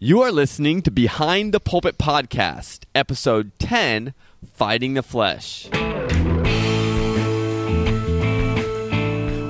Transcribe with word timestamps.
You 0.00 0.22
are 0.22 0.30
listening 0.30 0.82
to 0.82 0.92
Behind 0.92 1.52
the 1.52 1.58
Pulpit 1.58 1.98
Podcast, 1.98 2.84
Episode 2.94 3.50
10 3.58 4.14
Fighting 4.54 4.94
the 4.94 5.02
Flesh. 5.02 5.68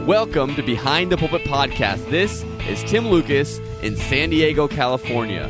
Welcome 0.06 0.54
to 0.54 0.62
Behind 0.62 1.12
the 1.12 1.19
Pulpit 1.19 1.45
Podcast. 1.45 2.08
This 2.08 2.45
is 2.66 2.82
Tim 2.84 3.08
Lucas 3.08 3.58
in 3.82 3.95
San 3.95 4.30
Diego, 4.30 4.66
California. 4.66 5.42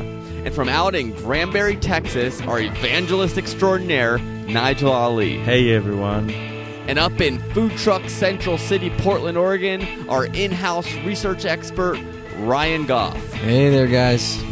And 0.43 0.53
from 0.53 0.67
out 0.67 0.95
in 0.95 1.13
Granbury, 1.13 1.77
Texas, 1.77 2.41
our 2.41 2.59
evangelist 2.59 3.37
extraordinaire, 3.37 4.17
Nigel 4.17 4.91
Ali. 4.91 5.37
Hey 5.37 5.71
everyone. 5.71 6.29
And 6.29 6.99
up 6.99 7.21
in 7.21 7.39
Food 7.53 7.71
Truck 7.77 8.09
Central 8.09 8.57
City, 8.57 8.89
Portland, 8.97 9.37
Oregon, 9.37 10.09
our 10.09 10.25
in 10.25 10.51
house 10.51 10.93
research 11.05 11.45
expert, 11.45 11.97
Ryan 12.39 12.85
Goff. 12.85 13.15
Hey 13.35 13.69
there, 13.69 13.87
guys. 13.87 14.43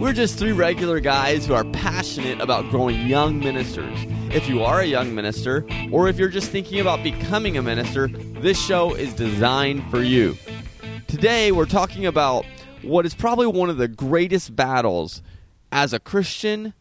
We're 0.00 0.14
just 0.14 0.38
three 0.38 0.52
regular 0.52 0.98
guys 0.98 1.44
who 1.44 1.52
are 1.52 1.62
passionate 1.62 2.40
about 2.40 2.70
growing 2.70 3.06
young 3.06 3.38
ministers. 3.38 3.98
If 4.32 4.48
you 4.48 4.64
are 4.64 4.80
a 4.80 4.86
young 4.86 5.14
minister, 5.14 5.66
or 5.92 6.08
if 6.08 6.18
you're 6.18 6.30
just 6.30 6.50
thinking 6.50 6.80
about 6.80 7.02
becoming 7.02 7.58
a 7.58 7.62
minister, 7.62 8.08
this 8.08 8.58
show 8.58 8.94
is 8.94 9.12
designed 9.12 9.90
for 9.90 10.02
you. 10.02 10.38
Today, 11.06 11.52
we're 11.52 11.66
talking 11.66 12.06
about 12.06 12.46
what 12.80 13.04
is 13.04 13.12
probably 13.12 13.46
one 13.46 13.68
of 13.68 13.76
the 13.76 13.88
greatest 13.88 14.56
battles 14.56 15.20
as 15.70 15.92
a 15.92 16.00
Christian 16.00 16.72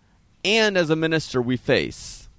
and 0.45 0.77
as 0.77 0.89
a 0.89 0.95
minister 0.95 1.41
we 1.41 1.57
face 1.57 2.29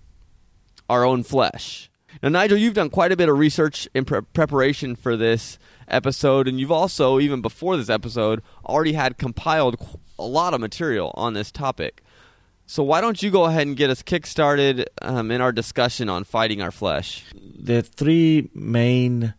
our 0.89 1.05
own 1.05 1.23
flesh. 1.25 1.91
Now, 2.23 2.31
Nigel, 2.31 2.57
you've 2.57 2.75
done 2.75 2.89
quite 2.89 3.13
a 3.13 3.19
bit 3.19 3.29
of 3.29 3.39
research 3.39 3.87
in 3.95 4.07
pre- 4.07 4.23
preparation 4.23 4.97
for 4.97 5.15
this 5.15 5.59
episode, 5.91 6.49
and 6.49 6.59
you've 6.59 6.73
also, 6.73 7.21
even 7.21 7.41
before 7.41 7.77
this 7.77 7.91
episode, 7.91 8.43
already 8.65 8.93
had 8.93 9.19
compiled 9.19 9.77
a 10.19 10.25
lot 10.25 10.55
of 10.55 10.61
material 10.61 11.13
on 11.15 11.35
this 11.35 11.51
topic. 11.51 12.03
So 12.67 12.83
why 12.85 13.01
don't 13.01 13.21
you 13.21 13.31
go 13.31 13.47
ahead 13.47 13.67
and 13.67 13.77
get 13.77 13.91
us 13.91 14.03
kick-started 14.03 14.89
um, 15.03 15.31
in 15.31 15.41
our 15.41 15.51
discussion 15.51 16.09
on 16.09 16.23
fighting 16.23 16.63
our 16.63 16.71
flesh? 16.71 17.25
The 17.35 17.83
three 17.83 18.49
main 18.55 19.35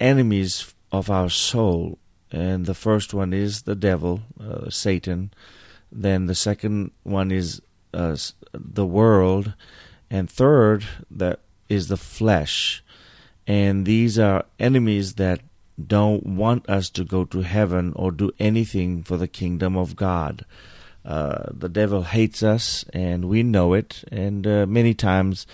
enemies 0.00 0.74
of 0.90 1.08
our 1.08 1.30
soul, 1.30 1.98
and 2.32 2.66
the 2.66 2.74
first 2.74 3.14
one 3.14 3.32
is 3.32 3.62
the 3.62 3.76
devil, 3.76 4.22
uh, 4.40 4.68
Satan. 4.68 5.30
Then 5.92 6.26
the 6.26 6.34
second 6.34 6.90
one 7.04 7.30
is 7.30 7.62
uh, 7.94 8.16
the 8.52 8.86
world, 8.86 9.54
and 10.10 10.28
third 10.28 10.84
that 11.10 11.40
is 11.68 11.86
the 11.86 11.96
flesh. 11.96 12.82
And 13.46 13.86
these 13.86 14.18
are 14.18 14.44
enemies 14.58 15.14
that 15.14 15.40
don't 15.84 16.24
want 16.24 16.68
us 16.68 16.88
to 16.90 17.04
go 17.04 17.24
to 17.24 17.40
heaven 17.42 17.92
or 17.96 18.10
do 18.10 18.30
anything 18.38 19.02
for 19.02 19.16
the 19.16 19.28
kingdom 19.28 19.76
of 19.76 19.96
God. 19.96 20.44
Uh, 21.04 21.50
the 21.52 21.68
devil 21.68 22.02
hates 22.02 22.42
us, 22.42 22.84
and 22.92 23.26
we 23.26 23.42
know 23.42 23.74
it. 23.74 24.02
And 24.10 24.46
uh, 24.46 24.66
many 24.66 24.94
times, 24.94 25.46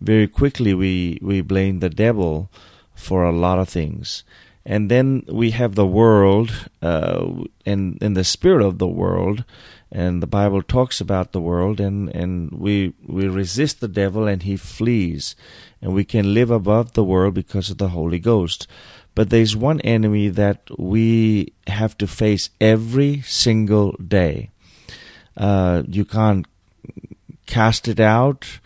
very 0.00 0.26
quickly, 0.26 0.72
we, 0.72 1.18
we 1.20 1.40
blame 1.40 1.80
the 1.80 1.90
devil 1.90 2.48
for 2.94 3.24
a 3.24 3.32
lot 3.32 3.58
of 3.58 3.68
things. 3.68 4.24
And 4.64 4.90
then 4.90 5.24
we 5.28 5.50
have 5.50 5.74
the 5.74 5.86
world, 5.86 6.70
uh, 6.80 7.44
and, 7.66 7.98
and 8.00 8.16
the 8.16 8.24
spirit 8.24 8.64
of 8.64 8.78
the 8.78 8.86
world. 8.86 9.44
And 9.92 10.22
the 10.22 10.26
Bible 10.26 10.62
talks 10.62 11.00
about 11.00 11.32
the 11.32 11.40
world, 11.40 11.80
and, 11.80 12.08
and 12.08 12.50
we, 12.52 12.94
we 13.06 13.28
resist 13.28 13.80
the 13.80 13.88
devil, 13.88 14.26
and 14.26 14.42
he 14.42 14.56
flees. 14.56 15.36
And 15.82 15.92
we 15.92 16.04
can 16.04 16.32
live 16.32 16.50
above 16.50 16.94
the 16.94 17.04
world 17.04 17.34
because 17.34 17.68
of 17.68 17.76
the 17.76 17.90
Holy 17.90 18.18
Ghost. 18.18 18.66
But 19.14 19.30
there's 19.30 19.56
one 19.56 19.80
enemy 19.82 20.28
that 20.28 20.68
we 20.76 21.52
have 21.66 21.96
to 21.98 22.06
face 22.06 22.50
every 22.60 23.20
single 23.22 23.92
day. 23.92 24.50
Uh, 25.36 25.82
you 25.88 26.04
can't 26.04 26.46
cast 27.46 27.88
it 27.88 28.00
out, 28.00 28.58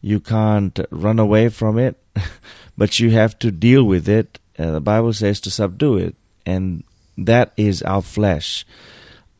you 0.00 0.20
can't 0.20 0.78
run 0.90 1.18
away 1.18 1.48
from 1.48 1.78
it, 1.78 1.96
but 2.78 2.98
you 2.98 3.10
have 3.10 3.38
to 3.40 3.50
deal 3.50 3.84
with 3.84 4.08
it. 4.08 4.38
Uh, 4.58 4.72
the 4.72 4.80
Bible 4.80 5.12
says 5.12 5.40
to 5.40 5.50
subdue 5.50 5.96
it, 5.96 6.14
and 6.44 6.84
that 7.18 7.52
is 7.56 7.82
our 7.82 8.02
flesh. 8.02 8.64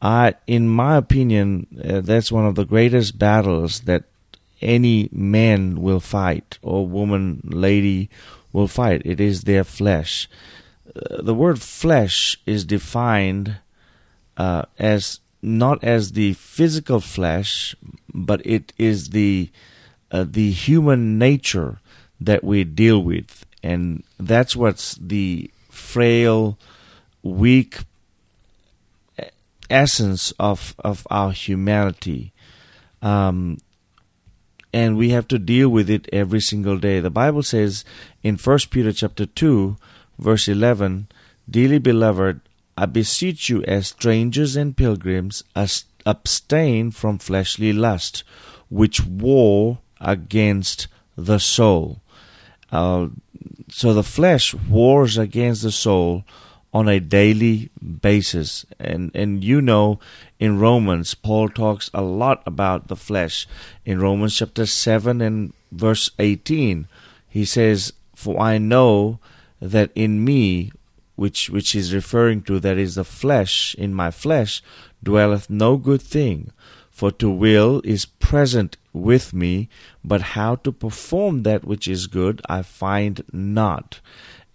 I, 0.02 0.34
in 0.46 0.68
my 0.68 0.96
opinion, 0.96 1.66
uh, 1.82 2.00
that's 2.00 2.30
one 2.30 2.46
of 2.46 2.54
the 2.54 2.64
greatest 2.64 3.18
battles 3.18 3.80
that 3.82 4.04
any 4.60 5.08
man 5.12 5.80
will 5.82 6.00
fight, 6.00 6.58
or 6.62 6.86
woman, 6.86 7.40
lady 7.44 8.10
will 8.52 8.68
fight. 8.68 9.02
It 9.04 9.20
is 9.20 9.42
their 9.42 9.64
flesh. 9.64 10.28
The 11.18 11.34
word 11.34 11.60
flesh 11.60 12.38
is 12.46 12.64
defined 12.64 13.58
uh, 14.36 14.64
as 14.78 15.20
not 15.42 15.84
as 15.84 16.12
the 16.12 16.32
physical 16.34 17.00
flesh, 17.00 17.76
but 18.12 18.44
it 18.46 18.72
is 18.78 19.10
the 19.10 19.50
uh, 20.10 20.24
the 20.28 20.50
human 20.50 21.18
nature 21.18 21.80
that 22.20 22.42
we 22.42 22.64
deal 22.64 23.02
with, 23.02 23.44
and 23.62 24.02
that's 24.18 24.56
what's 24.56 24.94
the 24.94 25.50
frail, 25.70 26.58
weak 27.22 27.80
essence 29.68 30.32
of 30.38 30.74
of 30.78 31.06
our 31.10 31.32
humanity. 31.32 32.32
Um, 33.02 33.58
and 34.72 34.96
we 34.96 35.10
have 35.10 35.28
to 35.28 35.38
deal 35.38 35.68
with 35.68 35.88
it 35.88 36.08
every 36.12 36.40
single 36.40 36.78
day. 36.78 37.00
The 37.00 37.10
Bible 37.10 37.42
says 37.42 37.84
in 38.22 38.36
First 38.36 38.70
Peter 38.70 38.92
chapter 38.92 39.26
two, 39.26 39.76
verse 40.18 40.48
eleven, 40.48 41.08
"Dearly 41.48 41.78
beloved, 41.78 42.40
I 42.76 42.86
beseech 42.86 43.48
you, 43.48 43.62
as 43.64 43.88
strangers 43.88 44.56
and 44.56 44.76
pilgrims, 44.76 45.42
abstain 46.04 46.90
from 46.90 47.18
fleshly 47.18 47.72
lust, 47.72 48.24
which 48.68 49.04
war 49.04 49.78
against 50.00 50.88
the 51.16 51.38
soul." 51.38 52.00
Uh, 52.70 53.08
so 53.68 53.94
the 53.94 54.02
flesh 54.02 54.54
wars 54.54 55.18
against 55.18 55.62
the 55.62 55.72
soul 55.72 56.24
on 56.72 56.88
a 56.88 57.00
daily 57.00 57.70
basis. 57.80 58.66
And 58.78 59.10
and 59.14 59.42
you 59.42 59.62
know 59.62 59.98
in 60.38 60.58
Romans 60.58 61.14
Paul 61.14 61.48
talks 61.48 61.90
a 61.94 62.02
lot 62.02 62.42
about 62.44 62.88
the 62.88 62.96
flesh. 62.96 63.46
In 63.84 63.98
Romans 63.98 64.36
chapter 64.36 64.66
7 64.66 65.22
and 65.22 65.52
verse 65.72 66.10
18 66.18 66.86
he 67.28 67.44
says 67.44 67.92
for 68.14 68.38
I 68.38 68.58
know 68.58 69.18
that 69.60 69.90
in 69.94 70.24
me 70.24 70.70
which 71.14 71.48
which 71.48 71.74
is 71.74 71.94
referring 71.94 72.42
to 72.42 72.60
that 72.60 72.78
is 72.78 72.94
the 72.94 73.04
flesh 73.04 73.74
in 73.78 73.94
my 73.94 74.10
flesh 74.10 74.62
dwelleth 75.02 75.48
no 75.50 75.76
good 75.76 76.02
thing. 76.02 76.52
For 76.90 77.10
to 77.12 77.30
will 77.30 77.82
is 77.84 78.06
present 78.06 78.76
with 78.92 79.34
me 79.34 79.68
but 80.04 80.20
how 80.36 80.56
to 80.56 80.72
perform 80.72 81.42
that 81.42 81.64
which 81.64 81.88
is 81.88 82.06
good 82.06 82.40
I 82.48 82.62
find 82.62 83.22
not. 83.32 84.00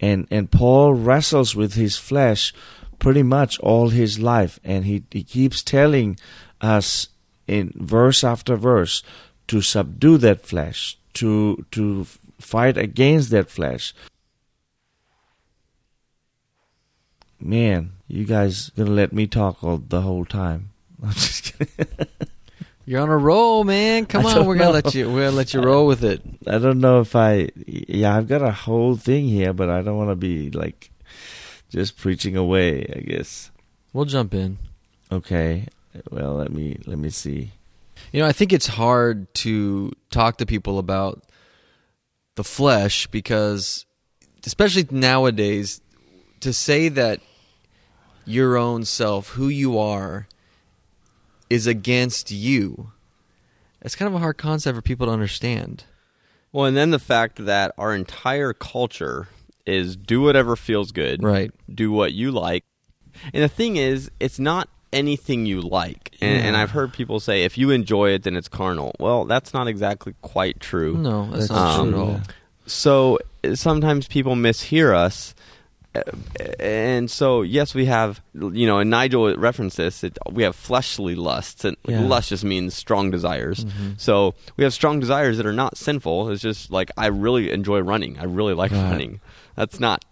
And 0.00 0.26
and 0.30 0.50
Paul 0.50 0.94
wrestles 0.94 1.54
with 1.54 1.74
his 1.74 1.96
flesh 1.96 2.52
pretty 2.98 3.22
much 3.22 3.58
all 3.58 3.88
his 3.88 4.20
life 4.20 4.60
and 4.62 4.84
he, 4.84 5.02
he 5.10 5.24
keeps 5.24 5.62
telling 5.62 6.16
us 6.60 7.08
in 7.48 7.72
verse 7.74 8.22
after 8.22 8.54
verse 8.54 9.02
to 9.48 9.60
subdue 9.60 10.18
that 10.18 10.46
flesh 10.46 10.96
to 11.14 11.64
to 11.72 12.06
fight 12.38 12.76
against 12.76 13.30
that 13.30 13.50
flesh 13.50 13.94
man 17.42 17.92
you 18.08 18.24
guys 18.24 18.70
gonna 18.70 18.90
let 18.90 19.12
me 19.12 19.26
talk 19.26 19.62
all 19.62 19.78
the 19.78 20.00
whole 20.00 20.24
time 20.24 20.70
i'm 21.02 21.10
just 21.12 21.58
kidding 21.58 22.06
You're 22.84 23.00
on 23.00 23.10
a 23.10 23.16
roll, 23.16 23.62
man. 23.62 24.06
Come 24.12 24.26
on, 24.26 24.44
we're 24.44 24.56
gonna 24.56 24.72
let 24.72 24.92
you. 24.94 25.08
We're 25.08 25.26
gonna 25.26 25.36
let 25.36 25.54
you 25.54 25.60
roll 25.60 25.86
with 25.86 26.02
it. 26.02 26.20
I 26.48 26.58
don't 26.58 26.80
know 26.80 27.00
if 27.00 27.14
I. 27.14 27.48
Yeah, 27.66 28.16
I've 28.16 28.26
got 28.26 28.42
a 28.42 28.50
whole 28.50 28.96
thing 28.96 29.28
here, 29.28 29.52
but 29.52 29.70
I 29.70 29.82
don't 29.82 29.96
want 29.96 30.10
to 30.10 30.16
be 30.16 30.50
like 30.50 30.90
just 31.70 31.96
preaching 31.96 32.36
away. 32.36 32.84
I 32.94 33.00
guess 33.00 33.52
we'll 33.92 34.04
jump 34.04 34.34
in. 34.34 34.58
Okay. 35.12 35.68
Well, 36.10 36.34
let 36.34 36.52
me 36.52 36.80
let 36.86 36.98
me 36.98 37.10
see. 37.10 37.52
You 38.12 38.20
know, 38.20 38.26
I 38.26 38.32
think 38.32 38.52
it's 38.52 38.66
hard 38.66 39.32
to 39.36 39.92
talk 40.10 40.38
to 40.38 40.46
people 40.46 40.78
about 40.78 41.22
the 42.34 42.44
flesh 42.44 43.06
because, 43.06 43.86
especially 44.44 44.86
nowadays, 44.90 45.80
to 46.40 46.52
say 46.52 46.88
that 46.88 47.20
your 48.24 48.56
own 48.56 48.84
self, 48.84 49.30
who 49.30 49.48
you 49.48 49.78
are, 49.78 50.26
is 51.50 51.66
against 51.66 52.30
you. 52.30 52.92
It's 53.80 53.96
kind 53.96 54.08
of 54.08 54.14
a 54.14 54.18
hard 54.18 54.38
concept 54.38 54.76
for 54.76 54.82
people 54.82 55.06
to 55.06 55.12
understand. 55.12 55.84
Well, 56.52 56.66
and 56.66 56.76
then 56.76 56.90
the 56.90 56.98
fact 56.98 57.44
that 57.44 57.74
our 57.78 57.94
entire 57.94 58.52
culture 58.52 59.28
is 59.66 59.96
do 59.96 60.20
whatever 60.20 60.56
feels 60.56 60.92
good. 60.92 61.22
Right. 61.22 61.50
Do 61.72 61.90
what 61.90 62.12
you 62.12 62.30
like. 62.30 62.64
And 63.32 63.42
the 63.42 63.48
thing 63.48 63.76
is, 63.76 64.10
it's 64.20 64.38
not 64.38 64.68
anything 64.92 65.46
you 65.46 65.60
like. 65.60 66.16
And, 66.20 66.40
yeah. 66.40 66.46
and, 66.46 66.56
I've 66.56 66.70
heard 66.70 66.92
people 66.92 67.20
say, 67.20 67.44
if 67.44 67.56
you 67.56 67.70
enjoy 67.70 68.10
it, 68.10 68.22
then 68.22 68.36
it's 68.36 68.48
carnal. 68.48 68.94
Well, 68.98 69.24
that's 69.24 69.54
not 69.54 69.68
exactly 69.68 70.14
quite 70.22 70.60
true. 70.60 70.96
No, 70.96 71.30
that's 71.30 71.50
not 71.50 71.80
um, 71.80 71.92
true 71.92 72.00
at 72.00 72.08
all. 72.08 72.20
So 72.66 73.18
sometimes 73.54 74.06
people 74.06 74.34
mishear 74.34 74.94
us 74.94 75.34
and 76.58 77.10
so 77.10 77.42
yes, 77.42 77.74
we 77.74 77.86
have 77.86 78.22
you 78.34 78.66
know, 78.66 78.78
and 78.78 78.90
Nigel 78.90 79.34
referenced 79.36 79.76
this. 79.76 80.02
It, 80.04 80.18
we 80.30 80.42
have 80.42 80.56
fleshly 80.56 81.14
lusts, 81.14 81.64
and 81.64 81.76
Yeah. 81.86 82.00
lust 82.02 82.30
just 82.30 82.44
means 82.44 82.74
strong 82.74 83.10
desires. 83.10 83.64
Mhm. 83.64 84.00
So 84.00 84.34
we 84.56 84.64
have 84.64 84.72
strong 84.72 85.00
desires 85.00 85.36
that 85.36 85.46
are 85.46 85.52
not 85.52 85.76
sinful. 85.76 86.30
It's 86.30 86.42
just 86.42 86.70
like 86.70 86.90
I 86.96 87.06
really 87.06 87.50
enjoy 87.50 87.80
running. 87.80 88.18
I 88.18 88.24
really 88.24 88.54
like 88.54 88.72
Right. 88.72 88.82
running. 88.90 89.20
That's 89.56 89.78
not 89.80 90.04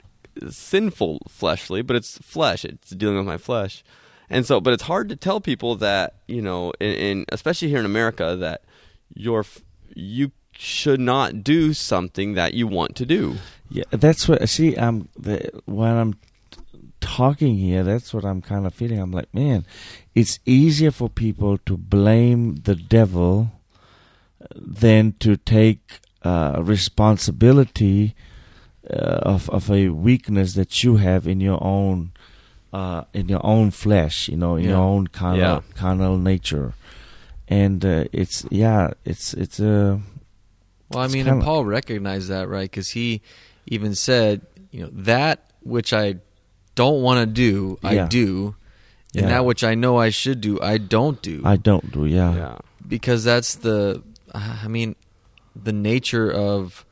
sinful 0.48 1.20
fleshly, 1.28 1.82
but 1.82 1.96
it's 1.96 2.18
flesh. 2.18 2.64
It's 2.64 2.90
dealing 2.90 3.16
with 3.16 3.26
my 3.26 3.38
flesh, 3.38 3.82
and 4.28 4.46
so. 4.46 4.60
But 4.60 4.74
it's 4.74 4.84
hard 4.84 5.08
to 5.08 5.16
tell 5.16 5.40
people 5.40 5.76
that 5.76 6.14
you 6.28 6.42
know, 6.42 6.72
in, 6.80 6.92
in 6.94 7.24
especially 7.32 7.68
here 7.68 7.80
in 7.80 7.86
America, 7.86 8.36
that 8.36 8.62
you're 9.14 9.44
you 9.94 10.30
should 10.60 11.00
not 11.00 11.42
do 11.42 11.72
something 11.72 12.34
that 12.34 12.52
you 12.54 12.66
want 12.66 12.94
to 12.96 13.06
do. 13.06 13.36
Yeah, 13.70 13.84
that's 13.90 14.28
what. 14.28 14.46
See, 14.48 14.76
I'm 14.76 15.08
the, 15.18 15.48
when 15.64 15.96
I'm 15.96 16.14
talking 17.00 17.56
here. 17.56 17.82
That's 17.82 18.12
what 18.12 18.24
I'm 18.24 18.42
kind 18.42 18.66
of 18.66 18.74
feeling. 18.74 18.98
I'm 18.98 19.10
like, 19.12 19.32
man, 19.32 19.64
it's 20.14 20.38
easier 20.44 20.90
for 20.90 21.08
people 21.08 21.56
to 21.64 21.76
blame 21.78 22.56
the 22.64 22.74
devil 22.74 23.52
than 24.54 25.12
to 25.20 25.36
take 25.36 26.00
uh, 26.22 26.60
responsibility 26.62 28.14
uh, 28.88 29.20
of 29.22 29.48
of 29.50 29.70
a 29.70 29.88
weakness 29.88 30.54
that 30.54 30.82
you 30.84 30.96
have 30.96 31.26
in 31.26 31.40
your 31.40 31.62
own 31.64 32.12
uh, 32.72 33.04
in 33.14 33.28
your 33.28 33.44
own 33.44 33.70
flesh. 33.70 34.28
You 34.28 34.36
know, 34.36 34.56
in 34.56 34.64
your 34.64 34.76
own 34.78 35.06
carnal 35.06 35.38
Yeah. 35.40 35.60
carnal 35.74 36.18
nature. 36.18 36.74
And 37.48 37.84
uh, 37.84 38.04
it's 38.12 38.44
yeah, 38.50 38.90
it's 39.04 39.34
it's 39.34 39.58
a 39.60 40.00
Well, 40.90 41.00
I 41.00 41.04
It's 41.04 41.14
mean, 41.14 41.26
and 41.26 41.36
kinda- 41.36 41.44
Paul 41.44 41.64
recognized 41.64 42.28
that, 42.28 42.48
right? 42.48 42.70
Because 42.70 42.90
he 42.90 43.22
even 43.66 43.94
said, 43.94 44.42
you 44.70 44.82
know, 44.82 44.90
that 44.92 45.50
which 45.62 45.92
I 45.92 46.16
don't 46.74 47.02
want 47.02 47.20
to 47.20 47.26
do, 47.26 47.78
I 47.82 47.94
Yeah. 47.94 48.08
do, 48.08 48.54
and 49.14 49.22
Yeah. 49.24 49.28
that 49.28 49.44
which 49.44 49.62
I 49.62 49.74
know 49.74 49.98
I 49.98 50.10
should 50.10 50.40
do, 50.40 50.58
I 50.60 50.78
don't 50.78 51.20
do. 51.22 51.42
I 51.44 51.56
don't 51.56 51.92
do 51.92 52.06
yeah. 52.06 52.34
yeah. 52.34 52.58
because 52.86 53.22
that's 53.24 53.54
the, 53.54 54.02
I 54.34 54.66
mean, 54.68 54.96
the 55.54 55.72
nature 55.72 56.30
of 56.30 56.84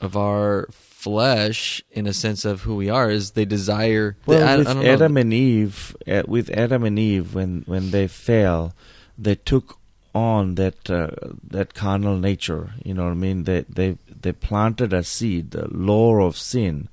of 0.00 0.16
our 0.16 0.68
flesh, 0.70 1.82
in 1.90 2.06
a 2.06 2.12
sense 2.12 2.44
of 2.44 2.62
who 2.62 2.76
we 2.76 2.88
are, 2.88 3.10
is 3.10 3.32
they 3.32 3.44
desire. 3.44 4.16
Well, 4.26 4.46
I, 4.46 4.52
I 4.52 4.56
with 4.58 4.66
don't 4.66 4.82
know. 4.82 4.90
Adam 4.92 5.16
and 5.16 5.32
Eve, 5.32 5.96
uh, 6.06 6.22
with 6.28 6.50
Adam 6.50 6.84
and 6.84 6.98
Eve, 6.98 7.34
when 7.34 7.62
when 7.66 7.90
they 7.90 8.06
fell, 8.06 8.74
they 9.18 9.34
took 9.34 9.78
on 10.14 10.54
that 10.56 10.90
uh, 10.90 11.10
that 11.42 11.74
carnal 11.74 12.16
nature. 12.16 12.72
You 12.84 12.94
know 12.94 13.04
what 13.04 13.12
I 13.12 13.14
mean? 13.14 13.44
They 13.44 13.64
they 13.68 13.98
they 14.08 14.32
planted 14.32 14.92
a 14.92 15.04
seed, 15.04 15.52
the 15.52 15.68
law 15.68 16.22
of 16.22 16.36
sin, 16.36 16.88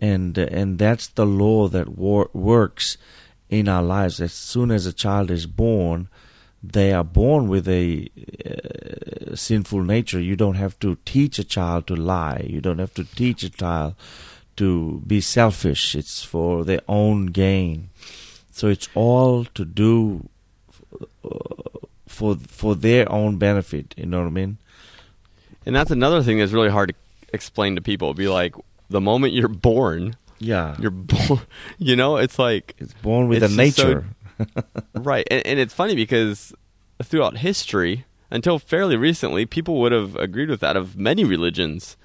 and 0.00 0.36
and 0.38 0.78
that's 0.78 1.08
the 1.08 1.26
law 1.26 1.68
that 1.68 1.88
wor- 1.96 2.30
works 2.32 2.96
in 3.48 3.68
our 3.68 3.82
lives. 3.82 4.20
As 4.20 4.32
soon 4.32 4.70
as 4.70 4.86
a 4.86 4.92
child 4.92 5.30
is 5.30 5.46
born, 5.46 6.08
they 6.62 6.92
are 6.92 7.04
born 7.04 7.48
with 7.48 7.68
a 7.68 8.08
uh, 8.44 9.36
sinful 9.36 9.82
nature. 9.82 10.20
You 10.20 10.36
don't 10.36 10.56
have 10.56 10.78
to 10.80 10.98
teach 11.04 11.38
a 11.38 11.44
child 11.44 11.86
to 11.88 11.96
lie. 11.96 12.46
You 12.48 12.60
don't 12.60 12.78
have 12.78 12.94
to 12.94 13.04
teach 13.04 13.42
a 13.42 13.50
child 13.50 13.94
to 14.56 15.02
be 15.06 15.20
selfish. 15.20 15.94
It's 15.94 16.22
for 16.22 16.64
their 16.64 16.80
own 16.88 17.26
gain. 17.26 17.90
So 18.50 18.68
it's 18.68 18.88
all 18.94 19.44
to 19.44 19.64
do 19.64 20.28
uh, 21.24 21.65
for 22.16 22.36
for 22.48 22.74
their 22.74 23.10
own 23.12 23.36
benefit. 23.36 23.94
You 23.96 24.06
know 24.06 24.20
what 24.20 24.26
I 24.26 24.30
mean? 24.30 24.58
And 25.66 25.74
that's 25.76 25.90
another 25.90 26.22
thing 26.22 26.38
that's 26.38 26.52
really 26.52 26.70
hard 26.70 26.90
to 26.90 26.94
explain 27.34 27.74
to 27.76 27.82
people. 27.82 28.14
Be 28.14 28.28
like, 28.28 28.54
the 28.88 29.00
moment 29.00 29.34
you're 29.34 29.48
born, 29.48 30.16
Yeah, 30.38 30.76
you're 30.80 30.90
born. 30.90 31.40
You 31.78 31.96
know, 31.96 32.16
it's 32.16 32.38
like 32.38 32.74
it's 32.78 32.94
born 32.94 33.28
with 33.28 33.42
It's 33.42 33.52
a 33.52 33.56
just 33.56 33.76
so- 33.76 33.86
nature. 33.86 34.04
right, 34.94 35.26
and, 35.30 35.46
and 35.46 35.58
it's 35.58 35.72
funny 35.74 35.94
because 35.94 36.52
throughout 37.02 37.38
history, 37.38 38.04
until 38.30 38.58
fairly 38.58 38.96
recently, 38.96 39.46
people 39.46 39.80
would 39.80 39.92
have 39.92 40.14
agreed 40.16 40.50
with 40.50 40.60
that 40.60 40.76
of 40.76 40.96
many 40.96 41.24
religions. 41.24 41.96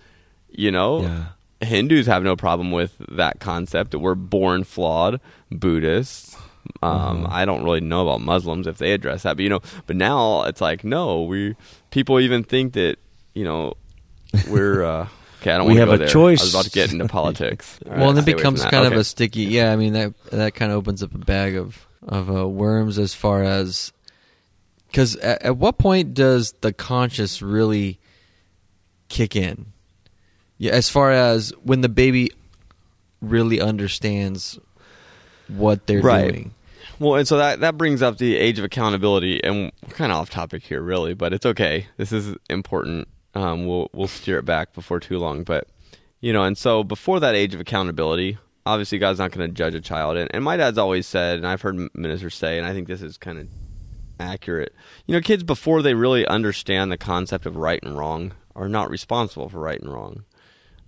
You 0.49 0.71
know, 0.71 1.01
yeah, 1.01 1.25
Hindus 1.61 2.07
have 2.07 2.23
no 2.23 2.35
problem 2.35 2.71
with 2.71 2.95
that 3.09 3.39
concept 3.39 3.93
we're 3.95 4.15
born 4.15 4.63
flawed. 4.63 5.19
Buddhists, 5.51 6.35
um, 6.81 7.23
Mhm. 7.25 7.31
I 7.31 7.45
don't 7.45 7.63
really 7.63 7.81
know 7.81 8.07
about 8.07 8.21
Muslims 8.21 8.67
if 8.67 8.77
they 8.77 8.91
address 8.93 9.23
that, 9.23 9.37
but 9.37 9.43
you 9.43 9.49
know, 9.49 9.61
but 9.87 9.95
now 9.95 10.43
it's 10.43 10.61
like 10.61 10.83
no, 10.83 11.23
we 11.23 11.55
people 11.91 12.19
even 12.19 12.43
think 12.43 12.73
that 12.73 12.97
you 13.33 13.43
know 13.43 13.73
we're 14.47 14.83
uh, 14.93 15.07
okay. 15.41 15.51
I 15.53 15.57
don't 15.57 15.67
We 15.67 15.75
have 15.77 15.89
go 15.89 15.93
a 15.95 15.97
there. 15.99 16.07
choice. 16.07 16.41
I 16.41 16.43
was 16.45 16.53
about 16.53 16.65
to 16.65 16.71
get 16.71 16.91
into 16.91 17.07
politics. 17.09 17.79
All 17.85 17.91
well, 17.91 17.99
right, 17.99 18.09
and 18.09 18.17
it 18.19 18.21
stay 18.23 18.31
away 18.33 18.41
from 18.43 18.53
becomes 18.55 18.71
kind 18.71 18.87
of 18.87 18.93
a 18.99 19.03
sticky. 19.03 19.43
Yeah, 19.43 19.71
I 19.71 19.75
mean 19.75 19.93
that 19.93 20.13
that 20.31 20.55
kind 20.55 20.71
of 20.71 20.77
opens 20.77 21.01
up 21.03 21.13
a 21.13 21.17
bag 21.17 21.55
of 21.55 21.85
of 22.07 22.29
uh, 22.35 22.47
worms 22.47 22.97
as 22.97 23.13
far 23.13 23.43
as 23.43 23.91
because 24.87 25.15
at, 25.17 25.41
at 25.43 25.57
what 25.57 25.77
point 25.77 26.13
does 26.13 26.53
the 26.61 26.73
conscious 26.73 27.41
really 27.41 27.99
kick 29.09 29.35
in? 29.35 29.67
Yeah, 30.57 30.71
as 30.73 30.89
far 30.89 31.11
as 31.11 31.51
when 31.63 31.81
the 31.81 31.89
baby 31.89 32.31
really 33.21 33.61
understands 33.61 34.59
what 35.57 35.85
they're 35.87 36.01
Right. 36.01 36.31
doing. 36.31 36.53
Well, 36.99 37.15
and 37.15 37.27
so 37.27 37.37
that 37.37 37.61
that 37.61 37.77
brings 37.77 38.01
up 38.01 38.17
the 38.19 38.37
age 38.37 38.59
of 38.59 38.65
accountability, 38.65 39.43
and 39.43 39.71
we're 39.87 39.93
kind 39.93 40.11
of 40.11 40.17
off 40.19 40.29
topic 40.29 40.63
here, 40.63 40.81
really, 40.81 41.13
but 41.15 41.33
it's 41.33 41.45
okay. 41.45 41.87
This 41.97 42.11
is 42.11 42.35
important. 42.49 43.07
Um, 43.33 43.65
we'll 43.65 43.89
we'll 43.93 44.07
steer 44.07 44.37
it 44.39 44.45
back 44.45 44.73
before 44.73 44.99
too 44.99 45.17
long, 45.17 45.43
but 45.43 45.67
you 46.19 46.31
know, 46.31 46.43
and 46.43 46.57
so 46.57 46.83
before 46.83 47.19
that 47.19 47.33
age 47.33 47.55
of 47.55 47.59
accountability, 47.59 48.37
obviously 48.67 48.99
God's 48.99 49.17
not 49.19 49.31
going 49.31 49.47
to 49.49 49.53
judge 49.53 49.73
a 49.73 49.81
child, 49.81 50.17
and, 50.17 50.29
and 50.33 50.43
my 50.43 50.57
dad's 50.57 50.77
always 50.77 51.07
said, 51.07 51.37
and 51.37 51.47
I've 51.47 51.61
heard 51.63 51.75
ministers 51.95 52.35
say, 52.35 52.57
and 52.59 52.67
I 52.67 52.73
think 52.73 52.87
this 52.87 53.01
is 53.01 53.17
kind 53.17 53.39
of 53.39 53.47
accurate. 54.19 54.75
You 55.07 55.15
know, 55.15 55.21
kids 55.21 55.41
before 55.43 55.81
they 55.81 55.95
really 55.95 56.27
understand 56.27 56.91
the 56.91 56.97
concept 56.97 57.47
of 57.47 57.55
right 57.55 57.81
and 57.81 57.97
wrong 57.97 58.33
are 58.55 58.69
not 58.69 58.91
responsible 58.91 59.49
for 59.49 59.59
right 59.59 59.81
and 59.81 59.91
wrong. 59.91 60.23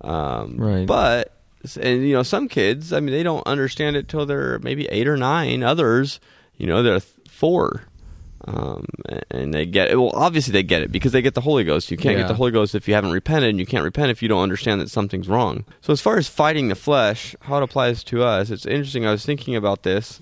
Um, 0.02 0.58
Right. 0.58 0.86
But 0.86 1.33
and 1.82 2.08
you 2.08 2.14
know, 2.14 2.24
some 2.24 2.48
kids, 2.48 2.92
I 2.94 3.00
mean, 3.00 3.14
they 3.14 3.24
don't 3.24 3.46
understand 3.48 3.96
it 3.96 4.08
till 4.08 4.26
they're 4.26 4.60
maybe 4.60 4.86
eight 4.88 5.08
or 5.08 5.18
nine. 5.18 5.64
Others, 5.64 6.20
you 6.58 6.68
know, 6.68 6.84
they're 6.84 7.00
four. 7.00 7.84
Um, 8.46 8.86
and 9.32 9.54
they 9.54 9.66
get 9.66 9.90
it. 9.90 9.96
Well, 9.96 10.12
obviously 10.14 10.52
they 10.52 10.64
get 10.64 10.82
it 10.82 10.92
because 10.92 11.14
they 11.14 11.22
get 11.22 11.34
the 11.34 11.40
Holy 11.42 11.64
Ghost. 11.64 11.90
You 11.90 11.96
can't 11.96 12.16
Yeah. 12.18 12.24
get 12.24 12.28
the 12.28 12.34
Holy 12.34 12.52
Ghost 12.52 12.76
if 12.76 12.90
you 12.90 12.94
haven't 12.94 13.12
repented, 13.14 13.50
and 13.52 13.60
you 13.60 13.66
can't 13.66 13.86
repent 13.86 14.12
if 14.12 14.22
you 14.22 14.28
don't 14.28 14.42
understand 14.44 14.82
that 14.82 14.90
something's 14.90 15.30
wrong. 15.30 15.64
So, 15.80 15.94
as 15.94 16.02
far 16.02 16.18
as 16.18 16.28
fighting 16.28 16.68
the 16.68 16.76
flesh, 16.76 17.38
how 17.44 17.56
it 17.60 17.64
applies 17.64 18.04
to 18.06 18.22
us, 18.24 18.50
it's 18.50 18.66
interesting. 18.66 19.06
I 19.06 19.12
was 19.12 19.26
thinking 19.26 19.56
about 19.56 19.84
this, 19.84 20.20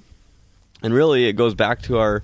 and 0.84 0.94
really, 0.94 1.26
it 1.26 1.34
goes 1.34 1.56
back 1.56 1.82
to 1.84 1.98
our. 1.98 2.22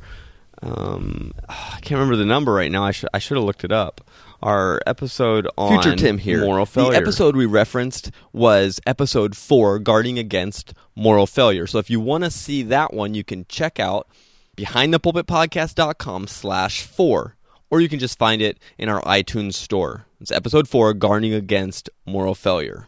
Um, 0.62 1.34
I 1.50 1.80
can't 1.82 1.94
remember 2.00 2.16
the 2.16 2.26
number 2.26 2.54
right 2.54 2.72
now. 2.72 2.84
I 2.84 2.92
should 2.92 3.10
I 3.12 3.18
should 3.18 3.38
have 3.38 3.46
looked 3.46 3.64
it 3.64 3.72
up. 3.72 4.02
Our 4.42 4.80
episode 4.86 5.48
on 5.58 5.82
Future 5.82 5.96
Tim 5.96 6.20
here. 6.20 6.42
moral 6.42 6.66
failure. 6.68 6.92
The 6.92 6.98
episode 6.98 7.36
we 7.36 7.46
referenced 7.48 8.12
was 8.32 8.80
episode 8.86 9.36
four, 9.36 9.80
guarding 9.80 10.20
against 10.20 10.74
moral 10.96 11.26
failure. 11.26 11.66
So 11.66 11.80
if 11.80 11.90
you 11.90 12.00
want 12.00 12.24
to 12.24 12.30
see 12.30 12.62
that 12.64 12.94
one, 12.94 13.16
you 13.16 13.24
can 13.24 13.46
check 13.50 13.80
out 13.80 14.08
behindthepulpitpodcast.com 14.56 16.28
slash 16.28 16.84
four, 16.84 17.36
or 17.72 17.82
you 17.82 17.90
can 17.90 17.98
just 17.98 18.20
find 18.20 18.42
it 18.42 18.60
in 18.78 18.90
our 18.90 19.02
iTunes 19.02 19.56
store. 19.56 20.06
It's 20.22 20.32
episode 20.32 20.68
four, 20.68 20.94
guarding 20.94 21.34
against 21.34 21.90
moral 22.06 22.36
failure. 22.36 22.88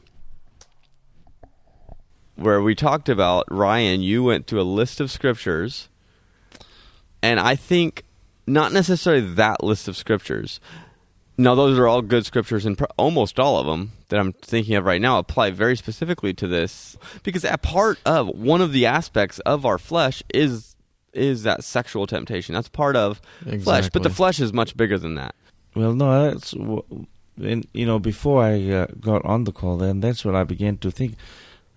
where 2.35 2.61
we 2.61 2.73
talked 2.75 3.09
about 3.09 3.43
Ryan, 3.51 4.01
you 4.01 4.23
went 4.23 4.47
to 4.47 4.61
a 4.61 4.63
list 4.63 5.01
of 5.01 5.11
scriptures, 5.11 5.89
and 7.21 7.39
I 7.39 7.55
think 7.55 8.03
not 8.47 8.71
necessarily 8.71 9.33
that 9.33 9.63
list 9.63 9.87
of 9.87 9.97
scriptures. 9.97 10.59
No, 11.39 11.55
those 11.55 11.79
are 11.79 11.87
all 11.87 12.01
good 12.01 12.25
scriptures, 12.25 12.65
and 12.65 12.77
pr- 12.77 12.83
almost 12.97 13.39
all 13.39 13.59
of 13.59 13.65
them 13.65 13.93
that 14.09 14.19
I'm 14.19 14.33
thinking 14.33 14.75
of 14.75 14.83
right 14.83 14.99
now 14.99 15.19
apply 15.19 15.51
very 15.51 15.77
specifically 15.77 16.33
to 16.33 16.47
this 16.47 16.97
because 17.23 17.45
a 17.45 17.57
part 17.57 17.97
of 18.05 18.27
one 18.27 18.59
of 18.59 18.73
the 18.73 18.85
aspects 18.85 19.39
of 19.39 19.65
our 19.65 19.77
flesh 19.77 20.21
is 20.33 20.75
is 21.13 21.43
that 21.43 21.63
sexual 21.63 22.05
temptation. 22.07 22.55
That's 22.55 22.67
part 22.67 22.97
of 22.97 23.21
flesh, 23.63 23.89
but 23.89 24.03
the 24.03 24.09
flesh 24.09 24.41
is 24.41 24.51
much 24.51 24.75
bigger 24.75 24.97
than 24.97 25.15
that. 25.15 25.33
Well, 25.75 25.93
no, 25.93 26.29
that's 26.29 26.51
and 26.51 27.65
you 27.73 27.85
know 27.85 27.99
before 27.99 28.43
I 28.43 28.69
uh, 28.69 28.87
got 28.99 29.23
on 29.23 29.45
the 29.45 29.53
call, 29.53 29.77
then 29.77 30.01
that's 30.01 30.25
when 30.25 30.35
I 30.35 30.43
began 30.43 30.77
to 30.79 30.91
think. 30.91 31.15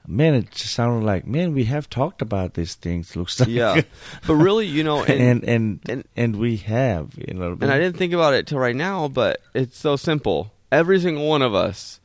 Man, 0.06 0.35
it 0.35 0.50
just 0.50 0.75
sounded 0.75 1.06
like 1.06 1.26
man, 1.26 1.54
we 1.54 1.64
have 1.64 1.88
talked 1.88 2.23
about 2.23 2.54
these 2.54 2.75
things. 2.75 3.14
Looks 3.14 3.38
like 3.38 3.49
Yeah, 3.49 3.82
but 4.26 4.35
really, 4.35 4.66
you 4.66 4.82
know, 4.82 5.02
and, 5.04 5.21
and 5.21 5.44
and 5.44 5.80
and- 5.88 6.04
and, 6.16 6.37
we 6.37 6.56
have, 6.59 7.12
you 7.16 7.35
know. 7.35 7.52
And 7.61 7.71
I 7.71 7.78
didn't 7.78 7.97
think 7.99 8.12
about 8.12 8.35
it 8.35 8.47
till 8.47 8.59
right 8.59 8.75
now, 8.76 9.06
but 9.09 9.40
it's 9.54 9.78
so 9.78 9.97
simple. 9.97 10.52
Every 10.73 10.99
single 11.00 11.28
one 11.28 11.42
of 11.42 11.54
us, 11.54 12.00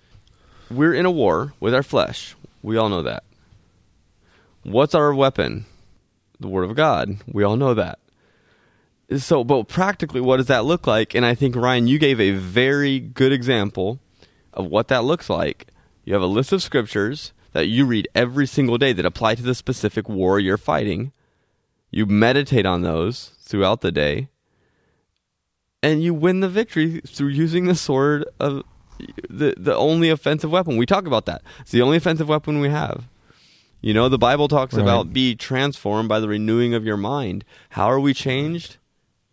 we're 0.70 0.94
in 0.94 1.06
a 1.06 1.12
war 1.12 1.54
with 1.60 1.74
our 1.74 1.84
flesh. 1.84 2.36
We 2.62 2.77
all 2.77 2.89
know 2.89 3.01
that. 3.04 3.24
What's 4.63 4.94
our 4.94 5.13
weapon? 5.13 5.66
The 6.39 6.48
Word 6.50 6.70
of 6.70 6.75
God. 6.75 7.18
We 7.32 7.44
all 7.44 7.56
know 7.56 7.74
that. 7.74 8.00
So, 9.18 9.44
but 9.46 9.70
practically, 9.70 10.20
what 10.20 10.38
does 10.38 10.48
that 10.48 10.66
look 10.66 10.86
like? 10.86 11.16
And 11.16 11.25
I 11.25 11.34
think, 11.34 11.56
Ryan, 11.56 11.88
you 11.88 11.98
gave 11.98 12.20
a 12.20 12.32
very 12.32 13.00
good 13.00 13.32
example 13.32 14.00
of 14.54 14.66
what 14.68 14.89
that 14.89 15.06
looks 15.06 15.30
like. 15.30 15.68
You 16.04 16.13
have 16.13 16.22
a 16.22 16.27
list 16.27 16.51
of 16.51 16.62
scriptures 16.62 17.32
that 17.58 17.66
you 17.66 17.86
read 17.86 18.08
every 18.14 18.46
single 18.46 18.78
day 18.78 18.94
that 18.94 19.04
apply 19.04 19.34
to 19.34 19.42
the 19.42 19.56
specific 19.56 20.08
war 20.08 20.40
you're 20.40 20.60
fighting. 20.60 21.12
You 21.90 22.06
meditate 22.06 22.68
on 22.68 22.84
those 22.84 23.32
throughout 23.42 23.82
the 23.82 23.92
day, 23.92 24.30
and 25.82 26.04
you 26.04 26.14
win 26.14 26.42
the 26.42 26.50
victory 26.50 27.02
through 27.08 27.30
using 27.30 27.66
the 27.66 27.74
sword 27.74 28.26
of 28.40 28.62
the 29.28 29.56
the 29.58 29.76
only 29.76 30.12
offensive 30.12 30.52
weapon. 30.52 30.78
We 30.78 30.86
talk 30.86 31.08
about 31.08 31.26
that. 31.26 31.42
It's 31.62 31.72
the 31.72 31.82
only 31.82 31.98
offensive 31.98 32.30
weapon 32.30 32.60
we 32.60 32.70
have. 32.70 33.06
You 33.82 33.96
know, 33.96 34.08
the 34.08 34.20
Bible 34.20 34.48
talks 34.48 34.76
Right. 34.76 34.84
about 34.84 35.12
be 35.12 35.36
transformed 35.36 36.10
by 36.10 36.20
the 36.20 36.28
renewing 36.28 36.76
of 36.76 36.86
your 36.86 36.98
mind. 36.98 37.44
How 37.72 37.88
are 37.88 38.00
we 38.00 38.14
changed? 38.14 38.78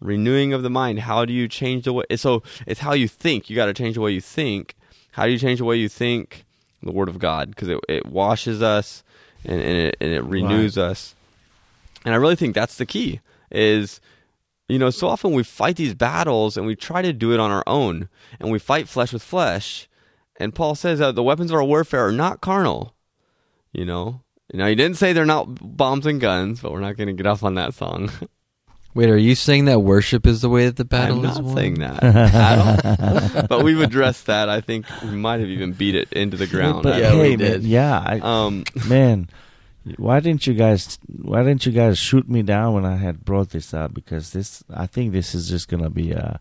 Renewing 0.00 0.54
of 0.54 0.62
the 0.62 0.70
mind. 0.70 1.00
How 1.00 1.26
do 1.26 1.32
you 1.34 1.46
change 1.46 1.84
the 1.84 1.92
way? 1.92 2.04
So 2.16 2.42
it's 2.66 2.80
how 2.80 2.94
you 2.94 3.06
think. 3.06 3.50
You 3.50 3.56
got 3.56 3.66
to 3.66 3.74
change 3.74 3.96
the 3.96 4.00
way 4.00 4.12
you 4.12 4.22
think. 4.22 4.76
How 5.12 5.26
do 5.26 5.32
you 5.32 5.38
change 5.38 5.58
the 5.58 5.66
way 5.66 5.76
you 5.76 5.90
think? 5.90 6.46
The 6.84 6.92
Word 6.92 7.08
of 7.08 7.18
God, 7.18 7.50
because 7.50 7.68
it, 7.68 7.80
it 7.88 8.06
washes 8.06 8.62
us 8.62 9.02
and, 9.44 9.60
and, 9.60 9.78
it, 9.78 9.96
and 10.00 10.12
it 10.12 10.22
renews 10.22 10.76
us. 10.78 11.14
And 12.04 12.14
I 12.14 12.18
really 12.18 12.36
think 12.36 12.54
that's 12.54 12.76
the 12.76 12.86
key. 12.86 13.20
Is 13.50 14.00
you 14.68 14.78
know, 14.78 14.90
so 14.90 15.08
often 15.08 15.32
we 15.32 15.42
fight 15.42 15.76
these 15.76 15.94
battles 15.94 16.56
and 16.56 16.66
we 16.66 16.74
try 16.74 17.02
to 17.02 17.12
do 17.12 17.32
it 17.32 17.40
on 17.40 17.50
our 17.50 17.64
own, 17.66 18.08
and 18.40 18.50
we 18.50 18.58
fight 18.58 18.88
flesh 18.88 19.12
with 19.12 19.22
flesh. 19.22 19.88
And 20.40 20.54
Paul 20.54 20.74
says 20.74 20.98
that 20.98 21.14
the 21.14 21.22
weapons 21.22 21.50
of 21.50 21.56
our 21.56 21.64
warfare 21.64 22.06
are 22.06 22.12
not 22.12 22.40
carnal. 22.40 22.94
You 23.72 23.84
know, 23.84 24.22
now 24.52 24.66
he 24.66 24.74
didn't 24.74 24.96
say 24.96 25.12
they're 25.12 25.24
not 25.24 25.76
bombs 25.76 26.06
and 26.06 26.20
guns, 26.20 26.60
but 26.60 26.72
we're 26.72 26.80
not 26.80 26.96
going 26.96 27.08
to 27.08 27.12
get 27.12 27.26
off 27.26 27.42
on 27.42 27.54
that 27.54 27.74
song. 27.74 28.10
Wait, 28.94 29.10
are 29.10 29.16
you 29.16 29.34
saying 29.34 29.64
that 29.64 29.80
worship 29.80 30.24
is 30.26 30.40
the 30.40 30.48
way 30.48 30.66
that 30.66 30.76
the 30.76 30.84
battle 30.84 31.18
I'm 31.18 31.24
is 31.24 31.34
not 31.36 31.44
won? 31.44 31.56
saying 31.56 31.74
that 31.80 32.02
at 32.04 33.34
all. 33.34 33.42
but 33.48 33.64
we've 33.64 33.80
addressed 33.80 34.26
that. 34.26 34.48
I 34.48 34.60
think 34.60 34.86
we 35.02 35.10
might 35.10 35.40
have 35.40 35.48
even 35.48 35.72
beat 35.72 35.96
it 35.96 36.12
into 36.12 36.36
the 36.36 36.46
ground. 36.46 36.84
But 36.84 37.00
Yeah, 37.00 37.20
we 37.20 37.34
did. 37.36 37.62
man, 37.62 37.70
yeah, 37.70 37.98
I, 38.06 38.20
Um, 38.20 38.62
man, 38.88 39.28
why 39.96 40.20
didn't 40.20 40.46
you 40.46 40.54
guys? 40.54 40.98
Why 41.08 41.42
didn't 41.42 41.66
you 41.66 41.72
guys 41.72 41.98
shoot 41.98 42.28
me 42.28 42.42
down 42.42 42.72
when 42.74 42.84
I 42.86 42.96
had 42.96 43.24
brought 43.24 43.50
this 43.50 43.74
up? 43.74 43.92
Because 43.94 44.30
this, 44.32 44.62
I 44.72 44.86
think 44.86 45.12
this 45.12 45.34
is 45.34 45.48
just 45.48 45.68
gonna 45.68 45.90
be 45.90 46.12
a 46.12 46.40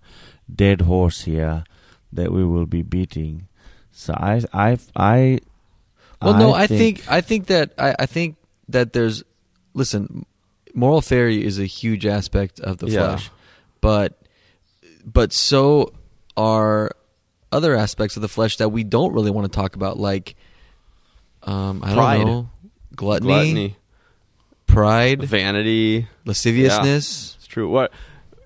dead 0.54 0.82
horse 0.82 1.24
here 1.24 1.64
that 2.14 2.32
we 2.32 2.46
will 2.46 2.68
be 2.68 2.84
beating. 2.84 3.48
So 3.92 4.14
I, 4.16 4.44
I, 4.54 4.78
I. 4.96 5.40
Well, 6.22 6.38
no, 6.38 6.54
I 6.54 6.68
think, 6.68 7.04
I 7.12 7.20
think 7.22 7.48
that 7.48 7.74
I, 7.78 7.96
I 8.00 8.06
think 8.06 8.38
that 8.70 8.94
there's 8.94 9.24
listen, 9.74 10.26
moral 10.74 11.02
failure 11.02 11.42
is 11.46 11.60
a 11.60 11.66
huge 11.66 12.06
aspect 12.06 12.60
of 12.60 12.78
the 12.80 12.88
Yeah. 12.90 13.00
flesh, 13.08 13.32
but 13.82 14.20
but 15.06 15.34
so 15.34 15.94
are 16.38 16.92
other 17.52 17.76
aspects 17.76 18.16
of 18.16 18.22
the 18.22 18.28
flesh 18.28 18.58
that 18.58 18.70
we 18.70 18.84
don't 18.84 19.14
really 19.14 19.30
want 19.32 19.52
to 19.52 19.56
talk 19.56 19.76
about, 19.76 20.00
like 20.00 20.36
um, 21.44 21.82
I 21.84 21.94
Pride. 21.94 22.18
don't 22.20 22.26
know, 22.28 22.50
gluttony, 22.96 23.28
gluttony, 23.28 23.76
pride, 24.66 25.24
vanity. 25.24 26.08
lasciviousness, 26.26 27.36
It's 27.38 27.48
true. 27.48 27.70
What 27.70 27.92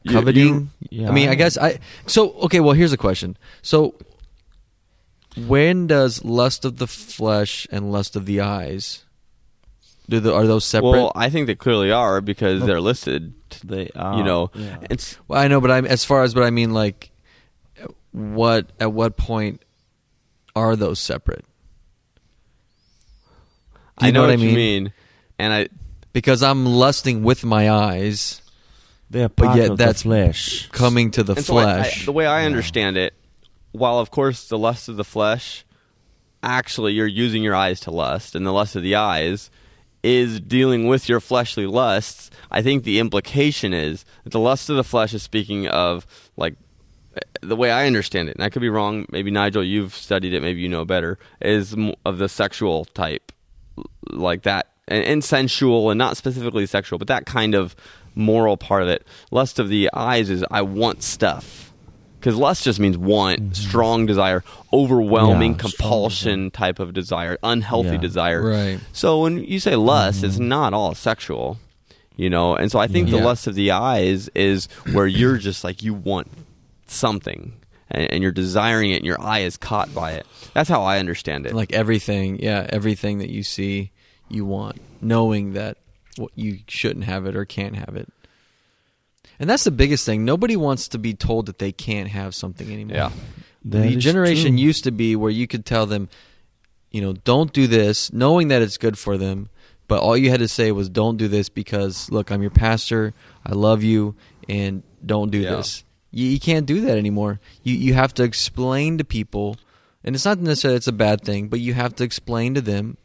coveting. 0.08 0.48
you- 0.48 0.70
Yeah, 1.04 1.10
I 1.10 1.12
mean, 1.12 1.30
I 1.30 1.34
I- 1.34 1.36
guess 1.36 1.58
I. 1.58 1.80
So 2.08 2.32
okay, 2.44 2.60
well, 2.60 2.74
here's 2.74 2.94
a 2.94 2.98
question. 2.98 3.38
So, 3.62 3.96
when 5.36 5.86
does 5.88 6.24
lust 6.26 6.66
of 6.66 6.78
the 6.78 6.88
flesh 6.88 7.68
and 7.72 7.92
lust 7.92 8.16
of 8.16 8.26
the 8.26 8.42
eyes 8.42 9.04
do 10.10 10.20
the 10.20 10.34
are 10.34 10.48
those 10.48 10.66
separate? 10.66 10.92
Well, 10.92 11.12
I 11.16 11.30
think 11.30 11.48
they 11.48 11.56
clearly 11.56 11.92
are 11.92 12.22
because 12.22 12.66
they're 12.66 12.80
listed. 12.82 13.34
they, 13.64 13.90
are, 13.96 14.18
you 14.18 14.24
know, 14.24 14.52
yeah. 14.54 14.78
it's 14.90 15.18
Well, 15.28 15.42
I 15.42 15.48
know, 15.48 15.60
but 15.62 15.72
I'm 15.72 15.86
as 15.86 16.06
far 16.06 16.24
as 16.24 16.34
but 16.34 16.44
I 16.44 16.50
mean, 16.50 16.74
like, 16.74 17.12
what 18.12 18.72
at 18.80 18.94
what 18.94 19.18
point 19.18 19.62
are 20.56 20.76
those 20.76 21.00
separate? 21.00 21.46
Do 24.00 24.06
you 24.06 24.10
I 24.10 24.12
know, 24.12 24.22
what 24.22 24.28
what, 24.28 24.34
I 24.34 24.38
mean? 24.38 24.50
you 24.50 24.56
mean, 24.56 24.94
and 25.40 25.54
I 25.54 25.68
Because 26.14 26.44
I'm 26.44 26.66
lusting 26.66 27.24
with 27.24 27.44
my 27.44 27.70
eyes, 27.70 28.42
they're 29.10 29.30
but 29.30 29.46
part 29.46 29.58
yet 29.58 29.72
of 29.72 29.78
that's 29.78 30.04
the 30.04 30.10
flesh. 30.10 30.70
coming 30.72 31.12
to 31.12 31.24
the 31.24 31.34
and 31.36 31.46
so 31.46 31.58
I- 31.58 31.62
I- 31.62 31.82
flesh. 31.82 32.06
the 32.06 32.12
way 32.12 32.26
I 32.28 32.46
understand 32.46 32.98
it, 32.98 33.14
while 33.72 34.00
of 34.00 34.12
course 34.12 34.48
the 34.48 34.58
lust 34.58 34.88
of 34.90 34.98
the 34.98 35.04
flesh, 35.04 35.66
actually 36.44 36.94
you're 36.94 37.08
using 37.08 37.44
your 37.44 37.56
eyes 37.56 37.80
to 37.82 37.92
lust, 37.92 38.36
and 38.36 38.46
the 38.46 38.54
lust 38.54 38.76
of 38.76 38.84
the 38.84 38.96
eyes 38.96 39.50
is 40.04 40.40
dealing 40.40 40.88
with 40.88 41.10
your 41.10 41.20
fleshly 41.20 41.66
lusts. 41.66 42.30
I 42.52 42.62
think 42.62 42.84
the 42.84 43.00
implication 43.00 43.74
is 43.74 44.06
that 44.24 44.32
the 44.32 44.40
lust 44.40 44.70
of 44.70 44.76
the 44.76 44.84
flesh 44.84 45.14
is 45.14 45.24
speaking 45.24 45.68
of 45.68 46.06
like 46.38 46.56
the 47.42 47.56
way 47.56 47.72
I 47.72 47.88
understand 47.88 48.30
it, 48.30 48.36
and 48.36 48.44
I 48.44 48.50
could 48.50 48.62
be 48.62 48.70
wrong. 48.70 49.06
Maybe 49.12 49.32
Nigel, 49.32 49.64
you've 49.64 49.94
studied 49.94 50.34
it. 50.34 50.42
Maybe 50.42 50.62
you 50.62 50.70
know 50.70 50.86
better. 50.86 51.18
Is 51.42 51.76
of 52.06 52.18
the 52.18 52.30
sexual 52.30 52.86
type, 52.86 53.32
like 54.10 54.44
that, 54.44 54.68
and, 54.88 55.04
and 55.04 55.24
sensual, 55.24 55.90
and 55.90 55.98
not 55.98 56.18
specifically 56.18 56.66
sexual, 56.66 57.00
but 57.00 57.08
that 57.08 57.26
kind 57.26 57.56
of 57.56 57.76
moral 58.16 58.58
part 58.58 58.84
of 58.84 58.90
it. 58.90 59.06
Lust 59.32 59.60
of 59.60 59.70
the 59.70 59.90
eyes 59.94 60.30
is 60.30 60.44
I 60.50 60.62
want 60.62 61.04
stuff, 61.04 61.67
because 62.20 62.36
lust 62.36 62.64
just 62.64 62.80
means 62.80 62.98
want, 62.98 63.40
mm-hmm. 63.42 63.54
strong 63.54 64.06
desire, 64.06 64.44
overwhelming 64.74 65.54
Yeah, 65.54 65.58
strong 65.58 65.72
compulsion 65.72 66.52
type 66.52 66.80
of 66.80 66.94
desire, 66.94 67.38
unhealthy 67.44 67.92
Yeah. 67.92 67.98
desire. 67.98 68.50
Right. 68.50 68.80
So 68.94 69.22
when 69.22 69.44
you 69.44 69.60
say 69.60 69.76
lust, 69.76 70.24
it's 70.24 70.36
mm-hmm. 70.36 70.48
not 70.48 70.74
all 70.74 70.96
sexual, 70.96 71.58
you 72.16 72.30
know. 72.30 72.56
And 72.56 72.72
so 72.72 72.80
I 72.80 72.88
think 72.88 73.10
the 73.10 73.18
lust 73.18 73.48
of 73.48 73.56
the 73.56 73.72
eyes 73.72 74.30
is 74.30 74.68
where 74.92 75.08
you're 75.08 75.38
just 75.38 75.64
like 75.64 75.84
you 75.84 75.94
want 75.94 76.28
something 76.88 77.54
and, 77.90 78.12
and 78.12 78.24
you're 78.24 78.32
desiring 78.32 78.92
it, 78.92 78.98
and 78.98 79.06
your 79.06 79.22
eye 79.22 79.40
is 79.40 79.56
caught 79.58 79.94
by 79.94 80.12
it. 80.14 80.26
That's 80.54 80.70
how 80.70 80.84
I 80.84 81.00
understand 81.00 81.46
it. 81.46 81.54
like 81.54 81.72
everything, 81.72 82.42
yeah, 82.42 82.66
everything 82.70 83.20
that 83.20 83.30
you 83.30 83.44
see, 83.44 83.92
you 84.30 84.46
want, 84.46 84.82
knowing 85.02 85.54
that 85.54 85.78
you 86.36 86.60
shouldn't 86.68 87.06
have 87.06 87.26
it 87.26 87.36
or 87.36 87.46
can't 87.46 87.76
have 87.76 87.96
it. 87.96 88.12
And 89.40 89.50
that's 89.50 89.64
the 89.64 89.72
biggest 89.72 90.06
thing. 90.06 90.26
Nobody 90.26 90.56
wants 90.56 90.88
to 90.90 90.98
be 90.98 91.14
told 91.14 91.46
that 91.46 91.60
they 91.60 91.72
can't 91.72 92.10
have 92.10 92.34
something 92.34 92.72
anymore. 92.72 92.98
Yeah. 92.98 93.12
That 93.66 93.82
the 93.84 93.96
generation 93.98 94.54
true. 94.54 94.60
used 94.66 94.84
to 94.86 94.92
be 94.92 95.16
where 95.16 95.32
you 95.32 95.48
could 95.48 95.66
tell 95.66 95.86
them, 95.86 96.10
you 96.92 97.02
know, 97.02 97.14
don't 97.14 97.52
do 97.54 97.68
this, 97.68 98.12
knowing 98.14 98.48
that 98.48 98.62
it's 98.62 98.78
good 98.78 98.98
for 98.98 99.18
them, 99.18 99.50
but 99.88 100.00
all 100.02 100.18
you 100.18 100.30
had 100.30 100.40
to 100.40 100.48
say 100.48 100.72
was 100.72 100.90
don't 100.90 101.18
do 101.18 101.28
this 101.28 101.50
because 101.50 102.10
look, 102.10 102.32
I'm 102.32 102.42
your 102.42 102.52
pastor, 102.52 103.14
I 103.46 103.54
love 103.54 103.84
you, 103.84 104.16
and 104.48 104.84
don't 105.06 105.32
do 105.32 105.40
Yeah. 105.40 105.58
this. 105.58 105.84
You, 106.12 106.28
you 106.28 106.40
can't 106.40 106.66
do 106.66 106.82
that 106.82 106.98
anymore. 106.98 107.40
You 107.64 107.76
you 107.76 107.94
have 107.94 108.14
to 108.16 108.24
explain 108.24 108.98
to 108.98 109.04
people, 109.04 109.58
and 110.04 110.16
it's 110.16 110.26
not 110.26 110.40
necessarily 110.40 110.78
it's 110.78 110.88
a 110.88 110.94
bad 110.94 111.22
thing, 111.22 111.48
but 111.50 111.60
you 111.60 111.74
have 111.74 111.96
to 111.98 112.04
explain 112.04 112.54
to 112.56 112.62
them, 112.62 112.98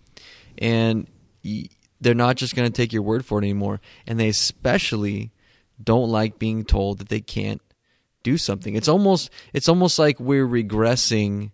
and 0.58 1.08
y 1.44 1.68
they're 2.00 2.14
not 2.14 2.36
just 2.36 2.56
going 2.56 2.70
to 2.70 2.72
take 2.76 2.92
your 2.92 3.02
word 3.02 3.24
for 3.26 3.38
it 3.38 3.42
anymore, 3.44 3.80
and 4.06 4.18
they 4.18 4.28
especially 4.28 5.30
don't 5.82 6.10
like 6.10 6.38
being 6.38 6.64
told 6.64 6.98
that 6.98 7.08
they 7.08 7.20
can't 7.20 7.60
do 8.22 8.36
something. 8.38 8.74
It's 8.76 8.88
almost 8.88 9.30
it's 9.52 9.68
almost 9.68 9.98
like 9.98 10.20
we're 10.20 10.46
regressing 10.46 11.50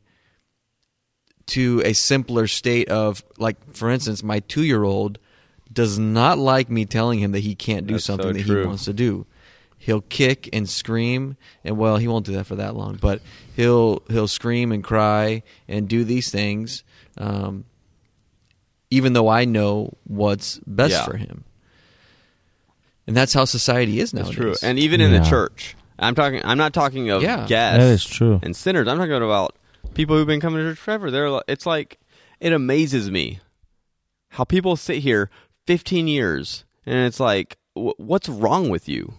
to 1.46 1.80
a 1.84 1.92
simpler 1.94 2.46
state 2.46 2.88
of 2.88 3.24
like 3.38 3.56
for 3.74 3.90
instance, 3.90 4.22
my 4.22 4.40
2-year-old 4.40 5.18
does 5.72 5.98
not 5.98 6.38
like 6.38 6.70
me 6.70 6.84
telling 6.84 7.18
him 7.20 7.32
that 7.32 7.40
he 7.40 7.54
can't 7.54 7.86
do 7.86 7.94
That's 7.94 8.04
so 8.04 8.14
something 8.14 8.34
that 8.34 8.44
true. 8.46 8.60
he 8.62 8.66
wants 8.66 8.84
to 8.86 8.92
do. 8.92 9.26
He'll 9.78 10.00
kick 10.02 10.48
and 10.52 10.68
scream 10.68 11.36
and 11.64 11.78
well, 11.78 11.96
he 11.98 12.08
won't 12.08 12.26
do 12.26 12.32
that 12.32 12.44
for 12.46 12.56
that 12.56 12.74
long, 12.74 12.96
but 13.00 13.22
he'll 13.56 14.02
he'll 14.10 14.28
scream 14.28 14.72
and 14.72 14.82
cry 14.84 15.42
and 15.68 15.88
do 15.88 16.04
these 16.04 16.30
things 16.30 16.82
um, 17.16 17.64
even 18.90 19.12
though 19.12 19.28
I 19.28 19.44
know 19.44 19.94
what's 20.04 20.58
best 20.66 20.92
Yeah. 20.92 21.04
for 21.04 21.16
him. 21.16 21.44
And 23.08 23.16
that's 23.16 23.32
how 23.32 23.44
society 23.46 23.98
is 23.98 24.12
That's 24.12 24.28
nowadays. 24.36 24.60
true. 24.60 24.68
And 24.68 24.78
even 24.78 25.00
in 25.00 25.10
the 25.12 25.20
church, 25.28 25.74
I'm 25.98 26.14
talking. 26.14 26.40
I'm 26.44 26.58
not 26.58 26.72
talking 26.74 27.10
of 27.10 27.22
Yeah. 27.22 27.46
guests. 27.46 27.78
That 27.78 27.80
is 27.80 28.04
true. 28.04 28.38
And 28.42 28.54
sinners. 28.54 28.86
I'm 28.86 28.98
talking 28.98 29.14
about 29.14 29.56
people 29.94 30.14
who've 30.16 30.26
been 30.26 30.40
coming 30.40 30.60
to 30.62 30.70
church 30.70 30.78
forever. 30.78 31.10
They're. 31.10 31.40
It's 31.48 31.64
like 31.66 31.98
it 32.38 32.52
amazes 32.52 33.10
me 33.10 33.40
how 34.28 34.44
people 34.44 34.76
sit 34.76 34.98
here 34.98 35.30
15 35.66 36.06
years 36.06 36.64
and 36.86 36.94
it's 37.06 37.18
like, 37.18 37.56
wh- 37.74 37.98
what's 37.98 38.28
wrong 38.28 38.68
with 38.68 38.88
you? 38.88 39.14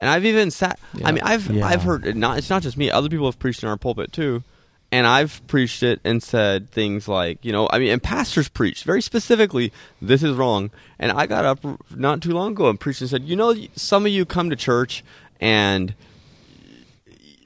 And 0.00 0.08
I've 0.08 0.24
even 0.24 0.50
sat. 0.50 0.78
Yeah. 0.94 1.08
I 1.08 1.12
mean, 1.12 1.22
I've 1.24 1.50
Yeah. 1.50 1.66
I've 1.66 1.82
heard 1.82 2.06
it 2.06 2.16
not. 2.16 2.38
It's 2.38 2.50
not 2.50 2.62
just 2.62 2.76
me. 2.76 2.90
Other 2.90 3.08
people 3.08 3.26
have 3.26 3.38
preached 3.38 3.62
in 3.64 3.68
our 3.68 3.76
pulpit 3.76 4.12
too. 4.12 4.44
And 4.92 5.06
I've 5.06 5.40
preached 5.46 5.82
it 5.82 6.00
and 6.04 6.22
said 6.22 6.70
things 6.70 7.08
like, 7.08 7.42
you 7.42 7.50
know, 7.50 7.66
I 7.72 7.78
mean, 7.78 7.88
and 7.88 8.02
pastors 8.02 8.50
preached 8.50 8.84
very 8.84 9.00
specifically, 9.00 9.72
this 10.02 10.22
is 10.22 10.36
wrong. 10.36 10.70
And 10.98 11.10
I 11.12 11.26
got 11.26 11.46
up 11.46 11.64
not 11.96 12.20
too 12.20 12.32
long 12.32 12.52
ago 12.52 12.68
and 12.68 12.78
preached 12.78 13.00
and 13.00 13.08
said, 13.08 13.24
you 13.24 13.34
know, 13.34 13.54
some 13.74 14.04
of 14.04 14.12
you 14.12 14.26
come 14.26 14.50
to 14.50 14.56
church 14.56 15.02
and 15.40 15.94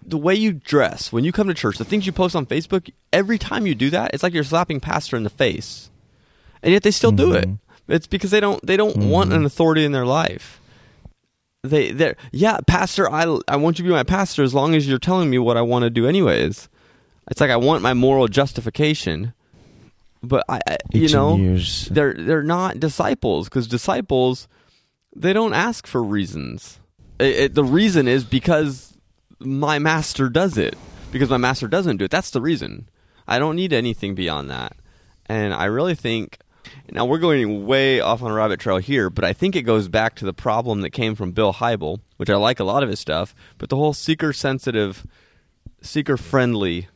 the 0.04 0.18
way 0.18 0.34
you 0.34 0.52
dress 0.54 1.12
when 1.12 1.22
you 1.22 1.30
come 1.30 1.46
to 1.46 1.54
church, 1.54 1.78
the 1.78 1.84
things 1.84 2.04
you 2.04 2.12
post 2.12 2.34
on 2.34 2.46
Facebook, 2.46 2.90
every 3.12 3.38
time 3.38 3.64
you 3.64 3.76
do 3.76 3.90
that, 3.90 4.12
it's 4.12 4.24
like 4.24 4.34
you're 4.34 4.44
slapping 4.44 4.80
pastor 4.80 5.16
in 5.16 5.22
the 5.22 5.30
face. 5.30 5.88
And 6.64 6.72
yet 6.72 6.82
they 6.82 6.90
still 6.90 7.12
do 7.12 7.32
it. 7.32 7.48
Mhm. 7.48 7.58
It's 7.88 8.08
because 8.08 8.32
they 8.32 8.40
don't 8.40 8.64
they 8.66 8.76
don't 8.76 8.96
want 8.96 9.30
Mhm. 9.30 9.36
an 9.36 9.44
authority 9.44 9.84
in 9.84 9.92
their 9.92 10.06
life. 10.06 10.60
They 11.62 11.92
they 11.92 12.14
yeah, 12.32 12.58
pastor, 12.66 13.08
I 13.08 13.38
I 13.46 13.54
want 13.56 13.78
you 13.78 13.84
to 13.84 13.88
be 13.88 13.94
my 13.94 14.02
pastor 14.02 14.42
as 14.42 14.52
long 14.52 14.74
as 14.74 14.88
you're 14.88 14.98
telling 14.98 15.30
me 15.30 15.38
what 15.38 15.56
I 15.56 15.62
want 15.62 15.84
to 15.84 15.90
do 15.90 16.06
anyways. 16.08 16.68
It's 17.30 17.40
like 17.40 17.50
I 17.50 17.56
want 17.56 17.82
my 17.82 17.94
moral 17.94 18.28
justification. 18.28 19.32
but 20.22 20.44
I, 20.48 20.60
I 20.66 20.76
you 20.92 21.08
know, 21.08 21.36
ears. 21.38 21.88
they're 21.90 22.14
they're 22.14 22.42
not 22.42 22.80
disciples 22.80 23.48
because 23.48 23.66
disciples 23.66 24.48
they 25.14 25.32
don't 25.32 25.54
ask 25.54 25.86
for 25.86 26.02
reasons. 26.02 26.78
It, 27.18 27.36
it- 27.36 27.54
the 27.54 27.64
reason 27.64 28.06
is 28.08 28.24
because 28.24 28.96
my 29.38 29.78
master 29.78 30.28
does 30.28 30.56
it. 30.58 30.76
Because 31.12 31.30
my 31.30 31.36
master 31.36 31.68
doesn't 31.68 31.96
do 31.98 32.04
it. 32.04 32.10
That's 32.10 32.30
the 32.30 32.40
reason. 32.40 32.88
I 33.28 33.38
don't 33.38 33.56
need 33.56 33.72
anything 33.72 34.14
beyond 34.14 34.50
that. 34.50 34.76
And 35.26 35.54
I 35.54 35.64
really 35.66 35.94
think 35.94 36.38
now 36.90 37.04
we're 37.06 37.18
going 37.18 37.64
way 37.66 38.00
off 38.00 38.22
on 38.22 38.30
a 38.30 38.34
rabbit 38.34 38.60
trail 38.60 38.76
here, 38.78 39.08
but 39.08 39.24
I 39.24 39.32
think 39.32 39.56
it 39.56 39.62
goes 39.62 39.88
back 39.88 40.14
to 40.16 40.24
the 40.24 40.32
problem 40.34 40.80
that 40.82 40.90
came 40.90 41.14
from 41.14 41.32
Bill 41.32 41.54
Hybel, 41.54 42.00
which 42.18 42.28
I 42.28 42.36
like 42.36 42.60
a 42.60 42.64
lot 42.64 42.82
of 42.82 42.88
his 42.90 43.00
stuff, 43.00 43.34
but 43.56 43.68
the 43.70 43.76
whole 43.76 43.92
seeker 43.94 44.32
sensitive, 44.32 45.06
seeker 45.80 46.16
friendly 46.16 46.88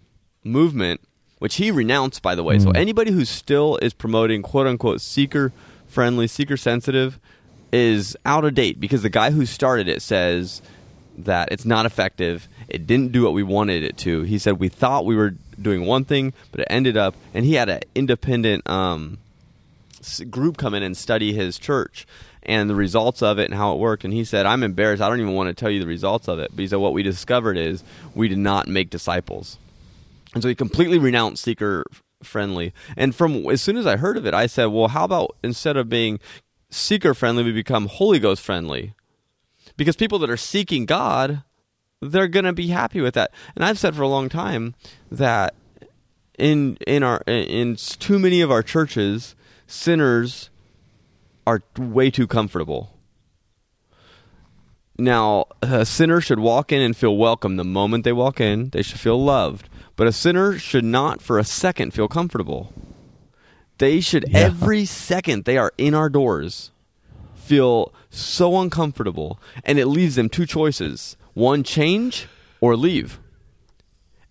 movement, 0.44 1.00
which 1.38 1.56
he 1.56 1.70
renounced, 1.70 2.22
by 2.22 2.34
the 2.34 2.42
way. 2.42 2.58
So 2.58 2.70
Mm. 2.70 2.76
anybody 2.76 3.10
who 3.12 3.24
still 3.24 3.78
is 3.82 3.92
promoting 3.94 4.42
quote 4.42 4.66
unquote 4.66 5.00
seeker 5.00 5.52
friendly, 5.88 6.26
seeker 6.26 6.56
sensitive 6.56 7.18
is 7.72 8.16
out 8.24 8.44
of 8.44 8.54
date 8.54 8.80
because 8.80 9.02
the 9.02 9.08
guy 9.08 9.30
who 9.30 9.46
started 9.46 9.88
it 9.88 10.02
says 10.02 10.60
that 11.18 11.48
it's 11.52 11.64
not 11.64 11.86
effective. 11.86 12.48
It 12.68 12.86
didn't 12.86 13.12
do 13.12 13.22
what 13.24 13.32
we 13.34 13.42
wanted 13.42 13.82
it 13.82 13.96
to. 13.98 14.22
He 14.22 14.38
said 14.38 14.58
we 14.58 14.68
thought 14.68 15.04
we 15.04 15.14
were 15.16 15.34
doing 15.60 15.84
one 15.84 16.04
thing, 16.04 16.32
but 16.50 16.60
it 16.60 16.66
ended 16.70 16.96
up, 16.96 17.14
and 17.34 17.44
he 17.44 17.54
had 17.54 17.68
an 17.68 17.80
independent 17.94 18.68
um, 18.68 19.18
group 20.30 20.56
come 20.56 20.74
in 20.74 20.82
and 20.82 20.96
study 20.96 21.32
his 21.32 21.58
church 21.58 22.06
and 22.42 22.70
the 22.70 22.74
results 22.74 23.22
of 23.22 23.38
it 23.38 23.44
and 23.44 23.54
how 23.54 23.72
it 23.74 23.78
worked. 23.78 24.02
And 24.04 24.14
he 24.14 24.24
said, 24.24 24.46
I'm 24.46 24.62
embarrassed. 24.62 25.02
I 25.02 25.08
don't 25.08 25.20
even 25.20 25.34
want 25.34 25.48
to 25.48 25.54
tell 25.54 25.70
you 25.70 25.78
the 25.80 25.86
results 25.86 26.26
of 26.26 26.38
it. 26.38 26.50
But 26.54 26.60
he 26.60 26.66
said, 26.68 26.76
what 26.78 26.94
we 26.94 27.02
discovered 27.02 27.58
is 27.58 27.84
we 28.14 28.28
did 28.28 28.38
not 28.38 28.66
make 28.66 28.88
disciples. 28.88 29.58
And 30.34 30.42
so 30.42 30.48
he 30.48 30.54
completely 30.54 30.98
renounced 30.98 31.42
seeker 31.42 31.84
friendly. 32.22 32.72
And 32.96 33.14
from 33.14 33.46
as 33.46 33.62
soon 33.62 33.76
as 33.76 33.86
I 33.86 33.96
heard 33.96 34.16
of 34.16 34.26
it, 34.26 34.34
I 34.34 34.46
said, 34.46 34.66
well, 34.66 34.88
how 34.88 35.04
about 35.04 35.36
instead 35.42 35.76
of 35.76 35.88
being 35.88 36.20
seeker 36.70 37.14
friendly, 37.14 37.42
we 37.42 37.52
become 37.52 37.86
Holy 37.86 38.18
Ghost 38.18 38.42
friendly? 38.42 38.94
Because 39.76 39.96
people 39.96 40.18
that 40.20 40.30
are 40.30 40.36
seeking 40.36 40.86
God, 40.86 41.42
they're 42.00 42.28
going 42.28 42.44
to 42.44 42.52
be 42.52 42.68
happy 42.68 43.00
with 43.00 43.14
that. 43.14 43.32
And 43.56 43.64
I've 43.64 43.78
said 43.78 43.96
for 43.96 44.02
a 44.02 44.08
long 44.08 44.28
time 44.28 44.74
that 45.10 45.54
in 46.38 46.76
in 46.86 47.02
our 47.02 47.22
in 47.26 47.76
too 47.76 48.18
many 48.18 48.40
of 48.40 48.50
our 48.50 48.62
churches, 48.62 49.34
sinners 49.66 50.50
are 51.46 51.62
way 51.78 52.10
too 52.10 52.26
comfortable. 52.26 52.96
Now, 54.98 55.46
a 55.62 55.86
sinner 55.86 56.20
should 56.20 56.40
walk 56.40 56.72
in 56.72 56.82
and 56.82 56.94
feel 56.94 57.16
welcome 57.16 57.56
the 57.56 57.64
moment 57.64 58.04
they 58.04 58.12
walk 58.12 58.38
in. 58.38 58.68
They 58.70 58.82
should 58.82 59.00
feel 59.00 59.22
loved. 59.22 59.69
But 60.00 60.06
a 60.08 60.12
sinner 60.12 60.58
should 60.58 60.86
not 60.86 61.20
for 61.20 61.38
a 61.38 61.44
second 61.44 61.92
feel 61.92 62.08
comfortable. 62.08 62.72
They 63.76 64.00
should 64.00 64.24
Yeah. 64.30 64.38
every 64.38 64.86
second 64.86 65.44
they 65.44 65.58
are 65.58 65.74
in 65.76 65.92
our 65.92 66.08
doors 66.08 66.70
feel 67.34 67.92
so 68.08 68.58
uncomfortable 68.62 69.38
and 69.62 69.78
it 69.78 69.84
leaves 69.88 70.14
them 70.14 70.30
two 70.30 70.46
choices. 70.46 71.18
One 71.34 71.62
change 71.62 72.28
or 72.62 72.76
leave. 72.76 73.20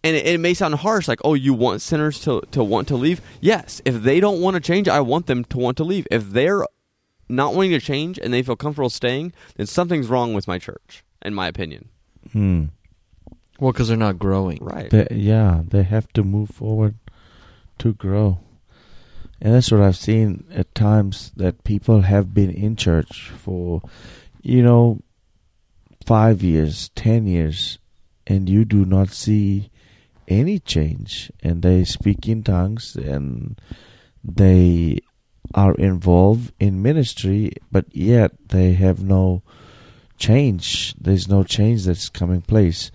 And 0.04 0.16
it, 0.16 0.26
it 0.26 0.40
may 0.40 0.56
sound 0.56 0.74
harsh 0.74 1.08
like, 1.08 1.22
"Oh, 1.24 1.36
you 1.36 1.54
want 1.54 1.84
sinners 1.84 2.20
to 2.22 2.42
to 2.50 2.64
want 2.64 2.88
to 2.88 2.96
leave?" 2.96 3.22
Yes, 3.40 3.80
if 3.86 4.02
they 4.02 4.20
don't 4.20 4.42
want 4.42 4.56
to 4.56 4.60
change, 4.60 4.88
I 4.88 5.02
want 5.02 5.28
them 5.28 5.46
to 5.46 5.58
want 5.60 5.78
to 5.78 5.84
leave. 5.84 6.08
If 6.10 6.32
they're 6.32 6.66
not 7.30 7.54
wanting 7.54 7.74
to 7.74 7.80
change 7.80 8.18
and 8.18 8.34
they 8.34 8.42
feel 8.42 8.56
comfortable 8.56 8.90
staying, 8.90 9.34
then 9.56 9.68
something's 9.68 10.08
wrong 10.08 10.34
with 10.34 10.48
my 10.48 10.58
church, 10.58 11.04
in 11.22 11.36
my 11.36 11.48
opinion. 11.48 11.90
Hmm. 12.32 12.64
Well, 13.60 13.72
because 13.72 13.90
they're 13.90 13.98
not 13.98 14.20
growing. 14.20 14.60
Right. 14.62 14.90
They, 14.90 15.08
yeah, 15.12 15.64
they 15.68 15.84
have 15.84 16.12
to 16.14 16.24
move 16.24 16.50
forward 16.50 16.96
to 17.80 17.94
grow. 17.94 18.40
And 19.42 19.54
that's 19.54 19.72
what 19.72 19.82
I've 19.82 19.98
seen 19.98 20.46
at 20.54 20.76
times 20.76 21.32
that 21.36 21.64
people 21.64 22.02
have 22.02 22.34
been 22.34 22.50
in 22.50 22.76
church 22.76 23.30
for, 23.30 23.82
you 24.42 24.62
know, 24.62 25.02
five 26.06 26.44
years, 26.44 26.90
ten 26.90 27.26
years, 27.26 27.80
and 28.28 28.50
you 28.50 28.66
do 28.66 28.86
not 28.86 29.10
see 29.10 29.72
any 30.28 30.60
change. 30.60 31.32
And 31.42 31.62
they 31.62 31.86
speak 31.86 32.28
in 32.28 32.44
tongues 32.44 32.96
and 32.96 33.60
they 34.24 35.00
are 35.54 35.74
involved 35.76 36.54
in 36.60 36.82
ministry, 36.82 37.54
but 37.72 37.86
yet 37.96 38.32
they 38.50 38.74
have 38.74 39.02
no 39.02 39.42
change. 40.18 40.94
There's 41.00 41.28
no 41.28 41.44
change 41.44 41.86
that's 41.86 42.10
coming 42.10 42.42
place 42.42 42.92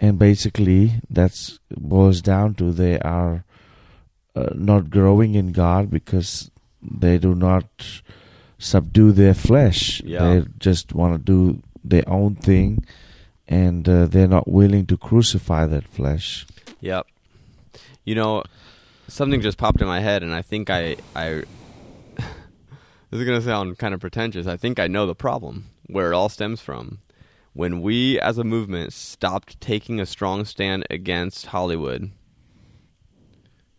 and 0.00 0.18
basically 0.18 1.00
that's 1.08 1.58
boils 1.70 2.20
down 2.20 2.54
to 2.54 2.72
they 2.72 2.98
are 3.00 3.44
uh, 4.34 4.50
not 4.54 4.90
growing 4.90 5.34
in 5.34 5.52
God 5.52 5.90
because 5.90 6.50
they 6.82 7.18
do 7.18 7.34
not 7.34 7.64
subdue 8.58 9.12
their 9.12 9.34
flesh. 9.34 10.02
Yeah. 10.02 10.34
They 10.34 10.46
just 10.58 10.94
want 10.94 11.14
to 11.14 11.18
do 11.18 11.62
their 11.82 12.08
own 12.08 12.34
thing, 12.36 12.84
and 13.48 13.88
uh, 13.88 14.06
they're 14.06 14.28
not 14.28 14.48
willing 14.48 14.86
to 14.86 14.96
crucify 14.96 15.66
that 15.66 15.88
flesh. 15.88 16.46
Yep. 16.80 17.06
You 18.04 18.14
know, 18.14 18.44
something 19.08 19.40
just 19.40 19.58
popped 19.58 19.80
in 19.80 19.86
my 19.86 20.00
head, 20.00 20.22
and 20.22 20.34
I 20.34 20.42
think 20.42 20.70
I, 20.70 20.96
I. 21.14 21.42
this 22.16 23.20
is 23.20 23.24
gonna 23.24 23.40
sound 23.40 23.78
kind 23.78 23.94
of 23.94 24.00
pretentious. 24.00 24.46
I 24.46 24.56
think 24.56 24.78
I 24.78 24.86
know 24.86 25.06
the 25.06 25.14
problem 25.14 25.66
where 25.86 26.12
it 26.12 26.14
all 26.14 26.28
stems 26.28 26.60
from. 26.60 26.98
When 27.56 27.80
we, 27.80 28.20
as 28.20 28.36
a 28.36 28.44
movement, 28.44 28.92
stopped 28.92 29.58
taking 29.62 29.98
a 29.98 30.04
strong 30.04 30.44
stand 30.44 30.84
against 30.90 31.46
Hollywood, 31.46 32.10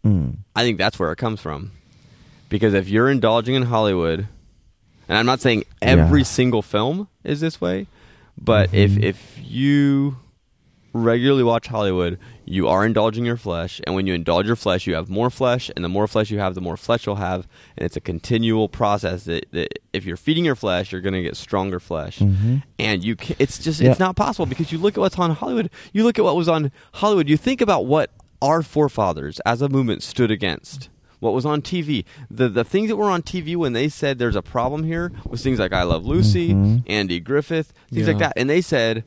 Mm. 0.04 0.38
I 0.56 0.63
think 0.63 0.78
that's 0.78 0.98
where 0.98 1.12
it 1.12 1.18
comes 1.18 1.42
from. 1.42 1.72
Because 2.50 2.74
if 2.74 2.88
you're 2.90 3.10
indulging 3.10 3.56
in 3.56 3.63
Hollywood, 3.63 4.28
and 5.10 5.18
I'm 5.18 5.26
not 5.26 5.42
saying 5.42 5.63
every 5.82 6.22
Yeah. 6.22 6.26
single 6.26 6.62
film 6.62 7.08
is 7.24 7.40
this 7.42 7.60
way, 7.62 7.88
but 8.38 8.74
if 8.74 8.92
Mhm. 8.92 9.04
if 9.04 9.38
you 9.44 10.18
regularly 10.94 11.44
watch 11.44 11.68
Hollywood, 11.68 12.18
you 12.50 12.68
are 12.70 12.86
indulging 12.86 13.26
your 13.26 13.36
flesh, 13.38 13.82
and 13.86 13.94
when 13.94 14.08
you 14.08 14.14
indulge 14.14 14.48
your 14.48 14.56
flesh, 14.56 14.88
you 14.88 14.96
have 14.96 15.10
more 15.10 15.30
flesh, 15.30 15.70
and 15.76 15.84
the 15.84 15.90
more 15.90 16.08
flesh 16.08 16.32
you 16.32 16.40
have, 16.40 16.56
the 16.56 16.62
more 16.62 16.78
flesh 16.78 17.06
you'll 17.06 17.16
have, 17.18 17.48
and 17.78 17.86
it's 17.86 17.98
a 17.98 18.02
continual 18.02 18.70
process. 18.70 19.26
That, 19.26 19.46
that 19.52 19.80
if 19.92 20.06
you're 20.06 20.16
feeding 20.18 20.46
your 20.46 20.56
flesh, 20.56 20.92
you're 20.92 21.02
going 21.02 21.14
to 21.14 21.22
get 21.22 21.36
stronger 21.36 21.80
flesh, 21.80 22.20
Mhm. 22.20 22.64
and 22.80 23.04
you 23.04 23.16
ca 23.18 23.36
it's 23.38 23.60
just 23.60 23.82
Yeah. 23.82 23.92
it's 23.92 24.00
not 24.00 24.16
possible 24.16 24.46
because 24.46 24.72
you 24.72 24.78
look 24.78 24.98
at 24.98 25.02
what's 25.02 25.20
on 25.20 25.32
Hollywood. 25.32 25.70
You 25.94 26.04
look 26.04 26.18
at 26.18 26.24
what 26.26 26.36
was 26.38 26.48
on 26.48 26.72
Hollywood. 26.94 27.28
You 27.30 27.36
think 27.38 27.60
about 27.62 27.86
what 27.86 28.12
our 28.42 28.62
forefathers 28.62 29.42
as 29.46 29.62
a 29.62 29.68
movement 29.70 30.02
stood 30.04 30.32
against. 30.32 30.90
What 31.20 31.34
was 31.34 31.46
on 31.48 31.62
TV? 31.64 32.06
The 32.30 32.48
the 32.48 32.64
things 32.64 32.90
that 32.90 32.96
were 32.96 33.10
on 33.10 33.24
TV 33.24 33.56
when 33.56 33.74
they 33.74 33.90
said 33.90 34.20
there's 34.20 34.36
a 34.36 34.42
problem 34.44 34.84
here 34.84 35.12
was 35.28 35.42
things 35.42 35.58
like 35.60 35.74
I 35.74 35.82
Love 35.84 36.06
Lucy, 36.06 36.54
Mhm. 36.54 36.84
Andy 36.88 37.20
Griffith, 37.20 37.74
things 37.92 38.08
like 38.08 38.20
that, 38.20 38.34
and 38.38 38.48
they 38.50 38.62
said 38.62 39.04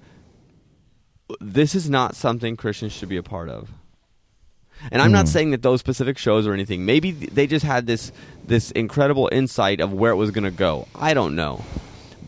this 1.41 1.75
is 1.75 1.89
not 1.91 2.15
something 2.17 2.57
Christians 2.57 2.93
should 2.93 3.09
be 3.09 3.17
a 3.17 3.23
part 3.23 3.49
of. 3.49 3.71
And 4.91 5.03
I'm 5.03 5.13
not 5.13 5.27
Mm. 5.27 5.29
saying 5.29 5.51
that 5.51 5.63
those 5.63 5.81
specific 5.81 6.17
shows 6.17 6.47
or 6.47 6.55
anything. 6.55 6.87
Maybe 6.87 7.11
they 7.13 7.47
just 7.47 7.65
had 7.65 7.87
this 7.87 8.13
this 8.47 8.71
incredible 8.73 9.29
insight 9.31 9.81
of 9.81 9.93
where 9.93 10.11
it 10.11 10.17
was 10.17 10.31
going 10.31 10.45
to 10.45 10.51
go. 10.51 10.89
I 10.95 11.13
don't 11.15 11.37
know. 11.37 11.63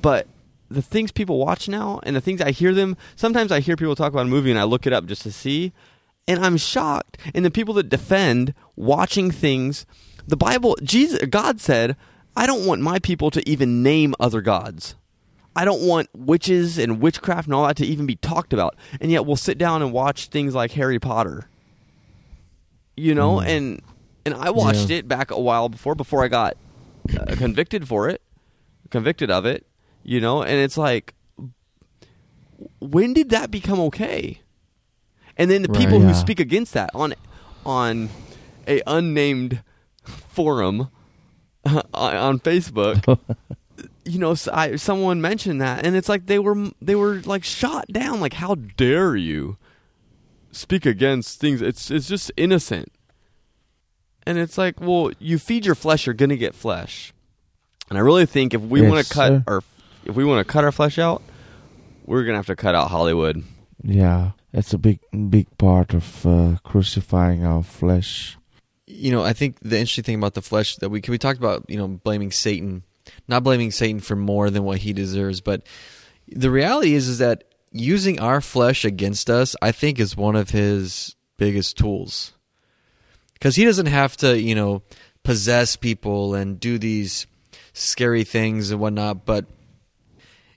But 0.00 0.26
the 0.70 0.82
things 0.82 1.10
people 1.12 1.38
watch 1.38 1.66
now 1.68 2.00
and 2.04 2.14
the 2.14 2.20
things 2.20 2.40
I 2.40 2.50
hear 2.52 2.72
them, 2.74 2.96
sometimes 3.16 3.50
I 3.50 3.60
hear 3.60 3.74
people 3.76 3.96
talk 3.96 4.12
about 4.12 4.26
a 4.26 4.28
movie 4.28 4.50
and 4.50 4.58
I 4.58 4.64
look 4.64 4.86
it 4.86 4.92
up 4.92 5.06
just 5.06 5.22
to 5.22 5.32
see 5.32 5.72
and 6.28 6.44
I'm 6.44 6.56
shocked. 6.56 7.16
And 7.34 7.44
the 7.44 7.50
people 7.50 7.74
that 7.74 7.88
defend 7.88 8.54
watching 8.76 9.30
things, 9.30 9.84
the 10.28 10.36
Bible, 10.36 10.76
Jesus, 10.82 11.18
God 11.28 11.60
said, 11.60 11.96
I 12.36 12.46
don't 12.46 12.66
want 12.66 12.80
my 12.82 12.98
people 12.98 13.30
to 13.32 13.48
even 13.48 13.82
name 13.82 14.14
other 14.20 14.40
gods. 14.40 14.94
I 15.54 15.64
don't 15.64 15.82
want 15.86 16.08
witches 16.16 16.78
and 16.78 17.00
witchcraft 17.00 17.46
and 17.46 17.54
all 17.54 17.66
that 17.66 17.76
to 17.76 17.86
even 17.86 18.06
be 18.06 18.16
talked 18.16 18.52
about. 18.52 18.74
And 19.00 19.10
yet 19.10 19.26
we'll 19.26 19.36
sit 19.36 19.58
down 19.58 19.82
and 19.82 19.92
watch 19.92 20.28
things 20.28 20.54
like 20.54 20.72
Harry 20.72 20.98
Potter. 20.98 21.48
You 22.96 23.14
know, 23.14 23.36
Mm. 23.36 23.46
and 23.46 23.82
and 24.24 24.34
I 24.34 24.50
watched 24.50 24.88
Yeah. 24.90 24.98
it 24.98 25.08
back 25.08 25.30
a 25.30 25.40
while 25.40 25.68
before 25.68 25.94
before 25.94 26.24
I 26.24 26.28
got 26.28 26.56
uh, 27.18 27.34
convicted 27.36 27.88
for 27.88 28.08
it, 28.08 28.22
convicted 28.90 29.30
of 29.30 29.44
it, 29.44 29.66
you 30.04 30.20
know, 30.20 30.42
and 30.42 30.58
it's 30.58 30.76
like 30.78 31.14
when 32.80 33.12
did 33.12 33.30
that 33.30 33.50
become 33.50 33.80
okay? 33.80 34.40
And 35.36 35.50
then 35.50 35.62
the 35.62 35.68
Right. 35.68 35.78
people 35.78 36.00
who 36.00 36.14
speak 36.14 36.38
against 36.40 36.72
that 36.74 36.90
on 36.94 37.14
on 37.64 38.10
a 38.68 38.82
unnamed 38.86 39.62
forum 40.04 40.88
on 41.94 42.38
Facebook 42.40 43.18
you 44.04 44.18
know, 44.18 44.32
s 44.32 44.48
I 44.48 44.76
someone 44.76 45.20
mentioned 45.20 45.60
that, 45.60 45.86
and 45.86 45.96
it's 45.96 46.08
like 46.08 46.26
they 46.26 46.38
were 46.38 46.70
they 46.80 46.94
were 46.94 47.20
like 47.24 47.44
shot 47.44 47.86
down. 47.88 48.20
Like, 48.20 48.34
how 48.34 48.54
dare 48.56 49.14
you 49.16 49.56
speak 50.50 50.84
against 50.86 51.40
things? 51.40 51.62
It's 51.62 51.90
it's 51.90 52.08
just 52.08 52.30
innocent, 52.36 52.90
and 54.26 54.38
it's 54.38 54.58
like, 54.58 54.80
well, 54.80 55.10
you 55.18 55.38
feed 55.38 55.66
your 55.66 55.74
flesh, 55.74 56.06
you're 56.06 56.14
gonna 56.14 56.36
get 56.36 56.54
flesh, 56.54 57.12
and 57.88 57.98
I 57.98 58.00
really 58.02 58.26
think 58.26 58.54
if 58.54 58.60
we 58.60 58.80
Yes, 58.80 58.90
want 58.90 59.06
to 59.06 59.14
cut 59.14 59.32
sir. 59.32 59.44
our 59.46 59.62
if 60.04 60.14
we 60.16 60.24
want 60.24 60.46
to 60.46 60.52
cut 60.52 60.64
our 60.64 60.72
flesh 60.72 60.98
out, 60.98 61.22
we're 62.04 62.24
gonna 62.24 62.38
have 62.38 62.46
to 62.46 62.56
cut 62.56 62.74
out 62.74 62.90
Hollywood. 62.90 63.44
Yeah, 63.84 64.32
that's 64.52 64.72
a 64.72 64.78
big, 64.78 65.00
big 65.30 65.46
part 65.58 65.94
of 65.94 66.24
uh, 66.26 66.56
crucifying 66.64 67.44
our 67.44 67.62
flesh. 67.62 68.36
you 68.86 69.10
know, 69.10 69.22
I 69.24 69.32
think 69.32 69.58
the 69.60 69.78
interesting 69.78 70.04
thing 70.04 70.16
about 70.16 70.34
the 70.34 70.42
flesh 70.42 70.76
that 70.76 70.90
we 70.90 71.00
we 71.08 71.18
talked 71.18 71.38
about, 71.38 71.64
you 71.68 71.76
know, 71.78 71.88
blaming 71.88 72.30
Satan, 72.30 72.82
not 73.28 73.42
blaming 73.42 73.70
Satan 73.70 74.00
for 74.00 74.16
more 74.16 74.50
than 74.50 74.64
what 74.64 74.78
he 74.78 74.92
deserves, 74.92 75.40
but 75.40 75.66
the 76.28 76.50
reality 76.50 76.94
is 76.94 77.08
is 77.08 77.18
that 77.18 77.44
using 77.70 78.20
our 78.20 78.40
flesh 78.40 78.84
against 78.84 79.30
us, 79.30 79.56
I 79.62 79.72
think, 79.72 79.98
is 79.98 80.16
one 80.16 80.36
of 80.36 80.50
his 80.50 81.16
biggest 81.36 81.76
tools. 81.76 82.32
Because 83.34 83.56
he 83.56 83.64
doesn't 83.64 83.86
have 83.86 84.16
to, 84.18 84.40
you 84.40 84.54
know, 84.54 84.82
possess 85.22 85.76
people 85.76 86.34
and 86.34 86.60
do 86.60 86.78
these 86.78 87.26
scary 87.72 88.24
things 88.24 88.70
and 88.70 88.80
whatnot, 88.80 89.24
but 89.24 89.46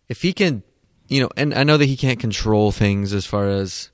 if 0.07 0.21
he 0.21 0.33
can, 0.33 0.63
you 1.07 1.21
know, 1.21 1.29
and 1.37 1.53
I 1.53 1.63
know 1.63 1.77
that 1.77 1.85
he 1.85 1.97
can't 1.97 2.19
control 2.19 2.71
things 2.71 3.13
as 3.13 3.25
far 3.25 3.47
as 3.47 3.89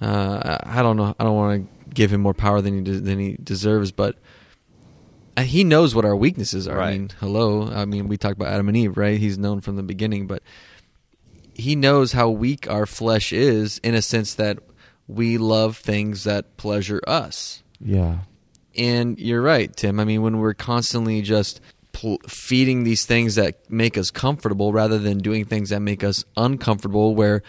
uh, 0.00 0.58
I 0.62 0.82
don't 0.82 0.96
know, 0.96 1.14
I 1.18 1.24
don't 1.24 1.36
want 1.36 1.62
to 1.62 1.90
give 1.94 2.12
him 2.12 2.20
more 2.20 2.34
power 2.34 2.60
than 2.60 2.78
he 2.78 2.82
de- 2.82 3.00
than 3.00 3.18
he 3.18 3.36
deserves, 3.42 3.92
but 3.92 4.18
Uh, 5.36 5.42
he 5.42 5.64
knows 5.64 5.94
what 5.94 6.04
our 6.04 6.14
weaknesses 6.14 6.68
are. 6.68 6.80
I 6.80 6.92
mean, 6.92 7.10
hello, 7.18 7.68
I 7.68 7.84
mean, 7.84 8.08
we 8.08 8.16
talked 8.16 8.36
about 8.36 8.52
Adam 8.52 8.68
and 8.68 8.76
Eve, 8.76 8.96
right? 8.96 9.18
He's 9.18 9.36
known 9.36 9.60
from 9.60 9.76
the 9.76 9.82
beginning, 9.82 10.26
but 10.26 10.42
he 11.54 11.76
knows 11.76 12.12
how 12.12 12.30
weak 12.30 12.70
our 12.70 12.86
flesh 12.86 13.32
is 13.32 13.78
in 13.78 13.94
a 13.94 14.02
sense 14.02 14.34
that 14.34 14.58
we 15.06 15.38
love 15.38 15.76
things 15.76 16.24
that 16.24 16.56
pleasure 16.56 17.00
us. 17.06 17.62
Yeah. 17.80 18.18
And 18.76 19.18
you're 19.18 19.42
right, 19.42 19.74
Tim. 19.74 20.00
I 20.00 20.04
mean, 20.04 20.22
when 20.22 20.38
we're 20.38 20.54
constantly 20.54 21.22
just 21.22 21.60
pl- 21.92 22.18
feeding 22.26 22.84
these 22.84 23.04
things 23.06 23.36
that 23.36 23.70
make 23.70 23.96
us 23.96 24.10
comfortable 24.10 24.72
rather 24.72 24.98
than 24.98 25.18
doing 25.18 25.44
things 25.44 25.70
that 25.70 25.80
make 25.80 26.02
us 26.04 26.24
uncomfortable, 26.36 27.14
where, 27.14 27.42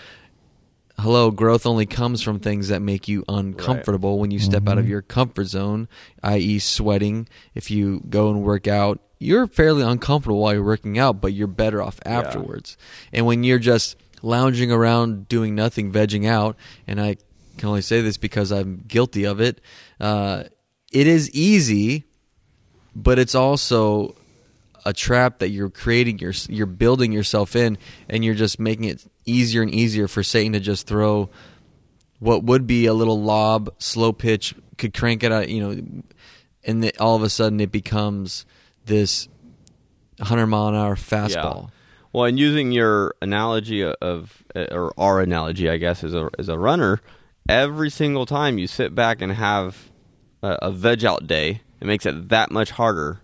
hello, 1.00 1.32
growth 1.32 1.66
only 1.66 1.86
comes 1.86 2.22
from 2.22 2.40
things 2.40 2.70
that 2.70 2.82
make 2.82 3.08
you 3.08 3.24
uncomfortable 3.28 4.20
when 4.20 4.32
you 4.32 4.40
step 4.40 4.68
out 4.68 4.78
of 4.78 4.88
your 4.88 5.02
comfort 5.02 5.46
zone, 5.46 5.88
i.e., 6.24 6.60
sweating. 6.60 7.28
If 7.54 7.70
you 7.70 8.02
go 8.10 8.30
and 8.30 8.44
work 8.44 8.68
out, 8.68 9.00
you're 9.20 9.48
fairly 9.48 9.84
uncomfortable 9.84 10.40
while 10.40 10.54
you're 10.54 10.64
working 10.64 10.98
out, 11.00 11.22
but 11.22 11.34
you're 11.34 11.48
better 11.48 11.82
off 11.82 12.00
afterwards. 12.06 12.78
And 13.14 13.26
when 13.26 13.44
you're 13.44 13.60
just 13.60 13.98
lounging 14.22 14.72
around 14.72 15.28
doing 15.28 15.56
nothing, 15.56 15.92
vegging 15.92 16.28
out, 16.28 16.58
and 16.88 17.00
I 17.00 17.18
can 17.58 17.70
only 17.70 17.82
say 17.82 18.02
this 18.02 18.18
because 18.18 18.52
I'm 18.52 18.84
guilty 18.88 19.26
of 19.26 19.40
it. 19.40 19.62
Uh, 20.00 20.44
it 20.92 21.08
is 21.08 21.30
easy, 21.32 22.06
but 22.96 23.20
it's 23.20 23.36
also 23.36 24.16
a 24.86 24.94
trap 24.94 25.40
that 25.40 25.50
you're 25.50 25.70
creating. 25.70 26.20
Your, 26.20 26.34
you're 26.48 26.66
building 26.66 27.12
yourself 27.12 27.56
in, 27.56 27.78
and 28.10 28.24
you're 28.24 28.36
just 28.36 28.60
making 28.60 28.86
it 28.86 29.06
easier 29.26 29.62
and 29.62 29.74
easier 29.74 30.08
for 30.08 30.24
Satan 30.24 30.54
to 30.54 30.60
just 30.60 30.88
throw 30.88 31.30
what 32.20 32.44
would 32.44 32.66
be 32.66 32.86
a 32.86 32.94
little 32.94 33.22
lob, 33.22 33.74
slow 33.78 34.14
pitch, 34.14 34.56
could 34.78 34.94
crank 34.94 35.24
it 35.24 35.32
out, 35.32 35.50
you 35.50 35.62
know, 35.62 36.04
and 36.64 36.84
then 36.84 36.92
all 37.00 37.16
of 37.16 37.24
a 37.24 37.30
sudden 37.30 37.60
it 37.60 37.72
becomes 37.72 38.46
this 38.86 39.28
100 40.18 40.48
mile 40.48 40.68
an 40.70 40.76
hour 40.76 40.96
fastball. 40.96 41.70
Well, 42.14 42.26
and 42.26 42.40
using 42.40 42.72
your 42.72 43.14
analogy 43.22 43.84
of, 43.84 44.44
or 44.56 44.94
our 44.98 45.20
analogy, 45.20 45.70
I 45.70 45.78
guess, 45.78 46.04
as 46.04 46.14
a 46.14 46.30
as 46.40 46.48
a 46.48 46.58
runner, 46.58 47.02
every 47.50 47.90
single 47.90 48.26
time 48.26 48.58
you 48.58 48.68
sit 48.68 48.96
back 48.96 49.22
and 49.22 49.34
have 49.34 49.92
a, 50.42 50.58
a 50.62 50.72
veg 50.72 51.04
out 51.04 51.28
day, 51.28 51.62
it 51.82 51.86
makes 51.86 52.06
it 52.06 52.30
that 52.30 52.52
much 52.52 52.72
harder 52.72 53.20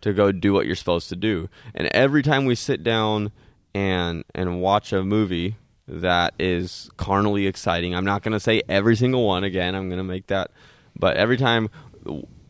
to 0.00 0.12
go 0.12 0.32
do 0.32 0.52
what 0.52 0.66
you're 0.66 0.76
supposed 0.76 1.08
to 1.10 1.16
do. 1.16 1.48
And 1.74 1.88
every 1.88 2.22
time 2.22 2.44
we 2.44 2.54
sit 2.54 2.82
down 2.82 3.32
and 3.74 4.24
and 4.34 4.60
watch 4.60 4.92
a 4.92 5.02
movie 5.02 5.56
that 5.86 6.34
is 6.38 6.90
carnally 6.96 7.46
exciting, 7.46 7.94
I'm 7.94 8.04
not 8.04 8.22
going 8.22 8.32
to 8.32 8.40
say 8.40 8.62
every 8.68 8.96
single 8.96 9.26
one 9.26 9.44
again. 9.44 9.74
I'm 9.74 9.88
going 9.88 9.98
to 9.98 10.04
make 10.04 10.28
that, 10.28 10.50
but 10.96 11.16
every 11.16 11.36
time 11.36 11.68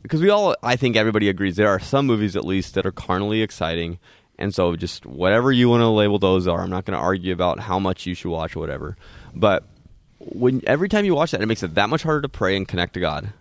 because 0.03 0.21
we 0.21 0.31
all 0.31 0.55
I 0.63 0.77
think 0.77 0.97
everybody 0.97 1.29
agrees 1.29 1.57
there 1.57 1.69
are 1.69 1.81
some 1.81 2.07
movies 2.07 2.37
at 2.37 2.45
least 2.45 2.75
that 2.75 2.87
are 2.87 2.93
carnally 2.93 3.43
exciting. 3.43 3.99
And 4.39 4.55
so 4.55 4.75
just 4.75 5.05
whatever 5.05 5.53
you 5.53 5.69
want 5.69 5.83
to 5.83 5.89
label 5.89 6.19
those 6.19 6.49
are, 6.49 6.63
I'm 6.63 6.71
not 6.71 6.87
going 6.87 6.99
to 6.99 7.05
argue 7.05 7.33
about 7.33 7.61
how 7.61 7.79
much 7.79 8.07
you 8.07 8.15
should 8.15 8.31
watch 8.31 8.57
or 8.57 8.61
whatever. 8.61 8.97
But 9.35 9.65
when 10.19 10.63
every 10.67 10.89
time 10.89 11.05
you 11.05 11.15
watch 11.15 11.33
that, 11.33 11.43
it 11.43 11.47
makes 11.47 11.63
it 11.63 11.75
that 11.75 11.91
much 11.91 12.03
harder 12.03 12.23
to 12.23 12.29
pray 12.29 12.57
and 12.57 12.67
connect 12.67 12.95
to 12.95 13.01
God. 13.01 13.33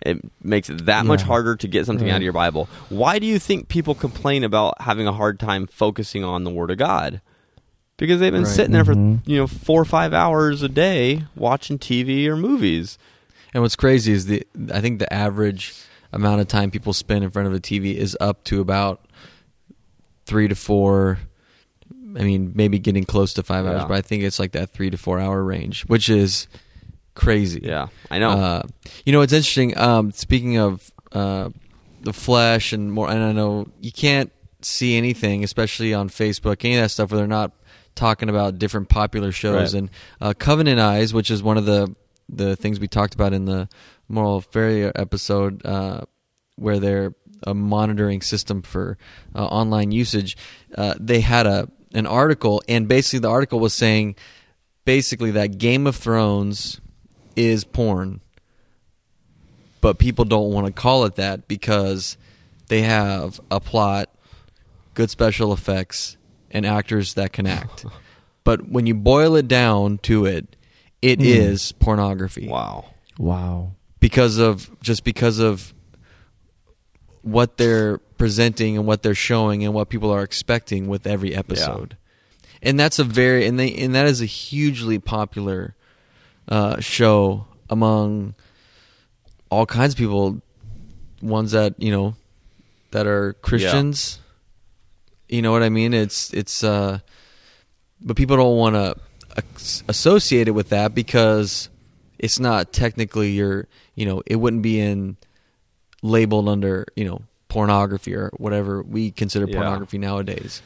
It 0.00 0.18
makes 0.42 0.70
it 0.70 0.86
that 0.86 1.06
much 1.06 1.20
Yeah. 1.20 1.26
harder 1.26 1.56
to 1.56 1.68
get 1.68 1.86
something 1.86 2.08
out 2.08 2.18
of 2.18 2.22
your 2.22 2.32
Bible. 2.32 2.68
Why 2.88 3.18
do 3.18 3.26
you 3.26 3.38
think 3.38 3.68
people 3.68 3.94
complain 3.94 4.44
about 4.44 4.80
having 4.80 5.06
a 5.08 5.12
hard 5.12 5.40
time 5.40 5.66
focusing 5.66 6.22
on 6.24 6.44
the 6.44 6.50
Word 6.50 6.70
of 6.70 6.78
God? 6.78 7.20
Because 7.96 8.20
they've 8.20 8.32
been 8.32 8.44
Right. 8.44 8.50
sitting 8.54 8.72
there 8.72 8.84
for 8.84 8.94
Mhm. 8.94 9.20
you 9.26 9.36
know 9.38 9.46
four 9.48 9.80
or 9.82 9.84
five 9.84 10.12
hours 10.14 10.62
a 10.62 10.68
day 10.68 11.24
watching 11.34 11.78
TV 11.78 12.28
or 12.28 12.36
movies. 12.36 12.96
And 13.52 13.62
what's 13.62 13.74
crazy 13.76 14.12
is 14.12 14.26
the 14.26 14.44
I 14.72 14.80
think 14.80 15.00
the 15.00 15.12
average 15.12 15.74
amount 16.12 16.40
of 16.40 16.46
time 16.48 16.70
people 16.70 16.92
spend 16.92 17.24
in 17.24 17.30
front 17.30 17.48
of 17.48 17.54
a 17.54 17.60
TV 17.60 17.96
is 17.98 18.16
up 18.20 18.44
to 18.44 18.60
about 18.60 19.00
three 20.26 20.46
to 20.46 20.54
four. 20.54 21.18
I 22.16 22.22
mean, 22.22 22.52
maybe 22.54 22.78
getting 22.78 23.04
close 23.04 23.34
to 23.34 23.42
five 23.42 23.66
hours, 23.66 23.82
but 23.88 23.94
I 23.94 24.00
think 24.00 24.22
it's 24.22 24.38
like 24.38 24.52
that 24.52 24.70
three 24.72 24.90
to 24.90 24.96
four 24.96 25.18
hour 25.18 25.42
range, 25.42 25.82
which 25.86 26.08
is 26.08 26.46
crazy. 27.18 27.60
Yeah, 27.62 27.88
I 28.10 28.18
know. 28.18 28.30
Uh, 28.30 28.62
you 29.04 29.12
know, 29.12 29.20
it's 29.20 29.32
interesting. 29.32 29.76
Um, 29.76 30.12
speaking 30.12 30.56
of 30.56 30.90
uh, 31.12 31.50
the 32.00 32.12
flesh 32.12 32.72
and 32.72 32.92
more, 32.92 33.10
and 33.10 33.22
I 33.22 33.32
know 33.32 33.66
you 33.80 33.92
can't 33.92 34.32
see 34.62 34.96
anything, 34.96 35.44
especially 35.44 35.92
on 35.92 36.08
Facebook, 36.08 36.64
any 36.64 36.76
of 36.76 36.82
that 36.82 36.90
stuff, 36.90 37.10
where 37.10 37.18
they're 37.18 37.26
not 37.26 37.52
talking 37.94 38.28
about 38.28 38.58
different 38.58 38.88
popular 38.88 39.32
shows. 39.32 39.74
Right. 39.74 39.80
And 39.80 39.90
uh, 40.20 40.32
Covenant 40.38 40.80
Eyes, 40.80 41.12
which 41.12 41.30
is 41.30 41.42
one 41.42 41.58
of 41.58 41.66
the 41.66 41.94
the 42.28 42.56
things 42.56 42.78
we 42.78 42.88
talked 42.88 43.14
about 43.14 43.32
in 43.32 43.46
the 43.46 43.68
moral 44.08 44.40
failure 44.40 44.92
episode, 44.94 45.64
uh, 45.66 46.02
where 46.56 46.78
they're 46.78 47.14
a 47.42 47.54
monitoring 47.54 48.20
system 48.20 48.62
for 48.62 48.96
uh, 49.34 49.44
online 49.46 49.92
usage. 49.92 50.36
Uh, 50.76 50.94
they 51.00 51.20
had 51.20 51.46
a 51.46 51.68
an 51.94 52.06
article, 52.06 52.62
and 52.68 52.86
basically 52.86 53.18
the 53.18 53.30
article 53.30 53.58
was 53.58 53.74
saying 53.74 54.14
basically 54.84 55.32
that 55.32 55.58
Game 55.58 55.86
of 55.86 55.96
Thrones 55.96 56.80
is 57.38 57.64
porn, 57.64 58.20
but 59.80 59.98
people 59.98 60.24
don't 60.24 60.52
want 60.52 60.66
to 60.66 60.72
call 60.72 61.04
it 61.04 61.14
that 61.14 61.46
because 61.46 62.16
they 62.66 62.82
have 62.82 63.40
a 63.50 63.60
plot, 63.60 64.10
good 64.94 65.10
special 65.10 65.52
effects, 65.52 66.16
and 66.50 66.66
actors 66.66 67.14
that 67.14 67.32
can 67.32 67.46
act. 67.46 67.86
but 68.44 68.68
when 68.68 68.86
you 68.86 68.94
boil 68.94 69.36
it 69.36 69.46
down 69.46 69.98
to 69.98 70.26
it, 70.26 70.56
it 71.00 71.20
hmm. 71.20 71.26
is 71.26 71.72
pornography 71.72 72.48
wow. 72.48 72.86
Wow. 73.18 73.72
because 74.00 74.38
of 74.38 74.68
just 74.80 75.04
because 75.04 75.38
of 75.38 75.72
what 77.22 77.56
they're 77.56 77.98
presenting 77.98 78.76
and 78.76 78.86
what 78.86 79.02
they're 79.02 79.14
showing 79.14 79.64
and 79.64 79.72
what 79.74 79.88
people 79.88 80.10
are 80.10 80.22
expecting 80.22 80.88
with 80.88 81.06
every 81.06 81.34
episode. 81.34 81.96
And 82.62 82.80
that's 82.80 82.98
a 82.98 83.04
very 83.04 83.46
and 83.46 83.58
they 83.60 83.72
and 83.74 83.94
that 83.94 84.06
is 84.06 84.20
a 84.20 84.26
hugely 84.26 84.98
popular 84.98 85.76
uh, 86.48 86.80
show 86.80 87.46
among 87.70 88.34
all 89.50 89.66
kinds 89.66 89.94
of 89.94 89.98
people 89.98 90.40
ones 91.22 91.52
that, 91.52 91.74
you 91.78 91.90
know, 91.90 92.14
that 92.90 93.06
are 93.06 93.34
Christians. 93.34 94.18
You 95.28 95.42
know 95.42 95.52
what 95.52 95.62
I 95.62 95.68
mean? 95.68 95.92
It's 95.92 96.32
it's 96.32 96.64
uh 96.64 97.00
but 98.00 98.16
people 98.16 98.36
don't 98.36 98.56
want 98.56 98.74
to 98.76 98.94
associate 99.88 100.48
it 100.48 100.52
with 100.52 100.70
that 100.70 100.94
because 100.94 101.68
it's 102.18 102.38
not 102.40 102.72
technically 102.72 103.30
your 103.32 103.66
you 103.94 104.06
know 104.06 104.22
it 104.26 104.36
wouldn't 104.36 104.62
be 104.62 104.80
in 104.80 105.16
labeled 106.02 106.48
under 106.48 106.86
you 106.96 107.04
know 107.04 107.22
pornography 107.48 108.14
or 108.14 108.30
whatever 108.36 108.82
we 108.82 109.10
consider 109.10 109.46
Yeah. 109.48 109.56
pornography 109.56 109.98
nowadays 109.98 110.62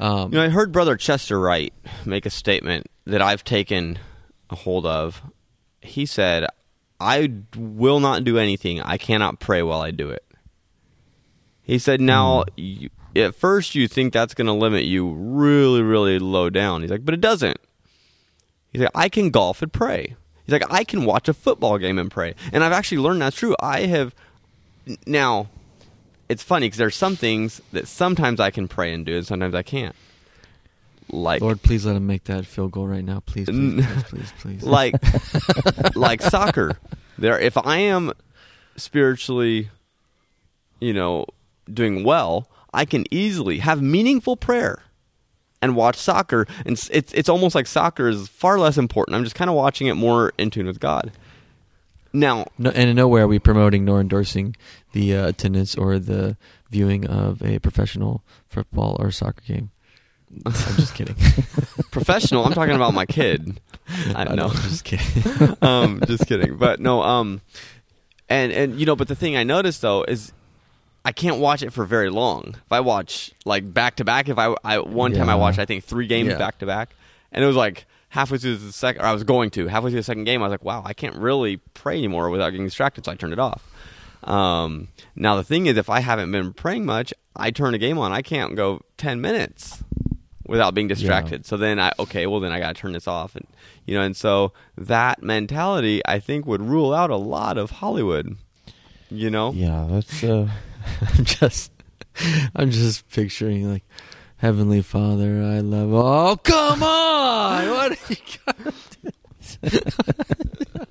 um, 0.00 0.32
You 0.32 0.38
know, 0.38 0.44
I 0.44 0.48
heard 0.48 0.72
Brother 0.72 0.96
Chester 0.96 1.38
Wright 1.38 1.72
make 2.04 2.26
a 2.26 2.30
statement 2.30 2.86
that 3.06 3.22
I've 3.22 3.44
taken 3.44 3.98
a 4.50 4.54
hold 4.54 4.86
of. 4.86 5.22
He 5.80 6.06
said, 6.06 6.46
I 7.00 7.32
will 7.56 8.00
not 8.00 8.24
do 8.24 8.38
anything. 8.38 8.80
I 8.80 8.96
cannot 8.96 9.40
pray 9.40 9.62
while 9.62 9.80
I 9.80 9.90
do 9.90 10.10
it. 10.10 10.24
He 11.62 11.78
said, 11.78 12.00
now, 12.00 12.42
hmm. 12.42 12.48
you, 12.56 12.90
at 13.16 13.34
first 13.34 13.74
you 13.74 13.88
think 13.88 14.12
that's 14.12 14.34
going 14.34 14.46
to 14.46 14.52
limit 14.52 14.84
you 14.84 15.10
really, 15.10 15.82
really 15.82 16.18
low 16.18 16.50
down. 16.50 16.82
He's 16.82 16.90
like, 16.90 17.04
but 17.04 17.14
it 17.14 17.20
doesn't. 17.20 17.58
He's 18.72 18.82
like, 18.82 18.90
I 18.94 19.08
can 19.08 19.30
golf 19.30 19.62
and 19.62 19.72
pray. 19.72 20.16
He's 20.44 20.52
like, 20.52 20.70
I 20.70 20.84
can 20.84 21.04
watch 21.04 21.28
a 21.28 21.34
football 21.34 21.78
game 21.78 21.98
and 21.98 22.10
pray. 22.10 22.34
And 22.52 22.62
I've 22.62 22.72
actually 22.72 22.98
learned 22.98 23.20
that's 23.20 23.36
true. 23.36 23.56
I 23.58 23.80
have, 23.86 24.14
now, 25.06 25.48
it's 26.28 26.42
funny 26.42 26.66
because 26.66 26.78
there's 26.78 26.94
some 26.94 27.16
things 27.16 27.60
that 27.72 27.88
sometimes 27.88 28.38
I 28.38 28.50
can 28.50 28.68
pray 28.68 28.92
and 28.92 29.04
do, 29.04 29.16
and 29.16 29.26
sometimes 29.26 29.54
I 29.54 29.62
can't. 29.62 29.96
Like, 31.08 31.40
lord 31.40 31.62
please 31.62 31.86
let 31.86 31.96
him 31.96 32.06
make 32.06 32.24
that 32.24 32.46
field 32.46 32.72
goal 32.72 32.86
right 32.88 33.04
now 33.04 33.20
please 33.20 33.46
please 33.46 33.86
please 33.86 34.02
please, 34.04 34.32
please. 34.40 34.62
like, 34.64 34.94
like 35.96 36.20
soccer. 36.22 36.78
There, 37.18 37.38
if 37.38 37.56
I 37.56 37.78
am 37.78 38.12
spiritually, 38.76 39.70
you 40.80 40.92
know, 40.92 41.26
doing 41.72 42.04
well, 42.04 42.48
I 42.74 42.84
can 42.84 43.04
easily 43.10 43.58
have 43.58 43.80
meaningful 43.80 44.36
prayer 44.36 44.82
and 45.62 45.74
watch 45.74 45.96
soccer. 45.96 46.46
And 46.64 46.78
it's 46.90 47.12
it's 47.12 47.28
almost 47.28 47.54
like 47.54 47.66
soccer 47.66 48.08
is 48.08 48.28
far 48.28 48.58
less 48.58 48.76
important. 48.78 49.16
I'm 49.16 49.24
just 49.24 49.36
kind 49.36 49.50
of 49.50 49.56
watching 49.56 49.86
it 49.86 49.94
more 49.94 50.32
in 50.38 50.50
tune 50.50 50.66
with 50.66 50.80
God. 50.80 51.12
Now, 52.12 52.46
No, 52.56 52.70
and 52.70 52.90
in 52.90 52.96
nowhere 52.96 53.24
are 53.24 53.28
we 53.28 53.38
promoting 53.38 53.84
nor 53.84 54.00
endorsing 54.00 54.56
the 54.92 55.14
uh, 55.14 55.28
attendance 55.28 55.74
or 55.74 55.98
the 55.98 56.36
viewing 56.70 57.06
of 57.06 57.42
a 57.42 57.58
professional 57.58 58.24
football 58.46 58.96
or 58.98 59.10
soccer 59.10 59.42
game. 59.46 59.70
I'm 60.44 60.52
just 60.52 60.94
kidding. 60.94 61.14
professional. 61.90 62.44
I'm 62.44 62.52
talking 62.52 62.74
about 62.74 62.94
my 62.94 63.06
kid. 63.06 63.60
I 64.14 64.24
don't 64.24 64.36
know. 64.36 64.48
I'm 64.48 64.54
just 64.68 64.84
kidding. 64.84 65.56
um, 65.62 66.00
just 66.06 66.26
kidding. 66.26 66.56
But 66.56 66.80
no, 66.80 67.02
um, 67.02 67.40
and 68.28 68.52
and 68.52 68.78
you 68.80 68.86
know, 68.86 68.96
but 68.96 69.08
the 69.08 69.14
thing 69.14 69.36
I 69.36 69.44
noticed 69.44 69.82
though 69.82 70.02
is 70.02 70.32
I 71.04 71.12
can't 71.12 71.38
watch 71.38 71.62
it 71.62 71.72
for 71.72 71.84
very 71.84 72.10
long. 72.10 72.56
If 72.56 72.72
I 72.72 72.80
watch 72.80 73.32
like 73.44 73.72
back 73.72 73.96
to 73.96 74.04
back, 74.04 74.28
if 74.28 74.38
I, 74.38 74.54
I 74.64 74.78
one 74.80 75.12
time 75.12 75.28
I 75.28 75.36
watched 75.36 75.58
I 75.58 75.64
think 75.64 75.84
three 75.84 76.06
games 76.06 76.30
Yeah. 76.30 76.38
back 76.38 76.58
to 76.58 76.66
back, 76.66 76.94
and 77.32 77.42
it 77.44 77.46
was 77.46 77.56
like 77.56 77.86
halfway 78.08 78.38
through 78.38 78.56
the 78.56 78.72
second, 78.72 79.02
or 79.02 79.06
I 79.06 79.12
was 79.12 79.22
going 79.24 79.50
to 79.50 79.68
halfway 79.68 79.90
through 79.90 80.00
the 80.00 80.04
second 80.04 80.24
game, 80.24 80.42
I 80.42 80.46
was 80.46 80.50
like, 80.52 80.64
wow, 80.64 80.82
I 80.84 80.92
can't 80.92 81.16
really 81.16 81.58
pray 81.74 81.96
anymore 81.98 82.30
without 82.30 82.50
getting 82.50 82.66
distracted, 82.66 83.04
so 83.04 83.12
I 83.12 83.14
turned 83.14 83.32
it 83.32 83.38
off. 83.38 83.62
Um, 84.24 84.88
now 85.14 85.36
the 85.36 85.44
thing 85.44 85.66
is, 85.66 85.76
if 85.76 85.88
I 85.88 86.00
haven't 86.00 86.32
been 86.32 86.52
praying 86.52 86.84
much, 86.84 87.14
I 87.36 87.50
turn 87.52 87.74
a 87.74 87.78
game 87.78 87.98
on, 87.98 88.10
I 88.12 88.22
can't 88.22 88.56
go 88.56 88.80
ten 88.96 89.20
minutes 89.20 89.84
without 90.48 90.74
being 90.74 90.88
distracted. 90.88 91.46
So 91.46 91.56
then 91.56 91.78
I 91.80 91.92
okay, 91.98 92.26
well 92.26 92.40
then 92.40 92.52
I 92.52 92.58
got 92.60 92.74
to 92.74 92.80
turn 92.80 92.92
this 92.92 93.08
off, 93.08 93.34
and 93.36 93.46
you 93.84 93.94
know, 93.94 94.02
and 94.02 94.16
so 94.16 94.52
that 94.76 95.22
mentality 95.22 96.02
I 96.06 96.18
think 96.18 96.46
would 96.46 96.62
rule 96.62 96.92
out 96.94 97.10
a 97.10 97.16
lot 97.16 97.58
of 97.58 97.70
Hollywood. 97.70 98.36
You 99.10 99.30
know, 99.30 99.52
Yeah, 99.52 99.86
that's 99.88 100.24
uh, 100.24 100.48
I'm 101.00 101.24
just, 101.24 101.70
I'm 102.54 102.70
just 102.70 103.08
picturing 103.10 103.70
like, 103.70 103.84
Heavenly 104.38 104.82
Father, 104.82 105.42
I 105.42 105.60
love. 105.60 105.92
Oh, 105.92 106.36
come 106.36 106.82
on! 106.82 107.68
What? 107.70 107.92
Are 107.92 107.96
you 108.08 108.16
got? 108.46 108.74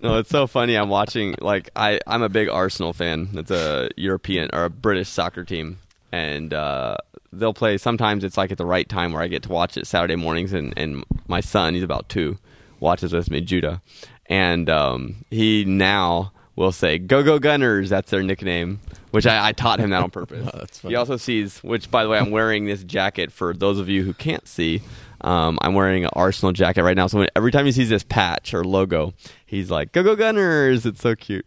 no, 0.01 0.17
it's 0.17 0.29
so 0.29 0.47
funny. 0.47 0.75
I'm 0.75 0.89
watching 0.89 1.35
like 1.41 1.69
I 1.75 1.99
I'm 2.07 2.21
a 2.21 2.29
big 2.29 2.49
Arsenal 2.49 2.93
fan. 2.93 3.29
It's 3.33 3.51
a 3.51 3.89
European 3.97 4.49
or 4.53 4.65
a 4.65 4.69
British 4.69 5.09
soccer 5.09 5.43
team, 5.43 5.79
and 6.11 6.53
uh, 6.53 6.97
they'll 7.39 7.53
play. 7.53 7.77
Sometimes 7.77 8.23
it's 8.23 8.37
like 8.37 8.51
at 8.51 8.57
the 8.57 8.65
right 8.65 8.87
time 8.87 9.13
where 9.13 9.21
I 9.21 9.27
get 9.27 9.43
to 9.43 9.49
watch 9.49 9.77
it 9.77 9.87
Saturday 9.87 10.15
mornings, 10.15 10.53
and 10.53 10.73
and 10.77 11.03
my 11.27 11.41
son, 11.41 11.73
he's 11.73 11.83
about 11.83 12.09
two, 12.09 12.37
watches 12.79 13.13
with 13.13 13.29
me, 13.29 13.41
Judah, 13.41 13.81
and 14.27 14.69
um, 14.69 15.25
he 15.29 15.65
now 15.65 16.31
will 16.55 16.71
say 16.71 16.97
"Go 16.97 17.23
Go 17.23 17.39
Gunners." 17.39 17.89
That's 17.89 18.11
their 18.11 18.23
nickname, 18.23 18.79
which 19.11 19.25
I, 19.25 19.49
I 19.49 19.51
taught 19.51 19.79
him 19.79 19.89
that 19.91 20.01
on 20.01 20.11
purpose. 20.11 20.49
Oh, 20.83 20.89
He 20.89 20.95
also 20.95 21.17
sees, 21.17 21.59
which 21.63 21.89
by 21.91 22.03
the 22.03 22.09
way, 22.09 22.17
I'm 22.17 22.31
wearing 22.31 22.65
this 22.65 22.83
jacket 22.83 23.31
for 23.31 23.53
those 23.53 23.79
of 23.79 23.89
you 23.89 24.03
who 24.03 24.13
can't 24.13 24.47
see. 24.47 24.81
Um, 25.21 25.57
I'm 25.61 25.73
wearing 25.73 26.03
an 26.03 26.11
Arsenal 26.13 26.51
jacket 26.51 26.83
right 26.83 26.95
now, 26.95 27.07
so 27.07 27.19
when, 27.19 27.29
every 27.35 27.51
time 27.51 27.65
he 27.65 27.71
sees 27.71 27.89
this 27.89 28.03
patch 28.03 28.53
or 28.53 28.63
logo, 28.63 29.13
he's 29.45 29.71
like, 29.71 29.91
"Go 29.91 30.03
Go 30.03 30.15
Gunners!" 30.15 30.85
It's 30.85 31.01
so 31.01 31.15
cute. 31.15 31.45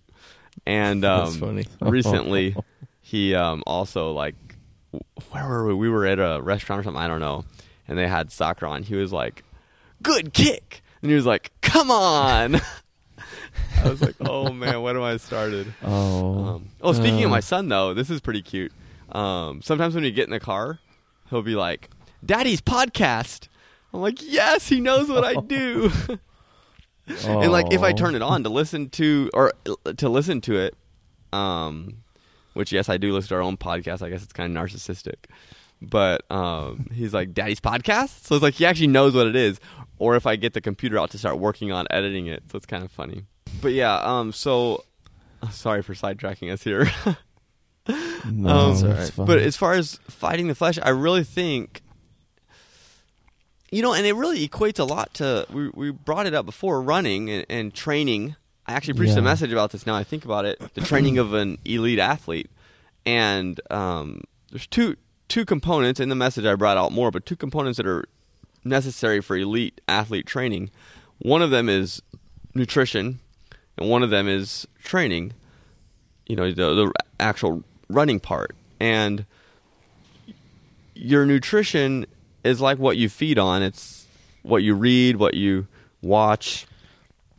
And 0.67 1.05
um, 1.05 1.65
recently, 1.81 2.57
he 3.01 3.35
um, 3.35 3.63
also 3.67 4.13
like, 4.13 4.35
where 5.31 5.47
were 5.47 5.67
we? 5.69 5.75
We 5.75 5.89
were 5.91 6.07
at 6.07 6.19
a 6.19 6.41
restaurant 6.43 6.81
or 6.81 6.83
something. 6.85 7.01
I 7.03 7.09
don't 7.09 7.21
know, 7.21 7.45
and 7.87 7.99
they 7.99 8.09
had 8.09 8.31
soccer 8.33 8.67
on. 8.67 8.83
He 8.83 8.95
was 8.95 9.13
like, 9.13 9.45
"Good 10.03 10.33
kick," 10.35 10.83
and 11.03 11.11
he 11.11 11.15
was 11.17 11.27
like, 11.27 11.53
"Come 11.61 11.91
on." 11.91 12.57
I 13.85 13.89
was 13.89 14.01
like, 14.03 14.17
"Oh 14.21 14.53
man, 14.53 14.81
what 14.83 14.97
am 14.97 15.03
I 15.03 15.17
started?" 15.19 15.73
oh, 15.85 16.45
Um, 16.57 16.69
oh, 16.83 16.93
speaking 16.93 17.21
of 17.25 17.31
Uh. 17.31 17.35
my 17.35 17.41
son, 17.41 17.69
though, 17.69 17.95
this 17.95 18.11
is 18.11 18.21
pretty 18.21 18.43
cute. 18.43 18.73
Um, 19.13 19.63
sometimes 19.63 19.95
when 19.95 20.05
we 20.05 20.11
get 20.11 20.25
in 20.25 20.31
the 20.31 20.41
car, 20.41 20.79
he'll 21.31 21.43
be 21.43 21.55
like, 21.55 21.91
"Daddy's 22.25 22.61
podcast." 22.61 23.49
I'm 23.93 24.01
like, 24.01 24.19
"Yes, 24.23 24.69
he 24.69 24.81
knows 24.81 25.09
what 25.09 25.25
I 25.25 25.35
do." 25.47 25.91
and 27.07 27.51
like, 27.53 27.73
if 27.73 27.83
I 27.83 27.91
Oh. 27.91 27.95
turn 27.95 28.15
it 28.15 28.23
on 28.23 28.43
to 28.45 28.49
listen 28.51 28.91
to 28.91 29.31
or 29.33 29.53
to 29.97 30.09
listen 30.09 30.41
to 30.43 30.57
it, 30.57 30.75
um, 31.33 31.99
which 32.59 32.73
yes, 32.73 32.89
I 32.89 32.97
do 32.97 33.13
listen 33.13 33.29
to 33.29 33.35
our 33.37 33.41
own 33.41 33.57
podcast. 33.57 34.03
I 34.03 34.11
guess 34.11 34.25
it's 34.25 34.33
kind 34.33 34.55
of 34.55 34.61
narcissistic, 34.61 35.15
but 35.81 36.29
um, 36.29 36.89
he's 36.93 37.15
like, 37.15 37.33
"Daddy's 37.33 37.61
podcast," 37.61 38.25
so 38.25 38.35
it's 38.35 38.43
like 38.43 38.55
he 38.55 38.67
actually 38.67 38.89
knows 38.89 39.15
what 39.15 39.29
it 39.29 39.37
is. 39.37 39.61
Or 39.99 40.17
if 40.17 40.27
I 40.27 40.35
get 40.35 40.55
the 40.55 40.61
computer 40.61 40.99
out 40.99 41.11
to 41.11 41.19
start 41.19 41.39
working 41.39 41.71
on 41.71 41.87
editing 41.89 42.27
it, 42.27 42.43
so 42.51 42.57
it's 42.57 42.67
kind 42.67 42.83
of 42.83 42.91
funny. 42.91 43.27
But 43.63 43.75
yeah, 43.75 43.95
um, 43.99 44.33
so 44.33 44.83
sorry 45.53 45.83
for 45.83 45.95
sidetracking 45.95 46.53
us 46.53 46.65
here. 46.65 46.91
no, 48.29 48.49
um, 48.49 48.83
right. 48.83 49.13
But 49.17 49.39
as 49.39 49.57
far 49.57 49.75
as 49.75 50.01
fighting 50.09 50.49
the 50.49 50.57
flesh, 50.57 50.81
I 50.83 50.89
really 50.89 51.23
think, 51.23 51.81
you 53.71 53.83
know, 53.83 53.95
and 53.95 54.05
it 54.05 54.15
really 54.15 54.49
equates 54.49 54.81
a 54.81 54.85
lot 54.85 55.15
to 55.15 55.47
we 55.53 55.69
we 55.69 55.91
brought 55.93 56.27
it 56.27 56.35
up 56.35 56.45
before 56.45 56.83
running 56.83 57.31
and, 57.31 57.47
and 57.49 57.73
training. 57.73 58.35
I 58.69 58.73
actually 58.75 58.95
preached 58.95 59.17
a 59.17 59.23
message 59.23 59.51
about 59.51 59.71
this. 59.71 59.87
Now 59.87 59.95
I 59.95 60.05
think 60.05 60.27
about 60.27 60.45
it, 60.45 60.61
the 60.75 60.83
training 60.83 61.17
of 61.17 61.33
an 61.33 61.57
elite 61.65 61.99
athlete, 61.99 62.51
and 63.07 63.59
um, 63.71 64.25
there's 64.51 64.67
two 64.67 64.97
two 65.29 65.47
components 65.47 66.01
in 66.01 66.11
the 66.11 66.15
message. 66.15 66.45
I 66.45 66.55
brought 66.55 66.77
out 66.77 66.93
more, 66.93 67.11
but 67.11 67.25
two 67.25 67.35
components 67.35 67.79
that 67.79 67.87
are 67.87 68.05
necessary 68.65 69.23
for 69.23 69.37
elite 69.37 69.81
athlete 69.89 70.27
training. 70.27 70.71
One 71.19 71.41
of 71.41 71.51
them 71.51 71.71
is 71.71 72.03
nutrition, 72.55 73.21
and 73.79 73.89
one 73.89 74.03
of 74.03 74.11
them 74.11 74.29
is 74.29 74.69
training. 74.85 75.33
You 76.27 76.37
know, 76.37 76.53
the 76.53 76.75
the 76.75 76.93
actual 77.19 77.65
running 77.89 78.21
part, 78.21 78.55
and 78.79 79.25
your 80.95 81.25
nutrition 81.25 82.05
is 82.45 82.61
like 82.61 82.79
what 82.79 82.99
you 82.99 83.09
feed 83.09 83.39
on. 83.39 83.63
It's 83.63 84.07
what 84.43 84.63
you 84.63 84.75
read, 84.75 85.17
what 85.17 85.33
you 85.33 85.67
watch. 86.03 86.67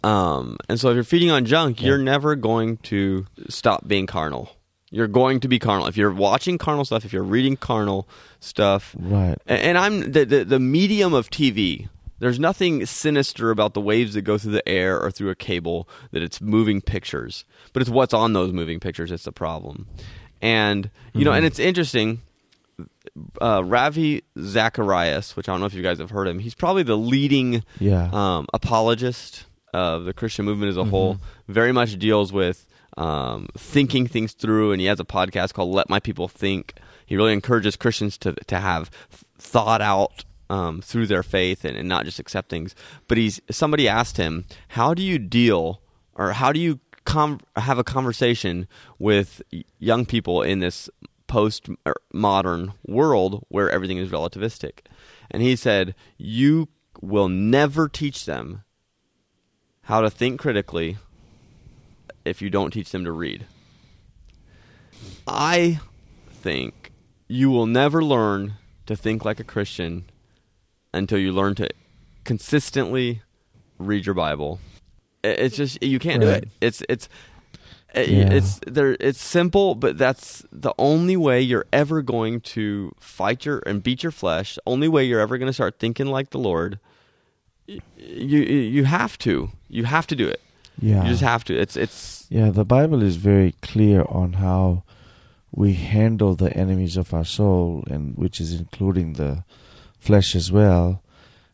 Um, 0.04 0.58
and 0.70 0.80
so 0.80 0.90
if 0.90 0.96
you're 0.96 1.04
feeding 1.04 1.32
on 1.32 1.46
junk, 1.46 1.82
you're 1.82 1.98
never 1.98 2.36
going 2.36 2.78
to 2.78 3.26
stop 3.50 3.88
being 3.88 4.06
carnal. 4.08 4.56
You're 4.92 5.08
going 5.08 5.40
to 5.42 5.48
be 5.48 5.60
carnal. 5.60 5.88
If 5.88 5.98
you're 5.98 6.12
watching 6.14 6.58
carnal 6.58 6.84
stuff, 6.86 7.06
if 7.06 7.14
you're 7.14 7.22
reading 7.24 7.58
carnal 7.58 8.08
stuff, 8.40 8.96
right. 8.98 9.38
and, 9.46 9.62
and 9.62 9.78
I'm 9.78 10.12
the, 10.14 10.26
the 10.26 10.44
the 10.44 10.60
medium 10.60 11.14
of 11.14 11.30
TV. 11.30 11.90
There's 12.18 12.40
nothing 12.40 12.86
sinister 12.86 13.50
about 13.52 13.74
the 13.76 13.82
waves 13.82 14.14
that 14.16 14.24
go 14.24 14.38
through 14.38 14.52
the 14.54 14.68
air 14.68 15.00
or 15.00 15.10
through 15.10 15.30
a 15.30 15.36
cable 15.36 15.88
that 16.12 16.22
it's 16.22 16.42
moving 16.42 16.82
pictures, 16.82 17.46
but 17.72 17.82
it's 17.82 17.90
what's 17.90 18.14
on 18.14 18.34
those 18.34 18.52
moving 18.52 18.80
pictures. 18.80 19.10
It's 19.12 19.24
the 19.24 19.32
problem, 19.32 19.88
and 20.42 20.90
you 21.14 21.24
know, 21.24 21.34
and 21.34 21.46
it's 21.46 21.60
interesting. 21.60 22.22
Uh, 23.42 23.62
Ravi 23.66 24.24
Zacharias, 24.40 25.36
which 25.36 25.50
I 25.50 25.52
don't 25.54 25.60
know 25.60 25.66
if 25.66 25.74
you 25.74 25.84
guys 25.84 26.00
have 26.00 26.10
heard 26.12 26.28
him, 26.28 26.40
he's 26.40 26.56
probably 26.56 26.84
the 26.84 26.98
leading 26.98 27.64
Yeah. 27.80 28.10
um, 28.14 28.48
apologist 28.54 29.46
of 29.74 30.06
the 30.06 30.14
Christian 30.14 30.46
movement 30.46 30.70
as 30.70 30.78
a 30.78 30.84
whole. 30.86 31.18
Very 31.48 31.72
much 31.72 31.98
deals 31.98 32.32
with 32.34 32.66
um, 32.98 33.48
thinking 33.58 34.08
things 34.08 34.34
through, 34.34 34.72
and 34.72 34.82
he 34.82 34.88
has 34.88 35.00
a 35.00 35.06
podcast 35.06 35.54
called 35.54 35.74
"Let 35.74 35.90
My 35.90 36.00
People 36.00 36.28
Think." 36.28 36.74
He 37.06 37.16
really 37.16 37.34
encourages 37.34 37.76
Christians 37.76 38.18
to 38.20 38.34
to 38.34 38.60
have 38.60 38.92
thought 39.38 39.82
out 39.82 40.26
um, 40.50 40.82
through 40.82 41.08
their 41.08 41.24
faith 41.24 41.64
and, 41.66 41.78
and 41.78 41.88
not 41.88 42.06
just 42.06 42.20
accept 42.20 42.50
things. 42.50 42.76
But 43.08 43.18
he's 43.18 43.40
somebody 43.50 43.88
asked 43.88 44.18
him, 44.18 44.46
"How 44.70 44.94
do 44.94 45.02
you 45.02 45.18
deal, 45.20 45.82
or 46.16 46.34
how 46.34 46.52
do 46.52 46.60
you 46.60 46.80
com- 47.06 47.40
have 47.56 47.78
a 47.78 47.84
conversation 47.84 48.68
with 48.98 49.42
young 49.80 50.06
people 50.06 50.42
in 50.42 50.60
this 50.60 50.90
post 51.28 51.70
modern 52.12 52.74
world 52.88 53.46
where 53.50 53.70
everything 53.70 53.98
is 53.98 54.10
relativistic?" 54.10 54.80
And 55.32 55.42
he 55.42 55.56
said, 55.56 55.96
"You 56.18 56.70
will 57.02 57.30
never 57.30 57.88
teach 57.88 58.26
them 58.26 58.64
how 59.90 60.02
to 60.02 60.10
think 60.12 60.40
critically 60.40 60.98
if 62.24 62.44
you 62.44 62.50
don't 62.52 62.70
teach 62.70 62.92
them 62.92 63.04
to 63.06 63.12
read. 63.12 63.44
I 65.28 65.80
think 66.30 66.92
you 67.28 67.50
will 67.50 67.66
never 67.66 68.04
learn 68.04 68.54
to 68.86 68.96
think 68.96 69.26
like 69.26 69.40
a 69.40 69.44
Christian 69.44 70.06
until 70.94 71.18
you 71.18 71.32
learn 71.32 71.56
to 71.56 71.68
consistently 72.24 73.24
read 73.80 74.06
your 74.06 74.14
Bible. 74.14 74.60
It's 75.24 75.58
just 75.58 75.82
you 75.82 75.98
can't 75.98 76.22
do 76.22 76.28
it. 76.30 76.48
It's 76.62 76.84
it's 76.88 77.10
it- 77.96 78.10
Yeah. 78.10 78.32
it's 78.32 78.60
there. 78.68 78.96
It's 79.00 79.20
simple, 79.20 79.74
but 79.74 79.98
that's 79.98 80.46
the 80.52 80.74
only 80.78 81.18
way 81.18 81.42
you're 81.42 81.66
ever 81.74 82.04
going 82.04 82.42
to 82.42 82.92
fight 83.00 83.44
your 83.44 83.64
and 83.66 83.82
beat 83.82 84.04
your 84.04 84.12
flesh. 84.12 84.60
Only 84.68 84.88
way 84.88 85.04
you're 85.06 85.20
ever 85.20 85.40
going 85.40 85.50
to 85.50 85.54
start 85.54 85.80
thinking 85.80 86.06
like 86.06 86.30
the 86.30 86.38
Lord. 86.38 86.80
You 87.98 88.40
you 88.40 88.84
have 88.86 89.18
to. 89.20 89.50
You 89.70 89.86
have 89.86 90.08
to 90.08 90.16
do 90.16 90.28
it. 90.28 90.42
Yeah. 90.82 91.04
You 91.04 91.10
just 91.10 91.22
have 91.22 91.44
to. 91.46 91.54
It's 91.60 91.76
it's 91.76 92.26
Yeah, 92.30 92.50
the 92.50 92.66
Bible 92.66 93.04
is 93.04 93.18
very 93.18 93.54
clear 93.62 94.06
on 94.08 94.34
how 94.34 94.84
we 95.52 95.74
handle 95.74 96.36
the 96.36 96.56
enemies 96.56 96.98
of 96.98 97.14
our 97.14 97.26
soul, 97.26 97.84
and 97.90 98.16
which 98.18 98.40
is 98.40 98.54
including 98.54 99.14
the 99.14 99.44
flesh 100.00 100.36
as 100.36 100.52
well. 100.52 101.02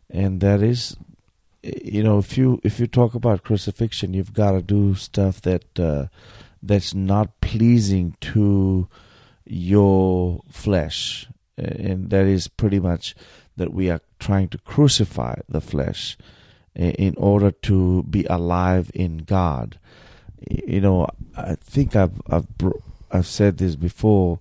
And 0.09 0.41
that 0.41 0.61
is, 0.61 0.95
you 1.63 2.03
know, 2.03 2.19
if 2.19 2.37
you 2.37 2.59
if 2.63 2.79
you 2.79 2.87
talk 2.87 3.15
about 3.15 3.43
crucifixion, 3.43 4.13
you've 4.13 4.33
got 4.33 4.51
to 4.51 4.61
do 4.61 4.95
stuff 4.95 5.41
that 5.41 5.79
uh, 5.79 6.05
that's 6.61 6.93
not 6.93 7.41
pleasing 7.41 8.15
to 8.21 8.87
your 9.45 10.41
flesh, 10.51 11.27
and 11.57 12.09
that 12.09 12.25
is 12.25 12.47
pretty 12.47 12.79
much 12.79 13.15
that 13.57 13.73
we 13.73 13.89
are 13.89 14.01
trying 14.19 14.49
to 14.49 14.57
crucify 14.59 15.35
the 15.47 15.61
flesh 15.61 16.17
in 16.75 17.13
order 17.17 17.51
to 17.51 18.03
be 18.03 18.25
alive 18.25 18.91
in 18.93 19.19
God 19.19 19.77
you 20.49 20.81
know, 20.81 21.07
I 21.35 21.55
think 21.55 21.95
I've 21.95 22.21
I've 22.29 22.47
I've 23.11 23.27
said 23.27 23.57
this 23.57 23.75
before, 23.75 24.39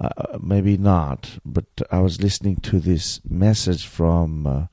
uh, 0.00 0.38
maybe 0.40 0.76
not, 0.76 1.38
but 1.44 1.64
I 1.90 2.00
was 2.00 2.22
listening 2.22 2.56
to 2.56 2.78
this 2.80 3.20
message 3.28 3.86
from 3.86 4.46
uh, 4.46 4.66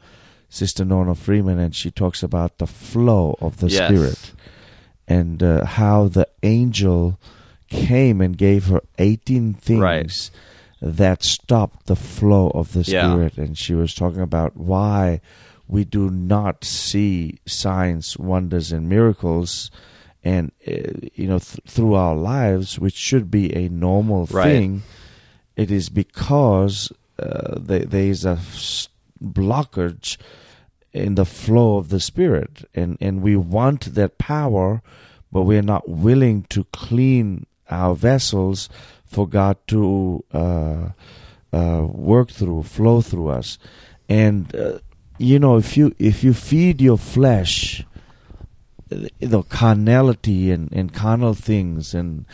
Sister 0.49 0.85
Norma 0.85 1.15
Freeman, 1.15 1.59
and 1.59 1.75
she 1.75 1.91
talks 1.91 2.23
about 2.23 2.57
the 2.57 2.67
flow 2.67 3.37
of 3.41 3.57
the 3.57 3.69
Yes. 3.69 3.87
Spirit 3.87 4.31
and 5.07 5.43
uh, 5.43 5.65
how 5.65 6.07
the 6.07 6.27
angel 6.43 7.19
came 7.69 8.21
and 8.21 8.37
gave 8.37 8.67
her 8.67 8.81
18 8.99 9.55
things 9.55 9.81
Right. 9.81 10.29
That 10.85 11.23
stopped 11.23 11.85
the 11.85 11.95
flow 11.95 12.49
of 12.49 12.73
the 12.73 12.81
Yeah. 12.83 13.09
Spirit. 13.11 13.37
And 13.37 13.57
she 13.57 13.73
was 13.73 13.95
talking 13.95 14.21
about 14.21 14.57
why 14.57 15.21
we 15.67 15.85
do 15.85 16.09
not 16.09 16.65
see 16.65 17.39
signs, 17.45 18.17
wonders, 18.17 18.71
and 18.73 18.89
miracles. 18.89 19.71
And 20.23 20.51
uh, 20.67 21.07
you 21.15 21.27
know, 21.27 21.39
th- 21.39 21.59
through 21.67 21.93
our 21.95 22.15
lives, 22.15 22.79
which 22.79 22.95
should 22.95 23.31
be 23.31 23.53
a 23.55 23.69
normal 23.69 24.25
Right. 24.25 24.43
thing, 24.45 24.83
it 25.55 25.71
is 25.71 25.89
because 25.89 26.91
uh, 27.19 27.57
there 27.59 27.85
there 27.85 28.05
is 28.09 28.25
a 28.25 28.31
s- 28.39 28.89
blockage 29.23 30.17
in 30.91 31.15
the 31.15 31.25
flow 31.25 31.77
of 31.77 31.89
the 31.89 31.99
spirit 31.99 32.67
and 32.75 32.97
and 33.01 33.21
we 33.21 33.35
want 33.35 33.95
that 33.95 34.17
power 34.17 34.81
but 35.31 35.41
we're 35.43 35.61
not 35.61 35.87
willing 35.89 36.43
to 36.49 36.63
clean 36.65 37.45
our 37.69 37.95
vessels 37.95 38.69
for 39.13 39.27
God 39.27 39.57
to 39.67 40.23
uh, 40.33 40.89
uh, 41.51 41.85
work 41.85 42.29
through 42.29 42.63
flow 42.63 43.01
through 43.01 43.29
us. 43.29 43.57
And 44.09 44.53
uh, 44.55 44.79
you 45.17 45.39
know 45.39 45.57
if 45.57 45.77
you 45.77 45.93
if 45.99 46.23
you 46.23 46.33
feed 46.33 46.81
your 46.81 46.97
flesh 46.97 47.85
the 48.89 49.41
carnality 49.43 50.51
and, 50.51 50.71
and 50.71 50.93
carnal 50.93 51.33
things 51.33 51.93
and 51.93 52.25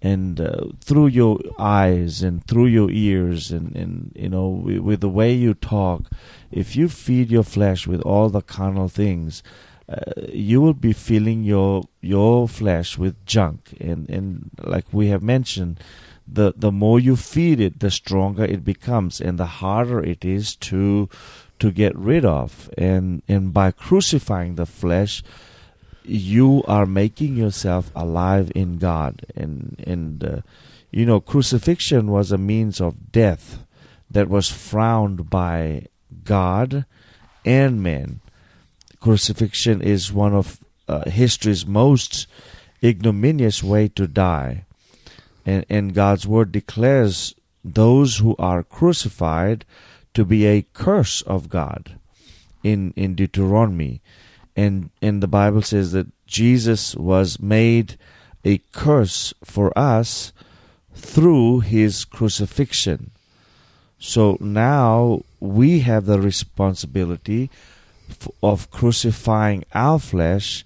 and 0.00 0.40
uh, 0.40 0.66
through 0.80 1.08
your 1.08 1.38
eyes 1.58 2.22
and 2.22 2.46
through 2.46 2.66
your 2.66 2.90
ears 2.90 3.50
and, 3.50 3.74
and 3.74 4.12
you 4.14 4.28
know 4.28 4.48
with, 4.48 4.78
with 4.78 5.00
the 5.00 5.08
way 5.08 5.32
you 5.32 5.54
talk 5.54 6.04
if 6.50 6.76
you 6.76 6.88
feed 6.88 7.30
your 7.30 7.42
flesh 7.42 7.86
with 7.86 8.00
all 8.02 8.28
the 8.28 8.40
carnal 8.40 8.88
things 8.88 9.42
uh, 9.88 10.00
you 10.32 10.60
will 10.60 10.74
be 10.74 10.92
filling 10.92 11.44
your 11.44 11.84
your 12.00 12.48
flesh 12.48 12.98
with 12.98 13.24
junk. 13.24 13.76
And 13.80 14.08
and 14.10 14.50
like 14.60 14.86
we 14.92 15.08
have 15.08 15.22
mentioned 15.22 15.78
the 16.26 16.52
the 16.56 16.72
more 16.72 16.98
you 16.98 17.16
feed 17.16 17.60
it 17.60 17.80
the 17.80 17.90
stronger 17.90 18.44
it 18.44 18.64
becomes 18.64 19.20
and 19.20 19.38
the 19.38 19.46
harder 19.46 20.02
it 20.02 20.24
is 20.24 20.56
to 20.56 21.08
to 21.58 21.70
get 21.70 21.96
rid 21.96 22.24
of. 22.24 22.70
And 22.76 23.22
and 23.28 23.52
by 23.52 23.70
crucifying 23.70 24.56
the 24.56 24.66
flesh 24.66 25.22
you 26.04 26.62
are 26.68 26.86
making 26.86 27.36
yourself 27.36 27.90
alive 27.94 28.52
in 28.54 28.78
God. 28.78 29.26
And 29.34 29.82
and 29.86 30.24
uh, 30.24 30.40
you 30.90 31.06
know 31.06 31.20
crucifixion 31.20 32.10
was 32.10 32.32
a 32.32 32.38
means 32.38 32.80
of 32.80 33.12
death 33.12 33.64
that 34.10 34.28
was 34.28 34.50
frowned 34.50 35.30
by 35.30 35.86
God 36.24 36.84
and 37.44 37.82
men 37.82 38.20
crucifixion 39.00 39.80
is 39.82 40.12
one 40.12 40.34
of 40.34 40.58
uh, 40.88 41.08
history's 41.08 41.64
most 41.64 42.26
ignominious 42.82 43.62
way 43.62 43.86
to 43.86 44.08
die 44.08 44.65
and 45.46 45.64
and 45.70 45.94
God's 45.94 46.26
word 46.26 46.52
declares 46.52 47.34
those 47.64 48.18
who 48.18 48.36
are 48.38 48.62
crucified 48.62 49.64
to 50.12 50.24
be 50.24 50.44
a 50.44 50.66
curse 50.74 51.22
of 51.22 51.48
God 51.48 51.98
in 52.62 52.92
in 52.96 53.14
Deuteronomy 53.14 54.02
and 54.56 54.90
and 55.00 55.22
the 55.22 55.28
Bible 55.28 55.62
says 55.62 55.92
that 55.92 56.08
Jesus 56.26 56.96
was 56.96 57.38
made 57.40 57.96
a 58.44 58.58
curse 58.72 59.34
for 59.44 59.76
us 59.78 60.32
through 60.94 61.60
his 61.60 62.04
crucifixion. 62.04 63.10
So 63.98 64.38
now 64.40 65.22
we 65.40 65.80
have 65.80 66.06
the 66.06 66.20
responsibility 66.20 67.50
of 68.42 68.70
crucifying 68.70 69.64
our 69.74 69.98
flesh 69.98 70.64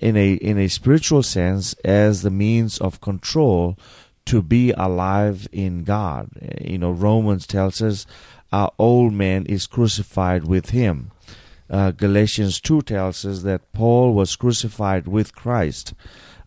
in 0.00 0.16
a 0.16 0.32
in 0.34 0.58
a 0.58 0.68
spiritual 0.68 1.22
sense 1.22 1.74
as 1.84 2.22
the 2.22 2.30
means 2.30 2.78
of 2.78 3.00
control 3.00 3.78
to 4.26 4.42
be 4.42 4.72
alive 4.72 5.48
in 5.52 5.84
God. 5.84 6.30
Uh, 6.40 6.46
You 6.60 6.78
know, 6.78 6.90
Romans 6.90 7.46
tells 7.46 7.80
us 7.82 8.06
our 8.52 8.72
old 8.78 9.12
man 9.12 9.46
is 9.46 9.66
crucified 9.66 10.44
with 10.44 10.70
him. 10.70 11.10
Uh, 11.70 11.90
Galatians 11.90 12.60
2 12.60 12.82
tells 12.82 13.24
us 13.26 13.42
that 13.42 13.72
Paul 13.72 14.14
was 14.14 14.36
crucified 14.36 15.06
with 15.06 15.34
Christ. 15.34 15.92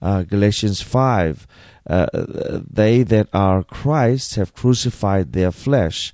Uh, 0.02 0.24
Galatians 0.24 0.82
5, 0.82 1.46
uh, 1.88 2.08
they 2.14 3.04
that 3.04 3.28
are 3.32 3.64
Christ 3.64 4.36
have 4.36 4.56
crucified 4.56 5.34
their 5.34 5.52
flesh. 5.52 6.12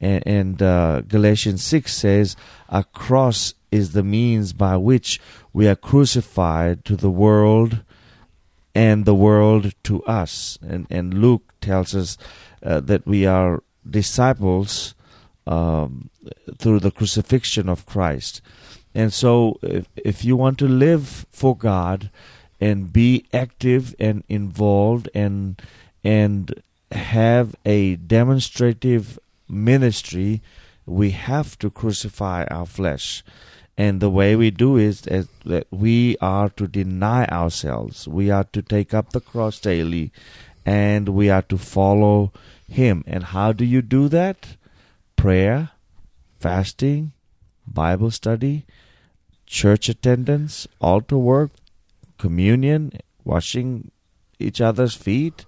And, 0.00 0.22
and 0.24 0.62
uh, 0.62 1.00
Galatians 1.00 1.64
6 1.64 1.92
says, 1.92 2.36
a 2.68 2.84
cross 2.84 3.54
is 3.74 3.90
the 3.90 4.04
means 4.04 4.52
by 4.52 4.76
which 4.76 5.20
we 5.52 5.66
are 5.66 5.74
crucified 5.74 6.84
to 6.84 6.94
the 6.94 7.10
world 7.10 7.82
and 8.74 9.04
the 9.04 9.14
world 9.14 9.72
to 9.82 10.02
us. 10.04 10.58
And, 10.62 10.86
and 10.90 11.14
Luke 11.14 11.42
tells 11.60 11.94
us 11.94 12.16
uh, 12.62 12.80
that 12.80 13.04
we 13.04 13.26
are 13.26 13.62
disciples 13.88 14.94
um, 15.46 16.10
through 16.56 16.80
the 16.80 16.92
crucifixion 16.92 17.68
of 17.68 17.84
Christ. 17.84 18.40
And 18.94 19.12
so, 19.12 19.58
if, 19.62 19.86
if 19.96 20.24
you 20.24 20.36
want 20.36 20.58
to 20.60 20.68
live 20.68 21.26
for 21.32 21.56
God 21.56 22.10
and 22.60 22.92
be 22.92 23.24
active 23.32 23.94
and 23.98 24.22
involved 24.28 25.08
and 25.14 25.60
and 26.04 26.62
have 26.92 27.56
a 27.64 27.96
demonstrative 27.96 29.18
ministry, 29.48 30.42
we 30.86 31.10
have 31.10 31.58
to 31.58 31.70
crucify 31.70 32.44
our 32.44 32.66
flesh. 32.66 33.24
And 33.76 34.00
the 34.00 34.10
way 34.10 34.36
we 34.36 34.50
do 34.50 34.76
is 34.76 35.00
that 35.02 35.66
we 35.70 36.16
are 36.20 36.48
to 36.50 36.68
deny 36.68 37.24
ourselves. 37.26 38.06
We 38.06 38.30
are 38.30 38.44
to 38.52 38.62
take 38.62 38.94
up 38.94 39.10
the 39.10 39.20
cross 39.20 39.58
daily, 39.58 40.12
and 40.64 41.08
we 41.08 41.28
are 41.28 41.42
to 41.42 41.58
follow 41.58 42.32
Him. 42.68 43.02
And 43.06 43.24
how 43.24 43.52
do 43.52 43.64
you 43.64 43.82
do 43.82 44.08
that? 44.08 44.56
Prayer, 45.16 45.70
fasting, 46.38 47.12
Bible 47.66 48.12
study, 48.12 48.64
church 49.46 49.88
attendance, 49.88 50.68
altar 50.80 51.18
work, 51.18 51.50
communion, 52.18 52.92
washing 53.24 53.90
each 54.38 54.60
other's 54.60 54.94
feet, 54.94 55.46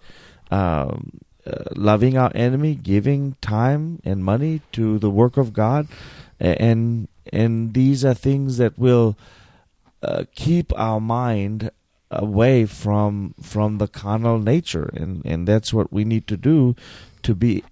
um, 0.50 1.20
uh, 1.46 1.62
loving 1.76 2.18
our 2.18 2.32
enemy, 2.34 2.74
giving 2.74 3.36
time 3.40 4.00
and 4.04 4.24
money 4.24 4.62
to 4.72 4.98
the 4.98 5.10
work 5.10 5.36
of 5.36 5.52
God, 5.52 5.86
and 6.40 7.06
and 7.32 7.74
these 7.74 8.04
are 8.04 8.14
things 8.14 8.58
that 8.58 8.78
will 8.78 9.16
uh, 10.02 10.24
keep 10.34 10.72
our 10.78 11.00
mind 11.00 11.70
away 12.10 12.66
from 12.66 13.34
from 13.42 13.78
the 13.78 13.88
carnal 13.88 14.38
nature, 14.38 14.90
and 14.94 15.24
and 15.24 15.46
that's 15.48 15.72
what 15.72 15.92
we 15.92 16.04
need 16.04 16.26
to 16.28 16.36
do 16.36 16.74
to 17.22 17.34
be 17.34 17.64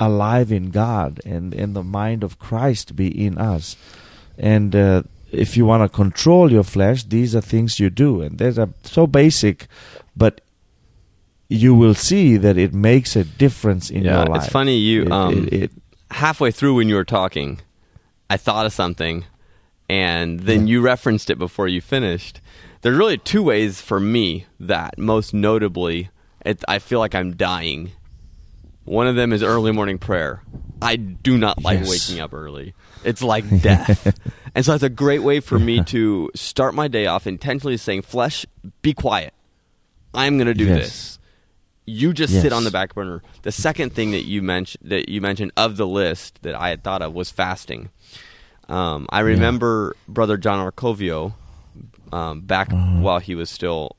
alive 0.00 0.50
in 0.52 0.70
God 0.70 1.20
and 1.24 1.54
and 1.54 1.74
the 1.74 1.82
mind 1.82 2.22
of 2.22 2.38
Christ 2.38 2.96
be 2.96 3.08
in 3.08 3.38
us, 3.38 3.76
and. 4.38 4.74
Uh, 4.74 5.02
if 5.32 5.56
you 5.56 5.66
want 5.66 5.82
to 5.82 5.88
control 5.88 6.52
your 6.52 6.62
flesh, 6.62 7.02
these 7.02 7.34
are 7.34 7.40
things 7.40 7.80
you 7.80 7.90
do, 7.90 8.20
and 8.22 8.38
these 8.38 8.56
are 8.56 8.68
so 8.84 9.04
basic, 9.04 9.66
but 10.16 10.40
you 11.48 11.74
will 11.74 11.94
see 11.94 12.36
that 12.36 12.56
it 12.56 12.72
makes 12.72 13.16
a 13.16 13.24
difference 13.24 13.90
in 13.90 14.04
yeah, 14.04 14.18
your 14.18 14.26
life. 14.26 14.44
it's 14.44 14.52
funny. 14.52 14.76
You 14.76 15.02
It- 15.06 15.10
um, 15.12 15.32
it- 15.48 15.52
it- 15.52 15.70
halfway 16.12 16.52
through 16.52 16.74
when 16.76 16.88
you 16.88 16.94
were 16.94 17.04
talking, 17.04 17.58
I 18.30 18.36
thought 18.36 18.66
of 18.66 18.72
something, 18.72 19.24
and 19.88 20.40
then 20.40 20.66
you 20.66 20.80
referenced 20.80 21.30
it 21.30 21.38
before 21.38 21.68
you 21.68 21.80
finished. 21.80 22.40
There's 22.82 22.96
really 22.96 23.18
two 23.18 23.42
ways 23.42 23.80
for 23.80 24.00
me 24.00 24.46
that 24.60 24.98
most 24.98 25.32
notably, 25.34 26.10
it, 26.44 26.62
I 26.68 26.78
feel 26.78 26.98
like 26.98 27.14
I'm 27.14 27.36
dying. 27.36 27.92
One 28.84 29.06
of 29.06 29.16
them 29.16 29.32
is 29.32 29.42
early 29.42 29.72
morning 29.72 29.98
prayer. 29.98 30.42
I 30.82 30.96
do 30.96 31.38
not 31.38 31.62
like 31.62 31.80
Yes. 31.80 31.88
waking 32.10 32.20
up 32.22 32.34
early. 32.34 32.74
It's 33.04 33.22
like 33.22 33.44
death. 33.62 34.18
and 34.54 34.64
so 34.64 34.74
it's 34.74 34.82
a 34.82 34.90
great 34.90 35.22
way 35.22 35.40
for 35.40 35.58
me 35.58 35.82
to 35.84 36.30
start 36.34 36.74
my 36.74 36.88
day 36.88 37.06
off 37.06 37.26
intentionally 37.26 37.76
saying, 37.78 38.02
Flesh, 38.02 38.44
be 38.82 38.92
quiet. 38.92 39.32
I'm 40.12 40.36
going 40.36 40.46
to 40.48 40.54
do 40.54 40.66
Yes. 40.66 40.78
this. 40.78 41.18
You 41.86 42.12
just 42.12 42.32
Yes. 42.32 42.42
sit 42.42 42.52
on 42.52 42.64
the 42.64 42.70
back 42.70 42.94
burner. 42.94 43.22
The 43.42 43.52
second 43.52 43.94
thing 43.94 44.10
that 44.12 44.24
you 44.24 44.42
mentioned 44.42 44.90
that 44.90 45.08
you 45.08 45.20
mentioned 45.20 45.52
of 45.56 45.76
the 45.78 45.86
list 45.86 46.38
that 46.42 46.54
I 46.54 46.68
had 46.70 46.82
thought 46.84 47.02
of 47.02 47.12
was 47.14 47.30
fasting. 47.30 47.88
Um, 48.68 49.06
I 49.10 49.20
remember 49.20 49.94
Brother 50.08 50.36
John 50.36 50.58
Arcovio 50.64 51.34
um, 52.12 52.40
back 52.40 52.72
Uh-huh. 52.72 53.00
while 53.00 53.18
he 53.18 53.34
was 53.34 53.50
still, 53.50 53.96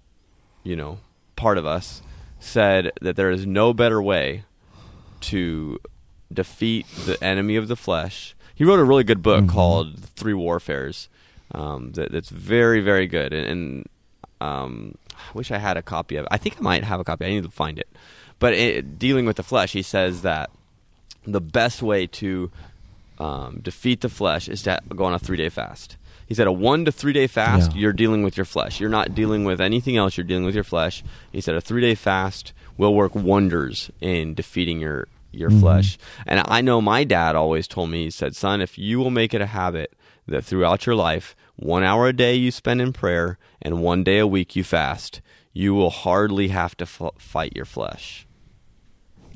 you 0.64 0.76
know, 0.76 1.00
part 1.36 1.58
of 1.58 1.66
us, 1.66 2.02
said 2.40 2.92
that 3.02 3.16
there 3.16 3.30
is 3.30 3.46
no 3.46 3.74
better 3.74 4.02
way 4.02 4.44
to 5.22 5.80
defeat 6.32 6.86
the 7.06 7.22
enemy 7.24 7.56
of 7.56 7.68
the 7.68 7.76
flesh. 7.76 8.36
He 8.54 8.64
wrote 8.64 8.80
a 8.80 8.84
really 8.84 9.04
good 9.04 9.22
book 9.22 9.46
Mhm. 9.46 9.50
called 9.50 10.00
Three 10.16 10.34
Warfares. 10.34 11.10
Um, 11.52 11.92
that, 11.94 12.12
that's 12.12 12.30
very 12.30 12.82
very 12.82 13.08
good, 13.08 13.34
and, 13.34 13.48
and 13.48 13.86
Um, 14.42 14.96
I 15.16 15.32
wish 15.34 15.50
I 15.50 15.58
had 15.60 15.78
a 15.78 15.82
copy 15.82 16.18
of 16.18 16.26
it. 16.26 16.28
I 16.30 16.38
think 16.38 16.58
I 16.58 16.62
might 16.62 16.84
have 16.84 17.00
a 17.00 17.06
copy. 17.06 17.26
I 17.26 17.30
need 17.30 17.44
to 17.46 17.50
find 17.50 17.80
it. 17.80 17.88
But 18.38 18.54
it, 18.54 19.00
dealing 19.00 19.26
with 19.26 19.38
the 19.38 19.44
flesh, 19.44 19.72
he 19.72 19.82
says 19.82 20.24
that 20.24 20.50
the 21.26 21.40
best 21.40 21.82
way 21.82 22.06
to 22.20 22.52
um, 23.20 23.60
defeat 23.62 24.02
the 24.02 24.10
flesh 24.10 24.48
is 24.50 24.64
to 24.64 24.80
go 24.96 25.06
on 25.06 25.14
a 25.14 25.20
three 25.20 25.38
day 25.38 25.50
fast. 25.50 25.98
He 26.28 26.34
said 26.34 26.48
a 26.48 26.52
one 26.52 26.86
to 26.86 26.92
three 26.92 27.14
day 27.14 27.28
fast, 27.28 27.74
Yeah. 27.74 27.82
you're 27.82 27.94
dealing 27.94 28.24
with 28.24 28.36
your 28.36 28.46
flesh. 28.46 28.80
You're 28.80 28.90
not 28.90 29.14
dealing 29.16 29.44
with 29.46 29.62
anything 29.62 29.96
else. 29.96 30.18
You're 30.18 30.24
dealing 30.26 30.44
with 30.46 30.56
your 30.56 30.64
flesh. 30.64 31.04
He 31.32 31.40
said 31.42 31.56
a 31.56 31.62
three 31.62 31.82
day 31.82 31.96
fast 31.96 32.52
will 32.78 32.94
work 32.96 33.14
wonders 33.16 33.90
in 34.02 34.34
defeating 34.34 34.80
your 34.80 35.08
your 35.32 35.50
Mhm. 35.50 35.60
flesh. 35.60 35.98
And 36.26 36.42
I 36.46 36.62
know 36.62 36.82
my 36.82 37.04
dad 37.04 37.36
always 37.36 37.68
told 37.68 37.90
me. 37.90 38.06
He 38.06 38.10
said, 38.10 38.36
"Son, 38.36 38.62
if 38.62 38.78
you 38.78 39.00
will 39.00 39.12
make 39.12 39.34
it 39.34 39.42
a 39.42 39.46
habit 39.48 39.92
that 40.28 40.46
throughout 40.46 40.86
your 40.86 40.96
life, 40.96 41.36
one 41.58 41.84
hour 41.84 42.08
a 42.08 42.14
day 42.14 42.36
you 42.36 42.52
spend 42.52 42.82
in 42.82 42.94
prayer 42.94 43.38
and 43.62 43.82
one 43.82 44.04
day 44.04 44.18
a 44.20 44.26
week 44.28 44.56
you 44.56 44.64
fast, 44.64 45.20
you 45.54 45.74
will 45.76 45.90
hardly 45.90 46.48
have 46.50 46.76
to 46.78 46.84
f- 46.84 47.12
fight 47.18 47.54
your 47.56 47.66
flesh." 47.66 48.26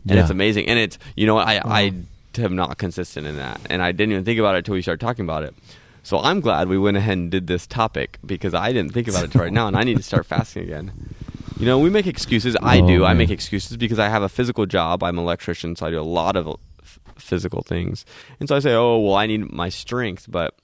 and 0.07 0.15
Yeah. 0.15 0.21
it's 0.21 0.31
amazing. 0.31 0.67
And 0.69 0.79
it's 0.79 0.97
you 1.17 1.27
know 1.27 1.35
what, 1.35 1.47
I 1.47 1.61
I 1.65 1.91
am 2.39 2.55
not 2.55 2.77
consistent 2.77 3.27
in 3.27 3.37
that, 3.37 3.61
and 3.69 3.81
I 3.81 3.91
didn't 3.91 4.13
even 4.13 4.25
think 4.25 4.39
about 4.39 4.55
it 4.55 4.59
until 4.59 4.73
we 4.75 4.81
started 4.81 4.99
talking 5.05 5.25
about 5.25 5.43
it. 5.43 5.53
So 6.03 6.17
I'm 6.19 6.39
glad 6.39 6.69
we 6.69 6.77
went 6.77 6.97
ahead 6.97 7.17
and 7.17 7.29
did 7.29 7.47
this 7.47 7.67
topic 7.67 8.17
because 8.25 8.53
I 8.53 8.71
didn't 8.71 8.93
think 8.93 9.07
about 9.07 9.25
it 9.25 9.31
till 9.31 9.41
right 9.41 9.51
now, 9.53 9.67
and 9.67 9.75
I 9.77 9.83
need 9.83 9.97
to 9.97 10.03
start 10.03 10.25
fasting 10.25 10.63
again. 10.63 10.91
You 11.59 11.65
know, 11.65 11.77
we 11.77 11.89
make 11.89 12.07
excuses. 12.07 12.55
I 12.61 12.79
Oh, 12.79 12.87
do. 12.87 13.05
I 13.05 13.13
make 13.13 13.29
excuses 13.29 13.75
because 13.75 13.99
I 13.99 14.07
have 14.07 14.23
a 14.23 14.29
physical 14.29 14.65
job. 14.65 15.03
I'm 15.03 15.17
an 15.17 15.23
electrician, 15.23 15.75
so 15.75 15.85
I 15.85 15.89
do 15.91 15.99
a 15.99 16.01
lot 16.01 16.37
of 16.37 16.47
f- 16.81 16.99
physical 17.17 17.61
things, 17.63 18.05
and 18.39 18.47
so 18.47 18.55
I 18.55 18.59
say, 18.59 18.73
"Oh, 18.73 18.97
well, 18.99 19.15
I 19.15 19.27
need 19.27 19.51
my 19.51 19.67
strength," 19.69 20.25
but 20.29 20.55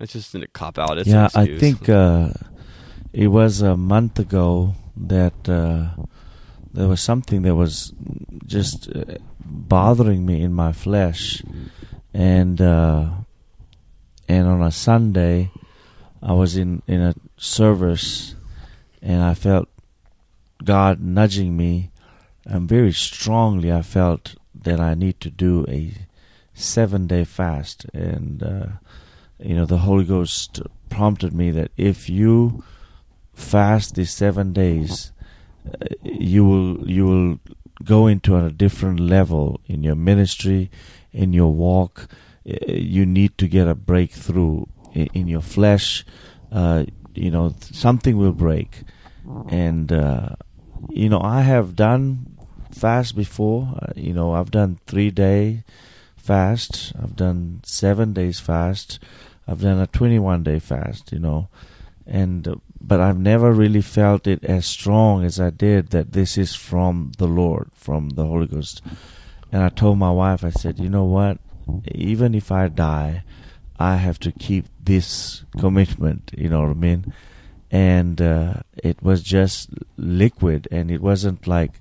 it's 0.00 0.12
just 0.14 0.34
a 0.34 0.46
cop 0.48 0.78
out. 0.78 0.98
It's 0.98 1.08
yeah, 1.08 1.28
I 1.34 1.46
think 1.58 1.88
uh, 1.88 2.30
it 3.12 3.28
was 3.28 3.62
a 3.62 3.76
month 3.76 4.18
ago 4.18 4.74
that 4.96 5.48
uh, 5.48 5.90
there 6.74 6.88
was 6.88 7.00
something 7.00 7.42
that 7.42 7.54
was 7.54 7.92
just 8.44 8.88
uh, 8.94 9.04
bothering 9.44 10.24
me 10.26 10.42
in 10.42 10.52
my 10.52 10.72
flesh, 10.72 11.42
and 12.14 12.60
uh, 12.60 13.10
and 14.28 14.46
on 14.46 14.62
a 14.62 14.70
Sunday, 14.70 15.50
I 16.22 16.32
was 16.32 16.56
in 16.56 16.82
in 16.86 17.00
a 17.00 17.14
service, 17.36 18.34
and 19.00 19.22
I 19.22 19.34
felt 19.34 19.68
God 20.64 21.00
nudging 21.00 21.56
me, 21.56 21.90
and 22.44 22.68
very 22.68 22.92
strongly 22.92 23.72
I 23.72 23.82
felt 23.82 24.36
that 24.54 24.80
I 24.80 24.94
need 24.94 25.20
to 25.20 25.30
do 25.30 25.64
a 25.68 25.92
seven 26.54 27.06
day 27.06 27.24
fast, 27.24 27.86
and 27.92 28.42
uh, 28.42 28.66
you 29.38 29.56
know 29.56 29.66
the 29.66 29.78
Holy 29.78 30.04
Ghost 30.04 30.60
prompted 30.88 31.32
me 31.32 31.50
that 31.50 31.72
if 31.76 32.08
you 32.08 32.62
fast 33.34 33.94
these 33.94 34.12
seven 34.12 34.52
days, 34.52 35.12
uh, 35.66 35.86
you 36.02 36.44
will 36.44 36.88
you 36.88 37.06
will 37.06 37.40
go 37.84 38.06
into 38.06 38.36
a 38.36 38.50
different 38.50 39.00
level 39.00 39.60
in 39.66 39.82
your 39.82 39.94
ministry, 39.96 40.70
in 41.12 41.32
your 41.32 41.52
walk. 41.52 42.08
Uh, 42.48 42.72
You 42.72 43.06
need 43.06 43.36
to 43.38 43.46
get 43.48 43.68
a 43.68 43.74
breakthrough 43.74 44.64
in, 44.92 45.08
in 45.14 45.28
your 45.28 45.42
flesh. 45.42 46.04
Uh, 46.50 46.84
you 47.14 47.30
know 47.30 47.54
something 47.60 48.16
will 48.16 48.32
break, 48.32 48.82
and 49.48 49.92
uh, 49.92 50.30
you 50.90 51.08
know 51.08 51.20
I 51.20 51.42
have 51.42 51.76
done 51.76 52.36
fast 52.70 53.14
before. 53.16 53.78
Uh, 53.80 53.92
you 53.96 54.12
know 54.12 54.32
I've 54.34 54.50
done 54.50 54.78
three 54.86 55.10
day 55.10 55.64
fast. 56.16 56.92
I've 57.00 57.16
done 57.16 57.60
seven 57.64 58.12
days 58.12 58.40
fast. 58.40 58.98
I've 59.46 59.60
done 59.60 59.80
a 59.80 59.86
21 59.86 60.44
day 60.44 60.58
fast, 60.60 61.12
you 61.12 61.18
know, 61.18 61.48
and 62.06 62.46
uh, 62.46 62.54
but 62.84 63.00
I've 63.00 63.18
never 63.18 63.52
really 63.52 63.80
felt 63.80 64.26
it 64.26 64.44
as 64.44 64.66
strong 64.66 65.24
as 65.24 65.38
I 65.40 65.50
did 65.50 65.90
that 65.90 66.12
this 66.12 66.36
is 66.36 66.54
from 66.54 67.12
the 67.18 67.26
Lord, 67.28 67.70
from 67.74 68.10
the 68.10 68.26
Holy 68.26 68.46
Ghost. 68.46 68.82
And 69.52 69.62
I 69.62 69.68
told 69.68 69.98
my 69.98 70.10
wife, 70.10 70.44
I 70.44 70.50
said, 70.50 70.78
you 70.78 70.88
know 70.88 71.04
what? 71.04 71.38
Even 71.86 72.34
if 72.34 72.50
I 72.50 72.68
die, 72.68 73.22
I 73.78 73.96
have 73.96 74.18
to 74.20 74.32
keep 74.32 74.66
this 74.82 75.44
commitment. 75.58 76.32
You 76.36 76.48
know 76.48 76.62
what 76.62 76.70
I 76.70 76.74
mean? 76.74 77.12
And 77.70 78.20
uh, 78.20 78.54
it 78.82 79.02
was 79.02 79.22
just 79.22 79.70
liquid, 79.96 80.68
and 80.70 80.90
it 80.90 81.00
wasn't 81.00 81.46
like 81.46 81.80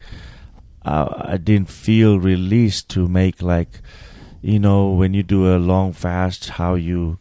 uh, 0.86 1.24
I 1.26 1.38
didn't 1.38 1.70
feel 1.70 2.20
released 2.20 2.90
to 2.90 3.08
make 3.08 3.42
like 3.42 3.82
you 4.42 4.60
know 4.60 4.90
when 4.90 5.14
you 5.14 5.22
do 5.22 5.54
a 5.54 5.58
long 5.58 5.94
fast 5.94 6.50
how 6.50 6.74
you 6.74 7.20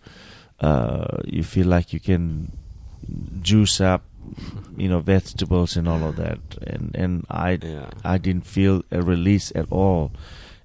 uh 0.61 1.19
you 1.25 1.43
feel 1.43 1.67
like 1.67 1.93
you 1.93 2.01
can 2.01 2.51
juice 3.43 3.81
up 3.81 4.03
you 4.77 4.89
know 4.89 5.01
vegetables 5.01 5.77
and 5.77 5.89
all 5.89 6.03
of 6.05 6.17
that 6.17 6.39
and 6.67 6.95
and 6.95 7.25
i 7.31 7.59
Yeah. 7.63 7.91
i 8.05 8.19
didn't 8.19 8.47
feel 8.47 8.83
a 8.91 9.03
release 9.03 9.51
at 9.55 9.67
all 9.71 10.13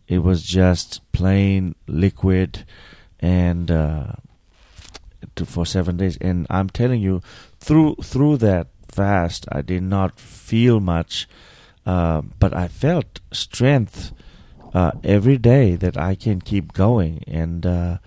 it 0.08 0.20
was 0.20 0.44
just 0.44 1.02
plain 1.12 1.76
liquid 1.88 2.66
and 3.20 3.72
uh 3.72 4.14
to, 5.36 5.46
for 5.46 5.66
7 5.66 5.98
days 5.98 6.18
and 6.22 6.46
i'm 6.50 6.70
telling 6.70 7.02
you 7.02 7.22
through 7.60 7.96
through 8.04 8.38
that 8.38 8.68
fast 8.88 9.46
i 9.52 9.62
did 9.62 9.84
not 9.84 10.20
feel 10.20 10.80
much 10.80 11.28
uh, 11.86 12.22
but 12.40 12.54
i 12.54 12.68
felt 12.68 13.20
strength 13.32 14.12
uh, 14.74 14.92
every 15.06 15.38
day 15.38 15.78
that 15.78 15.96
I 15.96 16.16
can 16.16 16.42
keep 16.42 16.74
going. 16.74 17.24
And 17.28 17.66
uh, 17.66 18.00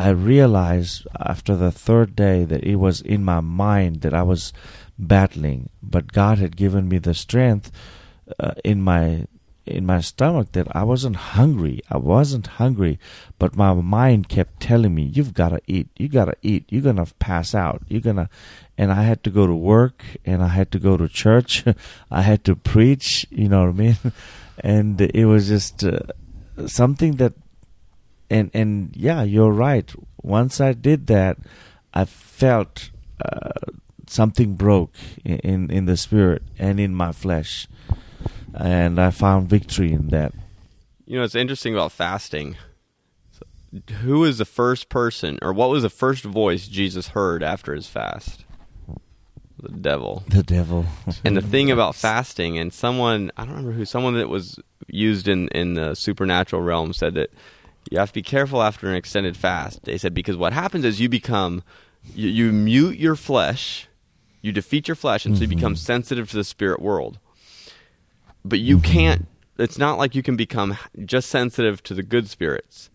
I 0.00 0.08
realized 0.08 1.06
after 1.18 1.54
the 1.54 1.70
third 1.70 2.16
day 2.16 2.44
that 2.44 2.64
it 2.64 2.76
was 2.76 3.02
in 3.02 3.22
my 3.22 3.40
mind 3.40 4.00
that 4.00 4.14
I 4.14 4.22
was 4.22 4.54
battling, 4.98 5.68
but 5.82 6.14
God 6.14 6.38
had 6.38 6.56
given 6.56 6.88
me 6.88 6.96
the 6.96 7.12
strength 7.12 7.70
uh, 8.38 8.52
in 8.64 8.80
my 8.80 9.26
in 9.66 9.84
my 9.84 10.00
stomach 10.00 10.52
that 10.52 10.74
I 10.74 10.84
wasn't 10.84 11.16
hungry. 11.16 11.82
I 11.90 11.98
wasn't 11.98 12.46
hungry, 12.46 12.98
but 13.38 13.56
my 13.56 13.74
mind 13.74 14.30
kept 14.30 14.60
telling 14.60 14.94
me, 14.94 15.02
"You've 15.02 15.34
got 15.34 15.50
to 15.50 15.60
eat. 15.66 15.88
You 15.98 16.08
got 16.08 16.24
to 16.32 16.36
eat. 16.40 16.64
You're 16.70 16.88
gonna 16.88 17.04
pass 17.18 17.54
out. 17.54 17.82
You're 17.86 18.00
gonna." 18.00 18.30
And 18.78 18.90
I 18.90 19.02
had 19.02 19.22
to 19.24 19.30
go 19.30 19.46
to 19.46 19.54
work, 19.54 20.02
and 20.24 20.42
I 20.42 20.48
had 20.48 20.72
to 20.72 20.78
go 20.78 20.96
to 20.96 21.08
church. 21.10 21.62
I 22.10 22.22
had 22.22 22.42
to 22.44 22.56
preach. 22.56 23.26
You 23.28 23.50
know 23.50 23.66
what 23.66 23.74
I 23.74 23.82
mean? 23.84 23.98
and 24.60 24.98
it 24.98 25.26
was 25.26 25.48
just 25.48 25.84
uh, 25.84 26.00
something 26.66 27.16
that 27.16 27.34
and 28.30 28.50
and 28.54 28.94
yeah 28.96 29.22
you're 29.22 29.52
right 29.52 29.92
once 30.22 30.60
i 30.60 30.72
did 30.72 31.06
that 31.08 31.36
i 31.92 32.04
felt 32.04 32.90
uh, 33.24 33.50
something 34.06 34.54
broke 34.54 34.94
in, 35.24 35.38
in 35.40 35.70
in 35.70 35.84
the 35.86 35.96
spirit 35.96 36.42
and 36.58 36.78
in 36.80 36.94
my 36.94 37.12
flesh 37.12 37.66
and 38.54 39.00
i 39.00 39.10
found 39.10 39.48
victory 39.48 39.92
in 39.92 40.08
that 40.08 40.32
You 41.06 41.18
know, 41.18 41.24
it's 41.24 41.34
interesting 41.34 41.74
about 41.74 41.90
fasting. 41.92 42.56
So, 43.32 43.42
who 44.02 44.20
was 44.20 44.38
the 44.38 44.44
first 44.44 44.88
person, 44.88 45.38
or 45.42 45.52
what 45.52 45.68
was 45.70 45.82
the 45.82 45.90
first 45.90 46.22
voice 46.24 46.68
Jesus 46.68 47.08
heard 47.08 47.42
after 47.42 47.74
his 47.74 47.88
fast? 47.88 48.44
The 49.60 49.70
devil. 49.70 50.22
the 50.28 50.42
devil 50.44 50.86
And 51.24 51.36
the 51.36 51.42
thing 51.42 51.70
about 51.70 51.94
fasting, 51.96 52.58
and 52.58 52.72
someone 52.72 53.30
I 53.36 53.42
don't 53.44 53.56
remember 53.56 53.72
who, 53.72 53.84
someone 53.84 54.14
that 54.14 54.28
was 54.28 54.58
used 54.86 55.26
in 55.28 55.48
in 55.48 55.74
the 55.74 55.94
supernatural 55.94 56.62
realm 56.62 56.92
said 56.92 57.14
that 57.14 57.30
you 57.90 57.98
have 57.98 58.10
to 58.10 58.14
be 58.14 58.22
careful 58.22 58.62
after 58.62 58.88
an 58.88 58.94
extended 58.96 59.36
fast. 59.36 59.84
They 59.84 59.96
said 59.98 60.14
because 60.14 60.36
what 60.36 60.52
happens 60.52 60.84
is 60.84 61.00
you 61.00 61.08
become 61.08 61.62
you, 62.14 62.28
you 62.28 62.52
mute 62.52 62.98
your 62.98 63.14
flesh, 63.14 63.86
you 64.42 64.52
defeat 64.52 64.88
your 64.88 64.94
flesh, 64.94 65.26
and 65.26 65.36
so 65.36 65.42
you 65.42 65.48
Mhm. 65.48 65.56
become 65.56 65.76
sensitive 65.76 66.30
to 66.30 66.36
the 66.36 66.44
spirit 66.44 66.80
world. 66.80 67.18
But 68.44 68.58
you 68.60 68.78
Mhm. 68.78 68.84
can't. 68.84 69.26
It's 69.58 69.76
not 69.78 69.98
like 69.98 70.14
you 70.14 70.22
can 70.22 70.36
become 70.36 70.78
just 71.04 71.28
sensitive 71.28 71.82
to 71.84 71.94
the 71.94 72.02
good 72.02 72.28
spirits. 72.28 72.88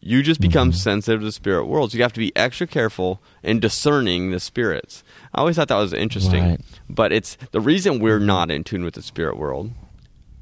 You 0.00 0.24
just 0.24 0.40
become 0.40 0.72
Mhm. 0.72 0.74
sensitive 0.74 1.20
to 1.20 1.26
the 1.26 1.30
spirit 1.32 1.66
world. 1.66 1.92
So 1.92 1.96
you 1.98 2.02
have 2.02 2.12
to 2.14 2.18
be 2.20 2.34
extra 2.34 2.66
careful 2.66 3.22
in 3.44 3.60
discerning 3.60 4.32
the 4.32 4.40
spirits. 4.40 5.04
I 5.32 5.38
always 5.38 5.54
thought 5.54 5.68
that 5.68 5.76
was 5.76 5.92
interesting. 5.92 6.42
Right. 6.42 6.60
But 6.90 7.12
it's 7.12 7.38
the 7.52 7.60
reason 7.60 8.00
we're 8.00 8.18
not 8.18 8.50
in 8.50 8.64
tune 8.64 8.82
with 8.82 8.94
the 8.94 9.02
spirit 9.02 9.36
world 9.36 9.70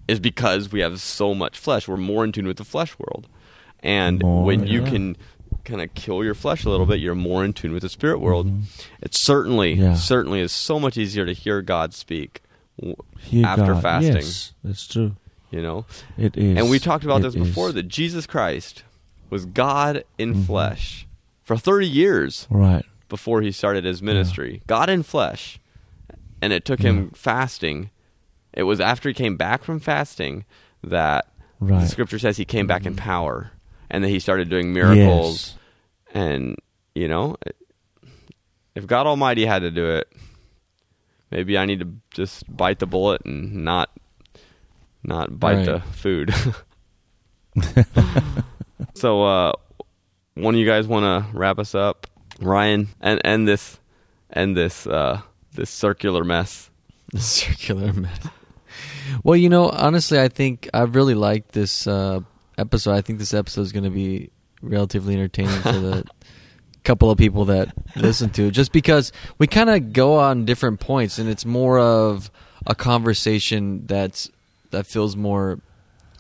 is 0.09 0.19
because 0.19 0.73
we 0.73 0.81
have 0.81 0.99
so 1.03 1.35
much 1.35 1.59
flesh. 1.59 1.87
We're 1.87 1.99
more 1.99 2.25
in 2.25 2.33
tune 2.33 2.47
with 2.47 2.57
the 2.57 2.65
flesh 2.65 2.99
world. 2.99 3.29
And 3.83 4.21
More, 4.23 4.45
when 4.45 4.67
you 4.67 4.83
yeah. 4.83 4.91
can 4.91 5.17
kind 5.65 5.81
of 5.81 5.93
kill 5.95 6.23
your 6.25 6.35
flesh 6.35 6.65
a 6.65 6.71
little 6.71 6.87
bit, 6.87 7.01
you're 7.01 7.15
more 7.15 7.45
in 7.45 7.53
tune 7.53 7.73
with 7.73 7.83
the 7.83 7.89
spirit 7.89 8.19
world. 8.21 8.47
Mhm. 8.49 8.63
It 9.03 9.15
certainly, 9.15 9.75
Yeah. 9.75 9.95
certainly 9.95 10.41
is 10.41 10.53
so 10.53 10.79
much 10.81 10.97
easier 10.97 11.25
to 11.27 11.33
hear 11.33 11.63
God 11.63 11.95
speak, 11.95 12.43
Hear 13.19 13.45
after 13.47 13.75
God. 13.75 13.83
fasting. 13.83 14.15
yes 14.17 14.53
that's 14.65 14.87
true 14.87 15.15
you 15.51 15.61
know. 15.61 15.85
it 16.17 16.37
is 16.37 16.57
And 16.57 16.71
we 16.71 16.79
talked 16.79 17.05
about 17.05 17.21
It 17.21 17.25
this 17.25 17.35
before 17.35 17.69
is. 17.69 17.75
that 17.75 17.89
Jesus 17.89 18.27
Christ 18.27 18.85
was 19.29 19.45
God 19.47 20.05
in 20.19 20.35
Mhm. 20.35 20.47
flesh 20.47 21.07
for 21.43 21.57
30 21.57 21.87
years 21.89 22.47
right 22.51 22.85
before 23.09 23.43
he 23.43 23.51
started 23.53 23.85
his 23.85 24.01
ministry. 24.01 24.63
God 24.67 24.89
in 24.89 25.03
flesh. 25.03 25.59
And 26.41 26.53
it 26.53 26.65
took 26.65 26.81
him 26.81 27.11
fasting. 27.15 27.91
It 28.55 28.63
was 28.63 28.81
after 28.81 29.09
he 29.11 29.15
came 29.15 29.37
back 29.37 29.63
from 29.65 29.79
fasting 29.81 30.45
that 30.83 31.27
right 31.61 31.81
the 31.83 31.87
scripture 31.89 32.19
says 32.19 32.39
he 32.39 32.45
came 32.47 32.67
back 32.67 32.87
in 32.87 32.95
power 32.97 33.51
and 33.91 34.03
then 34.05 34.11
he 34.11 34.19
started 34.21 34.49
doing 34.49 34.73
miracles. 34.73 35.55
yes. 35.55 35.57
And, 36.15 36.57
you 36.95 37.09
know, 37.09 37.37
if 38.75 38.87
God 38.87 39.07
Almighty 39.07 39.45
had 39.47 39.61
to 39.61 39.71
do 39.71 39.87
it, 39.91 40.13
maybe 41.31 41.57
I 41.59 41.67
need 41.67 41.81
to 41.81 41.89
just 42.11 42.45
bite 42.55 42.79
the 42.79 42.87
bullet 42.87 43.23
and 43.25 43.65
not 43.65 43.91
not 45.03 45.39
bite 45.39 45.57
Right. 45.59 45.67
the 45.67 45.81
food. 45.81 46.35
so, 48.95 49.23
uh, 49.25 49.53
one 50.35 50.55
of 50.55 50.59
you 50.61 50.67
guys 50.67 50.87
want 50.87 51.05
to 51.05 51.37
wrap 51.37 51.59
us 51.59 51.75
up, 51.75 52.07
Ryan, 52.41 52.89
and 53.01 53.21
end 53.25 53.47
this 53.49 53.79
end 54.33 54.57
this 54.57 54.87
uh, 54.87 55.21
this 55.55 55.71
circular 55.71 56.25
mess. 56.25 56.71
Circular 57.17 57.93
mess. 57.93 58.19
Well, 59.25 59.37
you 59.37 59.49
know, 59.49 59.69
honestly, 59.69 60.21
I 60.21 60.29
think 60.29 60.69
I 60.73 60.83
really 60.83 61.15
liked 61.15 61.53
this 61.53 61.87
uh, 61.89 62.21
episode. 62.61 62.93
I 62.93 63.01
think 63.01 63.19
this 63.19 63.35
episode 63.35 63.63
is 63.63 63.73
going 63.73 63.85
to 63.85 63.91
be 63.91 64.31
relatively 64.63 65.15
entertaining 65.15 65.61
for 65.63 65.73
the 65.73 66.05
couple 66.85 67.11
of 67.11 67.19
people 67.19 67.47
that 67.47 67.69
listen 67.97 68.31
to 68.31 68.45
it, 68.49 68.51
just 68.53 68.73
because 68.73 69.13
we 69.39 69.47
kind 69.47 69.71
of 69.71 69.93
go 69.93 70.17
on 70.19 70.45
different 70.45 70.81
points, 70.81 71.19
and 71.19 71.29
it's 71.29 71.45
more 71.45 71.79
of 71.79 72.31
a 72.67 72.75
conversation 72.75 73.87
that's 73.87 74.31
that 74.71 74.87
feels 74.87 75.17
more 75.17 75.59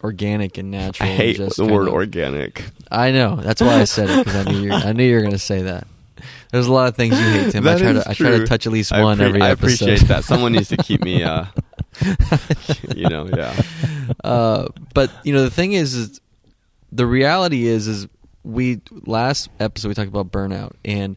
organic 0.03 0.57
and 0.59 0.71
natural. 0.71 1.09
and 1.09 1.19
hate 1.19 1.37
the 1.37 1.67
word 1.67 1.87
of- 1.89 1.95
organic. 1.95 2.65
I 2.91 3.13
know. 3.13 3.37
That's 3.37 3.61
why 3.61 3.75
I 3.81 3.85
said 3.85 4.11
it 4.11 4.25
because 4.25 4.47
I 4.47 4.51
knew 4.51 4.61
you're. 4.63 4.73
I 4.73 4.93
knew 4.93 5.05
you 5.05 5.15
were 5.15 5.21
going 5.21 5.33
to 5.33 5.39
say 5.39 5.63
that. 5.63 5.87
There's 6.51 6.67
a 6.67 6.73
lot 6.73 6.89
of 6.89 6.97
things 6.97 7.19
you 7.19 7.25
hate, 7.27 7.53
Tim. 7.53 7.67
I 7.67 7.79
try 7.79 7.93
to. 7.93 8.03
I 8.09 8.15
try 8.15 8.31
to 8.31 8.47
touch 8.47 8.67
at 8.67 8.73
least 8.73 8.91
one 8.93 9.19
appre- 9.19 9.29
every 9.29 9.41
I 9.43 9.51
episode. 9.51 9.85
appreciate 9.89 10.09
that. 10.09 10.25
Someone 10.25 10.53
needs 10.53 10.69
to 10.71 10.77
keep 10.79 11.03
me, 11.03 11.23
uh, 11.23 11.45
you 12.97 13.09
know, 13.09 13.29
yeah. 13.29 13.55
uh, 14.25 14.67
but 14.95 15.11
you 15.25 15.33
know 15.33 15.43
the 15.45 15.51
thing 15.51 15.73
is, 15.73 15.95
is 15.95 16.21
the 16.93 17.07
reality 17.07 17.67
is 17.67 17.87
is 17.87 18.09
we 18.43 18.81
last 19.07 19.49
episode 19.59 19.89
we 19.89 19.95
talked 19.95 20.09
about 20.09 20.31
burnout 20.31 20.73
and 20.85 21.17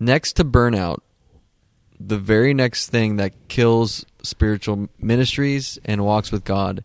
next 0.00 0.34
to 0.34 0.44
burnout 0.44 0.98
the 2.00 2.18
very 2.18 2.54
next 2.54 2.88
thing 2.88 3.16
that 3.16 3.32
kills 3.48 4.04
spiritual 4.22 4.88
ministries 4.98 5.78
and 5.84 6.04
walks 6.04 6.30
with 6.32 6.44
god 6.44 6.84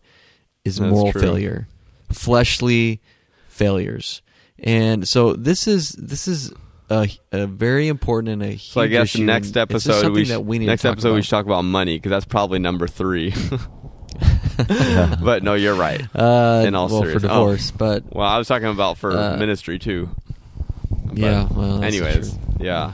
is 0.64 0.76
That's 0.76 0.90
moral 0.90 1.12
true. 1.12 1.20
failure 1.20 1.68
fleshly 2.10 3.00
failures 3.48 4.22
and 4.58 5.06
so 5.08 5.32
this 5.34 5.66
is 5.66 5.90
this 5.92 6.26
is 6.28 6.52
a, 6.90 7.08
a 7.30 7.46
very 7.46 7.86
important 7.86 8.32
and 8.32 8.42
a 8.42 8.48
huge 8.48 8.72
So 8.72 8.80
I 8.80 8.88
guess 8.88 9.14
issue, 9.14 9.24
next 9.24 9.56
and 9.56 9.70
it's 9.70 9.84
just 9.84 9.88
episode 9.88 10.12
we 10.12 10.24
sh- 10.24 10.28
that 10.28 10.44
we 10.44 10.58
need 10.58 10.66
next 10.66 10.82
to 10.82 10.88
talk 10.88 10.92
episode 10.94 11.14
we 11.14 11.22
should 11.22 11.30
talk 11.30 11.46
about 11.46 11.62
money 11.62 11.96
because 11.96 12.10
that's 12.10 12.24
probably 12.24 12.58
number 12.58 12.88
three. 12.88 13.32
but 15.22 15.42
no, 15.42 15.54
you're 15.54 15.74
right. 15.74 16.00
uh, 16.14 16.64
in 16.66 16.74
all 16.74 16.88
well, 16.88 17.00
for 17.02 17.06
serious- 17.06 17.24
oh. 17.24 17.28
divorce, 17.28 17.70
but 17.70 18.04
Well, 18.14 18.26
I 18.26 18.38
was 18.38 18.48
talking 18.48 18.68
about 18.68 18.98
for 18.98 19.12
Uh, 19.16 19.36
ministry 19.36 19.78
too. 19.78 20.08
But 21.06 21.18
yeah. 21.18 21.48
Well, 21.50 21.82
anyways, 21.82 22.36
yeah, 22.60 22.92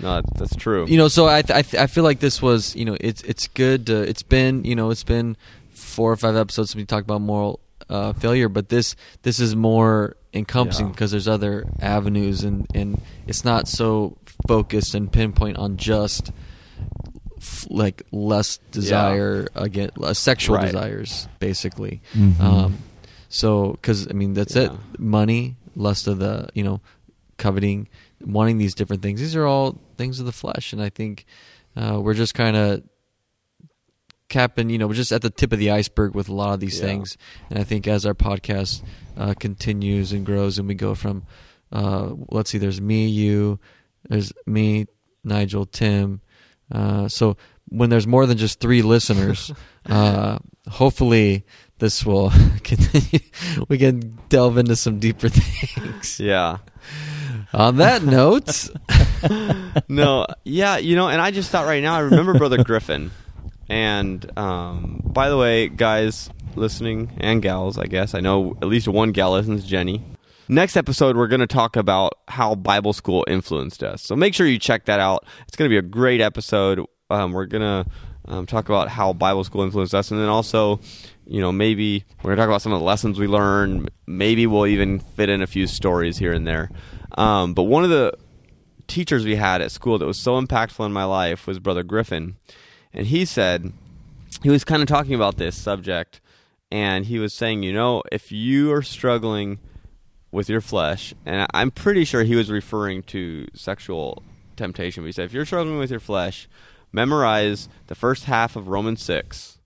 no, 0.00 0.20
that's, 0.36 0.54
true. 0.56 0.84
you 0.86 0.98
know 0.98 1.08
so 1.08 1.26
i 1.28 1.40
th- 1.42 1.56
I, 1.56 1.62
th- 1.62 1.80
I 1.82 1.86
feel 1.86 2.04
like 2.04 2.20
this 2.20 2.42
was 2.42 2.74
you 2.76 2.84
know 2.84 2.96
it's 3.00 3.22
it's 3.22 3.48
good 3.48 3.86
to, 3.86 4.02
it's 4.02 4.22
been 4.22 4.64
you 4.64 4.74
know 4.76 4.90
it's 4.90 5.04
been 5.04 5.36
four 5.72 6.12
or 6.12 6.16
five 6.16 6.36
episodes 6.36 6.70
since 6.70 6.76
we 6.76 6.84
talked 6.84 7.06
about 7.06 7.20
moral 7.22 7.60
uh, 7.88 8.12
failure 8.14 8.48
but 8.48 8.68
this 8.68 8.96
this 9.22 9.38
is 9.40 9.54
more 9.56 10.16
encompassing 10.34 10.86
Yeah. 10.86 10.92
because 10.92 11.10
there's 11.12 11.28
other 11.28 11.64
avenues 11.80 12.42
and 12.44 12.66
and 12.74 13.00
it's 13.26 13.44
not 13.44 13.68
so 13.68 14.18
focused 14.48 14.94
and 14.94 15.10
pinpoint 15.12 15.56
on 15.56 15.76
just 15.78 16.32
like 17.70 18.02
less 18.12 18.58
desire 18.70 19.46
again 19.54 19.90
uh, 20.02 20.12
sexual 20.14 20.56
Right. 20.56 20.66
desires 20.66 21.28
basically 21.38 22.00
Mhm. 22.14 22.40
um 22.40 22.78
so 23.28 23.72
because 23.72 24.06
i 24.08 24.12
mean 24.12 24.34
that's 24.34 24.56
it 24.56 24.70
money 24.98 25.56
lust 25.76 26.06
of 26.06 26.18
the 26.18 26.48
you 26.54 26.62
know 26.64 26.80
coveting 27.38 27.88
wanting 28.24 28.58
these 28.58 28.74
different 28.74 29.02
things 29.02 29.20
these 29.20 29.34
are 29.36 29.46
all 29.46 29.78
things 29.96 30.20
of 30.20 30.26
the 30.26 30.32
flesh 30.32 30.72
and 30.72 30.80
i 30.82 30.88
think 30.88 31.24
uh, 31.76 31.98
we're 32.00 32.14
just 32.14 32.34
kind 32.34 32.56
of 32.56 32.82
capping 34.28 34.70
you 34.70 34.78
know 34.78 34.86
we're 34.86 34.94
just 34.94 35.12
at 35.12 35.22
the 35.22 35.30
tip 35.30 35.52
of 35.52 35.58
the 35.58 35.70
iceberg 35.70 36.14
with 36.14 36.28
a 36.28 36.32
lot 36.34 36.54
of 36.54 36.60
these 36.60 36.78
Yeah. 36.80 36.86
things 36.86 37.16
and 37.50 37.58
i 37.58 37.64
think 37.64 37.86
as 37.86 38.06
our 38.06 38.14
podcast 38.14 38.82
uh, 39.16 39.34
continues 39.34 40.12
and 40.12 40.24
grows 40.24 40.58
and 40.58 40.66
we 40.66 40.74
go 40.74 40.94
from 40.94 41.24
uh, 41.72 42.10
let's 42.30 42.50
see 42.50 42.58
there's 42.58 42.80
me 42.80 43.06
you 43.08 43.58
there's 44.08 44.32
me 44.46 44.86
nigel 45.22 45.66
tim 45.66 46.20
uh, 46.72 47.08
so 47.08 47.36
when 47.68 47.90
there's 47.90 48.06
more 48.06 48.26
than 48.26 48.38
just 48.38 48.60
three 48.60 48.82
listeners 48.82 49.52
uh, 49.86 50.38
hopefully 50.68 51.44
this 51.78 52.04
will 52.04 52.30
continue 52.62 53.20
we 53.68 53.78
can 53.78 54.18
delve 54.28 54.58
into 54.58 54.76
some 54.76 54.98
deeper 54.98 55.28
things 55.28 56.20
yeah. 56.20 56.58
on 57.52 57.76
that 57.76 58.02
note 58.02 58.68
no, 59.88 60.26
yeah, 60.44 60.76
you 60.76 60.96
know, 60.96 61.08
and 61.08 61.20
I 61.20 61.30
just 61.30 61.50
thought 61.50 61.66
right 61.66 61.82
now, 61.82 61.94
I 61.94 62.00
remember 62.00 62.34
Brother 62.34 62.62
Griffin. 62.62 63.10
And 63.68 64.38
um, 64.38 65.00
by 65.04 65.28
the 65.28 65.36
way, 65.36 65.68
guys 65.68 66.30
listening 66.54 67.10
and 67.18 67.40
gals, 67.40 67.78
I 67.78 67.86
guess, 67.86 68.14
I 68.14 68.20
know 68.20 68.56
at 68.60 68.68
least 68.68 68.88
one 68.88 69.12
gal 69.12 69.32
listens, 69.32 69.64
Jenny. 69.64 70.04
Next 70.48 70.76
episode, 70.76 71.16
we're 71.16 71.28
going 71.28 71.40
to 71.40 71.46
talk 71.46 71.74
about 71.74 72.18
how 72.28 72.54
Bible 72.54 72.92
school 72.92 73.24
influenced 73.26 73.82
us. 73.82 74.02
So 74.02 74.14
make 74.14 74.34
sure 74.34 74.46
you 74.46 74.58
check 74.58 74.84
that 74.84 75.00
out. 75.00 75.24
It's 75.48 75.56
going 75.56 75.70
to 75.70 75.72
be 75.72 75.78
a 75.78 75.82
great 75.82 76.20
episode. 76.20 76.84
Um, 77.08 77.32
we're 77.32 77.46
going 77.46 77.62
to 77.62 77.90
um, 78.26 78.44
talk 78.44 78.68
about 78.68 78.88
how 78.88 79.14
Bible 79.14 79.42
school 79.44 79.62
influenced 79.62 79.94
us. 79.94 80.10
And 80.10 80.20
then 80.20 80.28
also, 80.28 80.80
you 81.26 81.40
know, 81.40 81.50
maybe 81.50 82.04
we're 82.18 82.28
going 82.28 82.36
to 82.36 82.42
talk 82.42 82.48
about 82.50 82.60
some 82.60 82.72
of 82.72 82.80
the 82.80 82.84
lessons 82.84 83.18
we 83.18 83.26
learned. 83.26 83.90
Maybe 84.06 84.46
we'll 84.46 84.66
even 84.66 84.98
fit 84.98 85.30
in 85.30 85.40
a 85.40 85.46
few 85.46 85.66
stories 85.66 86.18
here 86.18 86.34
and 86.34 86.46
there. 86.46 86.70
Um, 87.12 87.54
but 87.54 87.62
one 87.62 87.82
of 87.82 87.88
the 87.88 88.12
teachers 88.86 89.24
we 89.24 89.36
had 89.36 89.62
at 89.62 89.72
school 89.72 89.96
that 89.96 90.04
was 90.04 90.18
so 90.18 90.38
impactful 90.38 90.84
in 90.84 90.92
my 90.92 91.04
life 91.04 91.46
was 91.46 91.58
Brother 91.58 91.82
Griffin. 91.82 92.36
And 92.92 93.06
he 93.06 93.24
said, 93.24 93.72
he 94.42 94.50
was 94.50 94.62
kind 94.62 94.82
of 94.82 94.88
talking 94.88 95.14
about 95.14 95.38
this 95.38 95.56
subject, 95.56 96.20
and 96.70 97.06
he 97.06 97.18
was 97.18 97.32
saying, 97.32 97.62
you 97.62 97.72
know, 97.72 98.02
if 98.12 98.30
you 98.30 98.72
are 98.72 98.82
struggling 98.82 99.58
with 100.34 100.48
your 100.48 100.60
flesh, 100.60 101.14
and 101.24 101.46
I'm 101.54 101.70
pretty 101.70 102.04
sure 102.04 102.24
he 102.24 102.34
was 102.34 102.50
referring 102.50 103.04
to 103.04 103.46
sexual 103.54 104.22
temptation, 104.56 105.04
but 105.04 105.06
he 105.06 105.12
said, 105.12 105.26
if 105.26 105.32
you're 105.32 105.46
struggling 105.46 105.78
with 105.78 105.92
your 105.92 106.00
flesh, 106.00 106.48
memorize 106.92 107.68
the 107.86 107.94
first 107.94 108.24
half 108.24 108.56
of 108.56 108.66
Romans 108.66 109.00
6. 109.02 109.60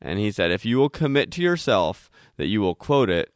And 0.00 0.20
he 0.20 0.30
said, 0.30 0.52
if 0.52 0.64
you 0.64 0.78
will 0.78 0.88
commit 0.88 1.32
to 1.32 1.42
yourself 1.42 2.08
that 2.36 2.46
you 2.46 2.60
will 2.60 2.76
quote 2.76 3.10
it 3.10 3.32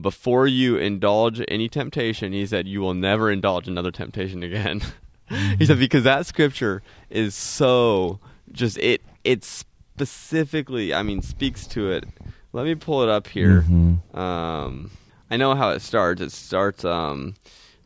before 0.00 0.46
you 0.46 0.76
indulge 0.76 1.42
any 1.48 1.68
temptation, 1.68 2.32
he 2.32 2.46
said, 2.46 2.68
you 2.68 2.80
will 2.80 2.94
never 2.94 3.30
indulge 3.30 3.66
another 3.66 3.90
temptation 3.90 4.44
again. 4.44 4.82
he 5.58 5.66
said, 5.66 5.80
because 5.80 6.04
that 6.04 6.26
scripture 6.26 6.82
is 7.10 7.34
so 7.34 8.20
just, 8.52 8.78
it, 8.78 9.02
it 9.24 9.42
specifically, 9.42 10.94
I 10.94 11.02
mean, 11.02 11.22
speaks 11.22 11.66
to 11.68 11.90
it. 11.90 12.04
Let 12.52 12.66
me 12.66 12.76
pull 12.76 13.02
it 13.02 13.08
up 13.08 13.26
here. 13.26 13.62
Mhm. 13.62 14.16
Um, 14.16 14.90
I 15.30 15.36
know 15.36 15.54
how 15.54 15.70
it 15.70 15.80
starts. 15.80 16.20
It 16.20 16.32
starts, 16.32 16.84
um, 16.84 17.34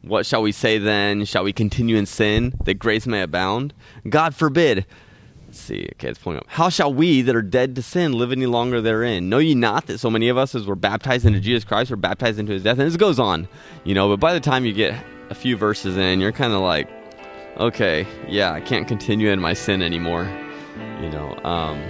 what 0.03 0.27
shall 0.27 0.43
we 0.43 0.53
say 0.53 0.79
then? 0.79 1.25
Shall 1.25 1.45
we 1.45 1.53
continue 1.53 1.97
in 1.97 2.07
sin 2.07 2.55
that 2.65 2.75
grace 2.75 3.07
may 3.07 3.23
abound? 3.23 3.75
God 4.09 4.35
forbid. 4.35 4.87
Let's 5.47 5.61
see. 5.61 5.89
Okay, 5.95 6.11
it's 6.11 6.19
pulling 6.19 6.39
up. 6.39 6.47
How 6.49 6.69
shall 6.69 6.93
we 6.93 7.23
that 7.23 7.35
are 7.35 7.43
dead 7.43 7.75
to 7.77 7.83
sin 7.83 8.13
live 8.13 8.33
any 8.33 8.45
longer 8.45 8.83
therein? 8.83 9.31
Know 9.31 9.39
ye 9.39 9.55
not 9.55 9.87
that 9.87 9.99
so 9.99 10.11
many 10.11 10.29
of 10.29 10.37
us, 10.37 10.55
as 10.55 10.67
were 10.67 10.77
baptized 10.77 11.25
into 11.25 11.41
Jesus 11.41 11.65
Christ, 11.65 11.91
were 11.91 11.97
baptized 11.97 12.39
into 12.39 12.53
his 12.53 12.63
death? 12.63 12.79
And 12.79 12.87
this 12.87 12.97
goes 12.97 13.19
on, 13.19 13.49
you 13.85 13.95
know, 13.95 14.09
but 14.09 14.21
by 14.21 14.35
the 14.35 14.41
time 14.41 14.67
you 14.67 14.75
get 14.75 14.95
a 15.31 15.35
few 15.35 15.57
verses 15.57 15.97
in, 15.97 16.21
you're 16.21 16.33
kind 16.33 16.53
of 16.53 16.61
like, 16.61 16.89
okay, 17.57 18.07
yeah, 18.29 18.53
I 18.53 18.61
can't 18.61 18.87
continue 18.87 19.31
in 19.31 19.41
my 19.41 19.55
sin 19.55 19.81
anymore, 19.81 20.25
you 21.01 21.09
know. 21.11 21.35
Um, 21.45 21.83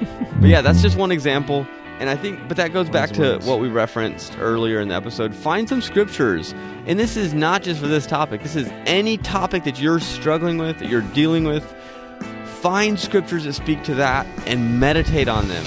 but 0.40 0.48
yeah, 0.48 0.62
that's 0.62 0.80
just 0.80 0.96
one 0.96 1.12
example. 1.12 1.66
And 2.00 2.10
I 2.10 2.16
think, 2.16 2.48
but 2.48 2.56
that 2.56 2.72
goes 2.72 2.88
back 2.88 3.10
to 3.12 3.38
what 3.44 3.60
we 3.60 3.68
referenced 3.68 4.36
earlier 4.38 4.80
in 4.80 4.88
the 4.88 4.94
episode. 4.94 5.34
Find 5.34 5.68
some 5.68 5.80
scriptures. 5.80 6.52
And 6.86 6.98
this 6.98 7.16
is 7.16 7.32
not 7.32 7.62
just 7.62 7.80
for 7.80 7.86
this 7.86 8.06
topic, 8.06 8.42
this 8.42 8.56
is 8.56 8.68
any 8.84 9.16
topic 9.16 9.64
that 9.64 9.80
you're 9.80 10.00
struggling 10.00 10.58
with, 10.58 10.80
that 10.80 10.88
you're 10.88 11.02
dealing 11.02 11.44
with. 11.44 11.64
Find 12.60 12.98
scriptures 12.98 13.44
that 13.44 13.52
speak 13.52 13.84
to 13.84 13.94
that 13.94 14.26
and 14.46 14.80
meditate 14.80 15.28
on 15.28 15.48
them. 15.48 15.64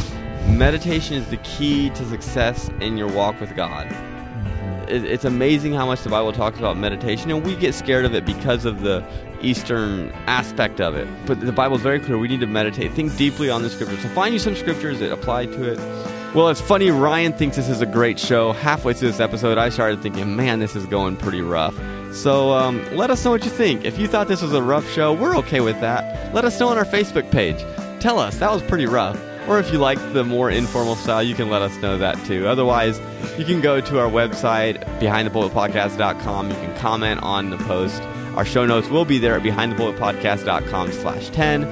Meditation 0.58 1.16
is 1.16 1.28
the 1.28 1.38
key 1.38 1.90
to 1.92 2.06
success 2.10 2.70
in 2.82 2.98
your 2.98 3.08
walk 3.08 3.40
with 3.40 3.56
God. 3.56 3.88
Mm-hmm. 3.88 5.06
It's 5.06 5.26
amazing 5.26 5.74
how 5.74 5.86
much 5.86 6.02
the 6.02 6.10
Bible 6.10 6.34
talks 6.34 6.58
about 6.58 6.78
meditation, 6.78 7.30
and 7.32 7.46
we 7.46 7.56
get 7.56 7.74
scared 7.74 8.06
of 8.06 8.16
it 8.16 8.26
because 8.26 8.66
of 8.66 8.82
the 8.82 9.06
Eastern 9.42 10.12
aspect 10.26 10.82
of 10.82 10.96
it. 10.96 11.08
But 11.26 11.40
the 11.42 11.52
Bible 11.52 11.76
is 11.76 11.84
very 11.84 12.00
clear. 12.00 12.18
We 12.18 12.28
need 12.28 12.40
to 12.40 12.48
meditate, 12.48 12.94
think 12.94 13.16
deeply 13.16 13.50
on 13.50 13.62
the 13.62 13.70
scriptures. 13.70 14.02
So 14.02 14.10
find 14.10 14.34
you 14.34 14.40
some 14.40 14.56
scriptures 14.56 15.00
that 15.00 15.12
apply 15.12 15.48
to 15.48 15.74
it. 15.74 16.17
Well, 16.36 16.50
it's 16.50 16.62
funny. 16.62 16.92
Ryan 16.92 17.34
thinks 17.34 17.56
this 17.58 17.70
is 17.70 17.82
a 17.82 17.86
great 17.86 18.20
show. 18.20 18.52
Halfway 18.52 18.94
through 18.94 19.08
this 19.10 19.20
episode, 19.20 19.58
I 19.58 19.70
started 19.70 20.02
thinking, 20.04 20.36
man, 20.36 20.60
this 20.60 20.76
is 20.76 20.86
going 20.86 21.16
pretty 21.18 21.42
rough. 21.42 21.76
So 22.14 22.52
um, 22.52 22.84
let 22.96 23.10
us 23.10 23.24
know 23.26 23.32
what 23.32 23.44
you 23.44 23.50
think. 23.50 23.86
If 23.86 23.98
you 23.98 24.08
thought 24.08 24.28
this 24.28 24.42
was 24.42 24.54
a 24.54 24.62
rough 24.62 24.88
show, 24.92 25.14
we're 25.14 25.36
okay 25.38 25.62
with 25.62 25.80
that. 25.82 26.34
Let 26.36 26.46
us 26.46 26.60
know 26.60 26.68
on 26.68 26.78
our 26.78 26.86
Facebook 26.86 27.32
page. 27.32 27.58
Tell 28.00 28.20
us 28.20 28.38
that 28.38 28.52
was 28.52 28.62
pretty 28.64 28.86
rough. 28.86 29.20
Or 29.48 29.60
if 29.60 29.72
you 29.72 29.80
like 29.80 29.98
the 30.14 30.24
more 30.24 30.52
informal 30.52 30.96
style, 30.96 31.24
you 31.24 31.34
can 31.34 31.50
let 31.50 31.62
us 31.62 31.76
know 31.78 31.98
that 31.98 32.24
too. 32.26 32.48
Otherwise, 32.48 33.00
you 33.38 33.46
can 33.46 33.62
go 33.62 33.80
to 33.80 34.00
our 34.00 34.10
website, 34.10 34.84
behindthepulpitpodcast.com. 35.00 36.50
You 36.50 36.56
can 36.56 36.78
comment 36.78 37.24
on 37.24 37.50
the 37.50 37.58
post. 37.60 38.02
Our 38.36 38.46
show 38.46 38.66
notes 38.66 38.90
will 38.90 39.06
be 39.06 39.18
there 39.18 39.36
at 39.36 39.44
behindthepulpitpodcast.com 39.44 40.92
slash 40.92 41.30
10. 41.30 41.64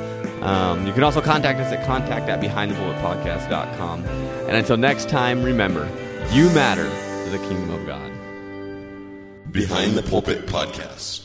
Um, 0.44 0.88
you 0.88 0.94
can 0.94 1.04
also 1.04 1.22
contact 1.22 1.60
us 1.60 1.72
at 1.74 1.86
contact 1.86 2.30
at 2.30 2.40
behindthepulpitpodcast.com. 2.42 4.04
And 4.48 4.56
until 4.56 4.78
next 4.78 5.10
time, 5.10 5.44
remember, 5.44 5.90
you 6.32 6.50
matter 6.52 6.84
to 6.84 7.30
the 7.32 7.40
kingdom 7.48 7.72
of 7.72 7.86
God. 7.86 8.12
Behind 9.52 9.94
the 9.94 10.04
Pulpit 10.04 10.46
Podcast. 10.46 11.25